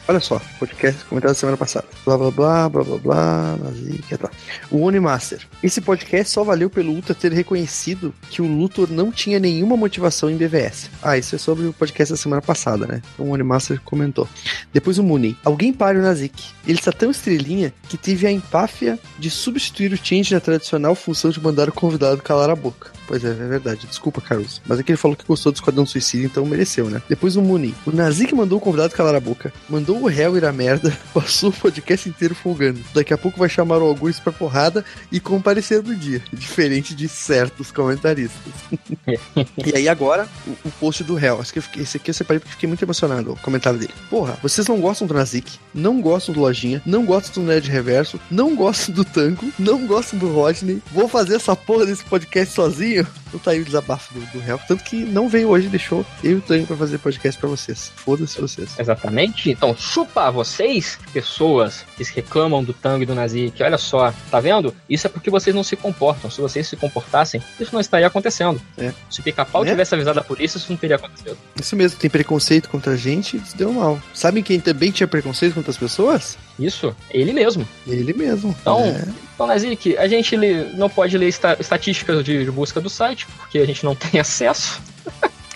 Olha 0.06 0.20
só, 0.20 0.42
podcast 0.60 1.06
comentário 1.06 1.34
da 1.34 1.40
semana 1.40 1.56
passada. 1.56 1.88
Blá 2.04 2.18
blá 2.18 2.30
blá, 2.30 2.70
blá 2.70 2.84
blá 2.84 2.98
blá, 2.98 3.58
Nazik, 3.64 4.18
tá. 4.18 4.30
O 4.70 4.82
Onimaster. 4.82 5.48
Esse 5.64 5.80
podcast 5.80 6.30
só 6.30 6.44
valeu 6.44 6.70
pelo 6.70 6.92
Ultra 6.92 7.16
ter 7.16 7.32
reconhecido 7.32 8.14
que 8.30 8.42
o 8.42 8.46
Luthor 8.46 8.92
não 8.92 9.14
tinha 9.14 9.40
nenhuma 9.40 9.78
motivação 9.78 10.30
em 10.30 10.36
BVS. 10.36 10.90
Ah, 11.02 11.18
isso 11.18 11.36
é 11.36 11.38
sobre 11.38 11.68
o 11.68 11.74
podcast 11.74 12.14
da 12.14 12.18
semana 12.18 12.42
passada, 12.42 12.86
né? 12.86 13.02
Então 13.14 13.28
o 13.28 13.30
Onimaster 13.30 13.80
comentou. 13.80 14.28
Depois 14.74 14.98
o 14.98 15.04
Mooney. 15.04 15.38
Alguém 15.42 15.72
pare 15.72 15.98
o 15.98 16.02
Nazik. 16.02 16.50
Ele 16.68 16.80
está 16.80 16.92
tão 16.92 17.10
estrelinha 17.10 17.74
que 17.88 17.96
teve 17.96 18.28
a 18.28 18.32
empáfia 18.32 19.00
de 19.18 19.30
substituir 19.30 19.94
o 19.94 19.98
Change 19.98 20.34
na 20.34 20.42
tradicional 20.42 20.96
função 20.96 21.32
de 21.32 21.40
mandar 21.40 21.70
o 21.70 21.74
convidado 21.74 22.22
calar 22.22 22.50
a 22.50 22.56
boca. 22.56 22.92
Pois 23.08 23.24
é, 23.24 23.30
é 23.30 23.34
verdade. 23.34 23.88
Desculpa, 23.88 24.22
Caruso. 24.22 24.62
Mas 24.66 24.80
é 24.80 24.84
que 24.84 24.92
ele 24.92 24.98
falou 24.98 25.16
que 25.16 25.26
gostou 25.26 25.52
do 25.52 25.56
Esquadrão 25.56 25.86
Suicida, 25.86 26.26
então 26.26 26.46
mereceu, 26.46 26.90
né? 26.90 27.02
Depois 27.08 27.36
o 27.36 27.42
Mooney. 27.42 27.74
O 27.86 27.92
Nazik 27.92 28.34
mandou 28.34 28.58
o 28.58 28.62
convidado 28.62 28.94
calar 28.94 29.16
a 29.16 29.20
boca, 29.20 29.54
mandou 29.70 29.93
o 30.02 30.08
réu 30.08 30.38
ir 30.38 30.46
à 30.46 30.52
merda, 30.52 30.96
passou 31.14 31.50
o 31.50 31.54
podcast 31.54 32.08
inteiro 32.10 32.34
folgando. 32.36 32.80
Daqui 32.94 33.14
a 33.14 33.18
pouco 33.18 33.40
vai 33.40 33.50
chamar 33.50 33.78
o 33.80 33.86
Augusto 33.88 34.22
pra 34.22 34.32
porrada 34.32 34.84
e 35.12 35.20
comparecer 35.20 35.82
no 35.84 35.96
dia. 35.96 36.22
Diferente 36.34 36.94
de 36.96 37.08
certos 37.08 37.72
comentaristas. 37.72 38.54
e 39.66 39.76
aí 39.76 39.88
agora, 39.90 40.28
o, 40.48 40.52
o 40.68 40.72
post 40.80 41.04
do 41.04 41.16
réu. 41.16 41.40
Acho 41.42 41.54
que 41.54 41.62
fiquei- 41.62 41.84
esse 41.84 41.98
aqui 41.98 42.10
eu 42.10 42.14
separei 42.14 42.40
porque 42.40 42.54
fiquei 42.54 42.68
muito 42.68 42.84
emocionado. 42.84 43.32
O 43.34 43.38
comentário 43.38 43.80
dele. 43.80 43.94
Porra, 44.10 44.38
vocês 44.42 44.68
não 44.68 44.80
gostam 44.80 45.08
do 45.08 45.14
Nazik, 45.14 45.58
não 45.74 46.02
gostam 46.02 46.34
do 46.34 46.42
Lojinha, 46.42 46.82
não 46.86 47.06
gostam 47.06 47.44
do 47.44 47.48
Nerd 47.50 47.70
Reverso, 47.70 48.20
não 48.30 48.56
gostam 48.56 48.94
do 48.96 49.04
Tango, 49.06 49.52
não 49.60 49.86
gostam 49.86 50.20
do 50.20 50.32
Rodney. 50.34 50.82
Vou 50.92 51.08
fazer 51.08 51.36
essa 51.36 51.56
porra 51.56 51.86
desse 51.86 52.04
podcast 52.04 52.54
sozinho. 52.54 53.06
Não 53.32 53.40
tá 53.40 53.52
aí 53.52 53.62
o 53.62 53.66
desabafo 53.66 54.14
do, 54.14 54.20
do 54.28 54.40
réu. 54.40 54.60
Tanto 54.68 54.84
que 54.84 54.98
não 55.04 55.28
veio 55.28 55.50
hoje, 55.50 55.68
deixou 55.68 56.06
eu 56.24 56.32
e 56.32 56.36
o 56.36 56.42
Tango 56.42 56.68
pra 56.68 56.78
fazer 56.78 57.00
podcast 57.00 57.40
pra 57.40 57.50
vocês. 57.50 57.92
Foda-se 57.96 58.40
vocês. 58.40 58.70
Exatamente. 58.78 59.50
Então, 59.50 59.76
chupa 59.84 60.32
vocês, 60.32 60.98
pessoas 61.12 61.84
que 61.98 62.06
se 62.06 62.14
reclamam 62.16 62.64
do 62.64 62.72
Tango 62.74 63.04
e 63.04 63.06
do 63.06 63.14
Nazik. 63.14 63.62
Olha 63.62 63.78
só, 63.78 64.14
tá 64.32 64.40
vendo? 64.40 64.74
Isso 64.90 65.08
é 65.08 65.10
porque 65.10 65.30
vocês 65.30 65.54
não 65.54 65.64
se 65.64 65.76
comportam. 65.76 66.32
Se 66.32 66.40
vocês 66.40 66.68
se 66.68 66.78
comportassem, 66.78 67.44
isso 67.60 67.74
não 67.74 67.82
estaria 67.82 68.08
acontecendo. 68.08 68.62
É. 68.78 68.94
Se 69.10 69.20
o 69.20 69.24
pica-pau 69.24 69.64
Né? 69.64 69.72
tivesse 69.72 69.94
avisado 69.94 70.20
a 70.20 70.24
polícia, 70.24 70.58
isso 70.58 70.68
não 70.70 70.78
teria 70.78 70.96
acontecido. 70.96 71.38
Isso 71.60 71.76
mesmo, 71.76 72.00
tem 72.00 72.10
preconceito 72.10 72.70
contra 72.70 72.94
a 72.94 72.96
gente, 72.98 73.36
isso 73.38 73.58
deu 73.58 73.74
mal. 73.74 74.00
Sabem 74.14 74.42
quem 74.42 74.60
também 74.60 74.90
tinha 74.92 75.08
preconceito 75.08 75.54
contra 75.56 75.72
as 75.72 75.78
pessoas? 75.78 76.38
Isso, 76.58 76.96
ele 77.10 77.34
mesmo. 77.34 77.68
Ele 77.86 78.14
mesmo. 78.14 78.56
Então, 78.62 78.80
É. 78.86 79.06
então 79.36 79.48
Nazik, 79.48 79.98
a 79.98 80.08
gente 80.08 80.38
não 80.76 80.90
pode 80.90 81.18
ler 81.18 81.28
esta- 81.28 81.58
estatísticas 81.60 82.24
de, 82.24 82.46
de 82.46 82.52
busca 82.52 82.80
do 82.80 82.90
site, 82.90 83.28
porque 83.38 83.58
a 83.60 83.66
gente 83.66 83.84
não 83.84 83.96
tem 83.96 84.20
acesso. 84.20 84.82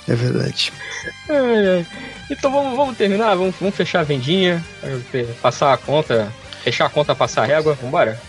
É 0.08 0.16
verdade. 0.16 0.72
Ai, 1.30 1.68
ai. 1.68 1.88
Então 2.30 2.52
vamos, 2.52 2.76
vamos 2.76 2.98
terminar, 2.98 3.36
vamos, 3.36 3.56
vamos 3.60 3.76
fechar 3.76 4.02
a 4.02 4.04
vendinha, 4.04 4.64
eh, 4.84 5.26
passar 5.42 5.74
a 5.74 5.78
conta, 5.78 6.32
fechar 6.64 6.86
a 6.86 6.90
conta, 6.90 7.16
passar 7.16 7.44
a 7.44 7.46
régua, 7.46 7.78
vambora? 7.82 8.20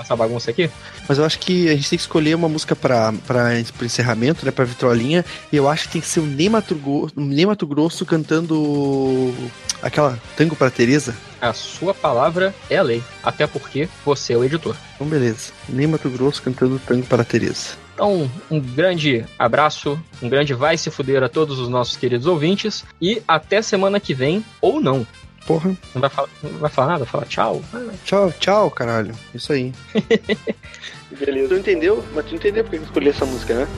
Essa 0.00 0.14
bagunça 0.14 0.50
aqui? 0.50 0.70
Mas 1.08 1.18
eu 1.18 1.24
acho 1.24 1.38
que 1.40 1.68
a 1.68 1.74
gente 1.74 1.88
tem 1.90 1.96
que 1.96 2.02
escolher 2.02 2.34
uma 2.36 2.48
música 2.48 2.76
pro 2.76 3.84
encerramento, 3.84 4.44
né? 4.44 4.52
Pra 4.52 4.64
vitrolinha. 4.64 5.24
E 5.50 5.56
eu 5.56 5.68
acho 5.68 5.84
que 5.84 5.92
tem 5.94 6.00
que 6.00 6.06
ser 6.06 6.20
o 6.20 6.26
Ney 6.26 6.48
Mato, 6.48 6.74
Gro- 6.74 7.10
Ney 7.16 7.46
Mato 7.46 7.66
Grosso 7.66 8.04
cantando 8.06 9.34
aquela 9.82 10.18
tango 10.36 10.54
pra 10.54 10.70
Teresa. 10.70 11.16
A 11.40 11.52
sua 11.52 11.94
palavra 11.94 12.54
é 12.68 12.76
a 12.76 12.82
lei, 12.82 13.02
até 13.22 13.46
porque 13.46 13.88
você 14.04 14.34
é 14.34 14.36
o 14.36 14.44
editor. 14.44 14.76
Então, 14.94 15.06
beleza. 15.06 15.52
Ney 15.68 15.86
Mato 15.86 16.10
Grosso 16.10 16.42
cantando 16.42 16.78
tango 16.86 17.06
para 17.06 17.24
Teresa. 17.24 17.70
Então, 17.98 18.30
um 18.48 18.60
grande 18.60 19.24
abraço, 19.36 19.98
um 20.22 20.28
grande 20.28 20.54
vai 20.54 20.78
se 20.78 20.88
fuder 20.88 21.20
a 21.24 21.28
todos 21.28 21.58
os 21.58 21.68
nossos 21.68 21.96
queridos 21.96 22.28
ouvintes 22.28 22.84
e 23.02 23.20
até 23.26 23.60
semana 23.60 23.98
que 23.98 24.14
vem, 24.14 24.44
ou 24.60 24.80
não. 24.80 25.04
Porra. 25.44 25.76
Não 25.92 26.00
vai 26.00 26.08
falar, 26.08 26.28
não 26.40 26.58
vai 26.60 26.70
falar 26.70 26.92
nada? 26.92 27.04
Fala 27.04 27.24
tchau. 27.24 27.60
Ah, 27.74 27.88
Tchau, 28.04 28.32
tchau, 28.38 28.70
caralho. 28.70 29.12
Isso 29.34 29.52
aí. 29.52 29.72
Beleza. 31.18 31.48
Tu 31.48 31.54
entendeu? 31.56 32.04
Mas 32.14 32.26
tu 32.26 32.36
entendeu 32.36 32.62
porque 32.62 32.76
eu 32.76 32.82
escolhi 32.84 33.08
essa 33.08 33.26
música, 33.26 33.54
né? 33.54 33.68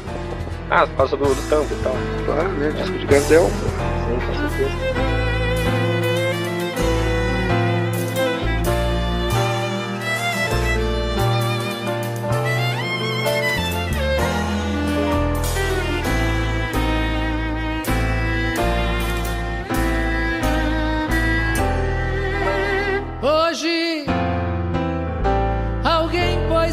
Ah, 0.68 0.86
por 0.86 0.96
causa 0.96 1.16
do, 1.16 1.24
do 1.24 1.48
tango 1.48 1.72
e 1.72 1.82
tal. 1.82 1.96
Claro, 2.26 2.48
né? 2.58 2.72
Disco 2.72 2.98
de 2.98 3.06
Gazel. 3.06 3.44
Sim, 3.48 4.26
com 4.26 4.48
certeza. 4.48 5.09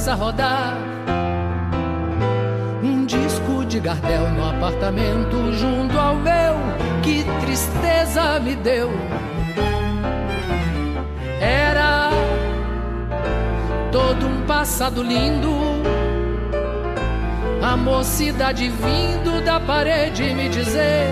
Pôs 0.08 0.10
a 0.10 0.14
rodar. 0.16 0.78
Um 2.82 3.06
disco 3.06 3.66
de 3.66 3.80
Gardel 3.80 4.30
no 4.32 4.50
apartamento 4.50 5.52
junto 5.54 5.98
ao 6.00 6.16
meu, 6.16 6.56
que 7.04 7.26
tristeza 7.42 8.40
me 8.40 8.56
deu. 8.56 8.90
Era 11.42 12.10
todo 13.92 14.26
um 14.26 14.46
passado 14.46 15.04
lindo. 15.04 15.52
A 17.62 17.76
mocidade 17.76 18.70
vindo 18.70 19.44
da 19.44 19.60
parede 19.60 20.34
me 20.34 20.48
dizer 20.48 21.08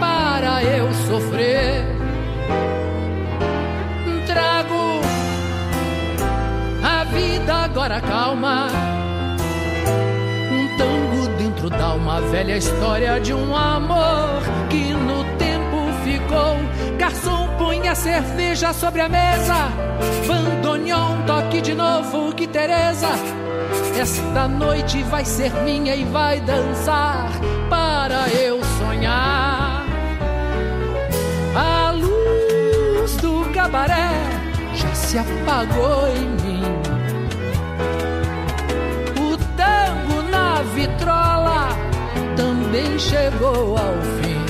para 0.00 0.64
eu 0.64 0.92
sofrer. 1.06 1.98
Agora 7.50 8.00
calma. 8.00 8.68
Um 10.50 10.76
tango 10.76 11.28
dentro 11.38 11.70
da 11.70 11.94
uma 11.94 12.20
velha 12.20 12.56
história 12.56 13.20
de 13.20 13.32
um 13.32 13.56
amor 13.56 14.42
que 14.68 14.92
no 14.92 15.24
tempo 15.36 15.92
ficou. 16.04 16.56
Garçom, 16.98 17.48
põe 17.58 17.88
a 17.88 17.94
cerveja 17.94 18.72
sobre 18.72 19.00
a 19.00 19.08
mesa. 19.08 19.72
Bandoneon, 20.26 21.22
toque 21.26 21.60
de 21.60 21.74
novo, 21.74 22.34
que 22.34 22.46
Teresa. 22.46 23.10
Esta 23.98 24.46
noite 24.46 25.02
vai 25.04 25.24
ser 25.24 25.52
minha 25.64 25.94
e 25.94 26.04
vai 26.04 26.40
dançar 26.40 27.30
para 27.68 28.28
eu 28.30 28.60
sonhar. 28.78 29.84
A 31.54 31.90
luz 31.90 33.16
do 33.16 33.50
cabaré 33.52 34.10
já 34.74 34.94
se 34.94 35.18
apagou 35.18 36.08
em 36.08 36.28
mim. 36.42 36.87
Na 40.58 40.62
vitrola 40.62 41.68
também 42.36 42.98
chegou 42.98 43.76
ao 43.76 43.94
fim. 44.16 44.44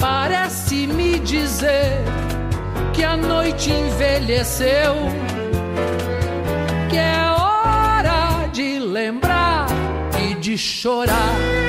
Parece 0.00 0.86
me 0.88 1.20
dizer 1.20 2.02
que 2.92 3.04
a 3.04 3.16
noite 3.16 3.70
envelheceu, 3.70 4.94
que 6.90 6.96
é 6.96 7.30
hora 7.30 8.48
de 8.52 8.80
lembrar 8.80 9.66
e 10.28 10.34
de 10.34 10.58
chorar. 10.58 11.67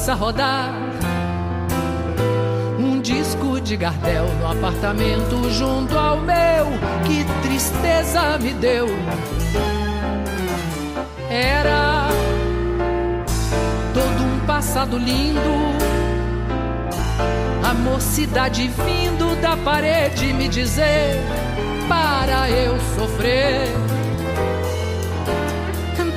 Alguém 0.00 0.06
pôs 0.06 0.08
a 0.08 0.14
rodar 0.14 0.72
um 2.78 3.00
disco 3.00 3.60
de 3.60 3.76
Gardel 3.76 4.26
no 4.40 4.50
apartamento 4.50 5.50
junto 5.50 5.96
ao 5.98 6.16
meu. 6.18 6.66
Que 7.06 7.24
tristeza 7.42 8.38
me 8.38 8.52
deu. 8.54 8.86
Era 11.28 12.08
todo 13.92 14.24
um 14.24 14.46
passado 14.46 14.96
lindo. 14.96 15.40
A 17.68 17.74
mocidade 17.74 18.68
vindo 18.68 19.40
da 19.40 19.56
parede 19.56 20.32
me 20.32 20.48
dizer 20.48 21.20
para 21.88 22.50
eu 22.50 22.78
sofrer 22.96 23.68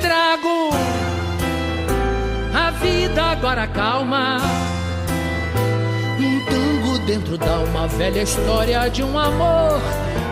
trago 0.00 0.63
agora 3.44 3.66
calma. 3.66 4.38
Um 6.18 6.44
tango 6.46 6.98
dentro 7.00 7.36
da 7.36 7.58
uma 7.58 7.86
velha 7.86 8.22
história 8.22 8.88
de 8.88 9.02
um 9.02 9.18
amor 9.18 9.82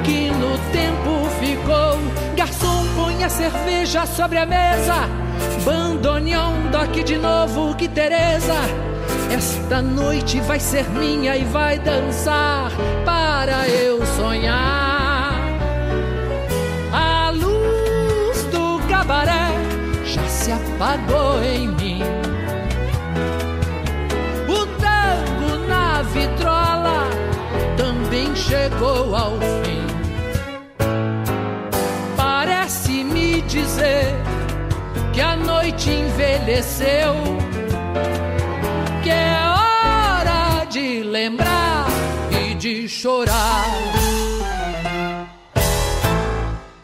que 0.03 0.31
no 0.31 0.57
tempo 0.73 1.29
ficou. 1.39 1.99
Garçom, 2.35 2.87
põe 2.97 3.23
a 3.23 3.29
cerveja 3.29 4.07
sobre 4.07 4.39
a 4.39 4.47
mesa. 4.47 5.07
Bandoneon, 5.63 6.71
toque 6.73 7.03
de 7.03 7.19
novo, 7.19 7.77
que 7.77 7.87
Teresa. 7.87 8.57
Esta 9.31 9.83
noite 9.83 10.41
vai 10.41 10.59
ser 10.59 10.89
minha 10.89 11.37
e 11.37 11.45
vai 11.45 11.79
dançar 11.79 12.73
para 13.05 13.69
eu 13.69 14.07
sonhar. 14.07 15.35
A 16.91 17.29
luz 17.29 18.43
do 18.45 18.81
cabaré 18.89 19.51
já 20.03 20.27
se 20.27 20.51
apagou 20.51 21.45
em 21.45 21.69
mim. 21.69 22.22
Chegou 28.53 29.17
ao 29.17 29.39
fim. 29.63 29.87
Parece 32.15 33.03
me 33.03 33.41
dizer 33.43 34.15
que 35.15 35.23
a 35.23 35.35
noite 35.37 35.89
envelheceu, 35.91 37.15
que 39.03 39.09
é 39.09 39.35
hora 39.57 40.67
de 40.67 41.03
lembrar 41.03 41.87
e 42.31 42.55
de 42.55 42.87
chorar. 42.87 44.02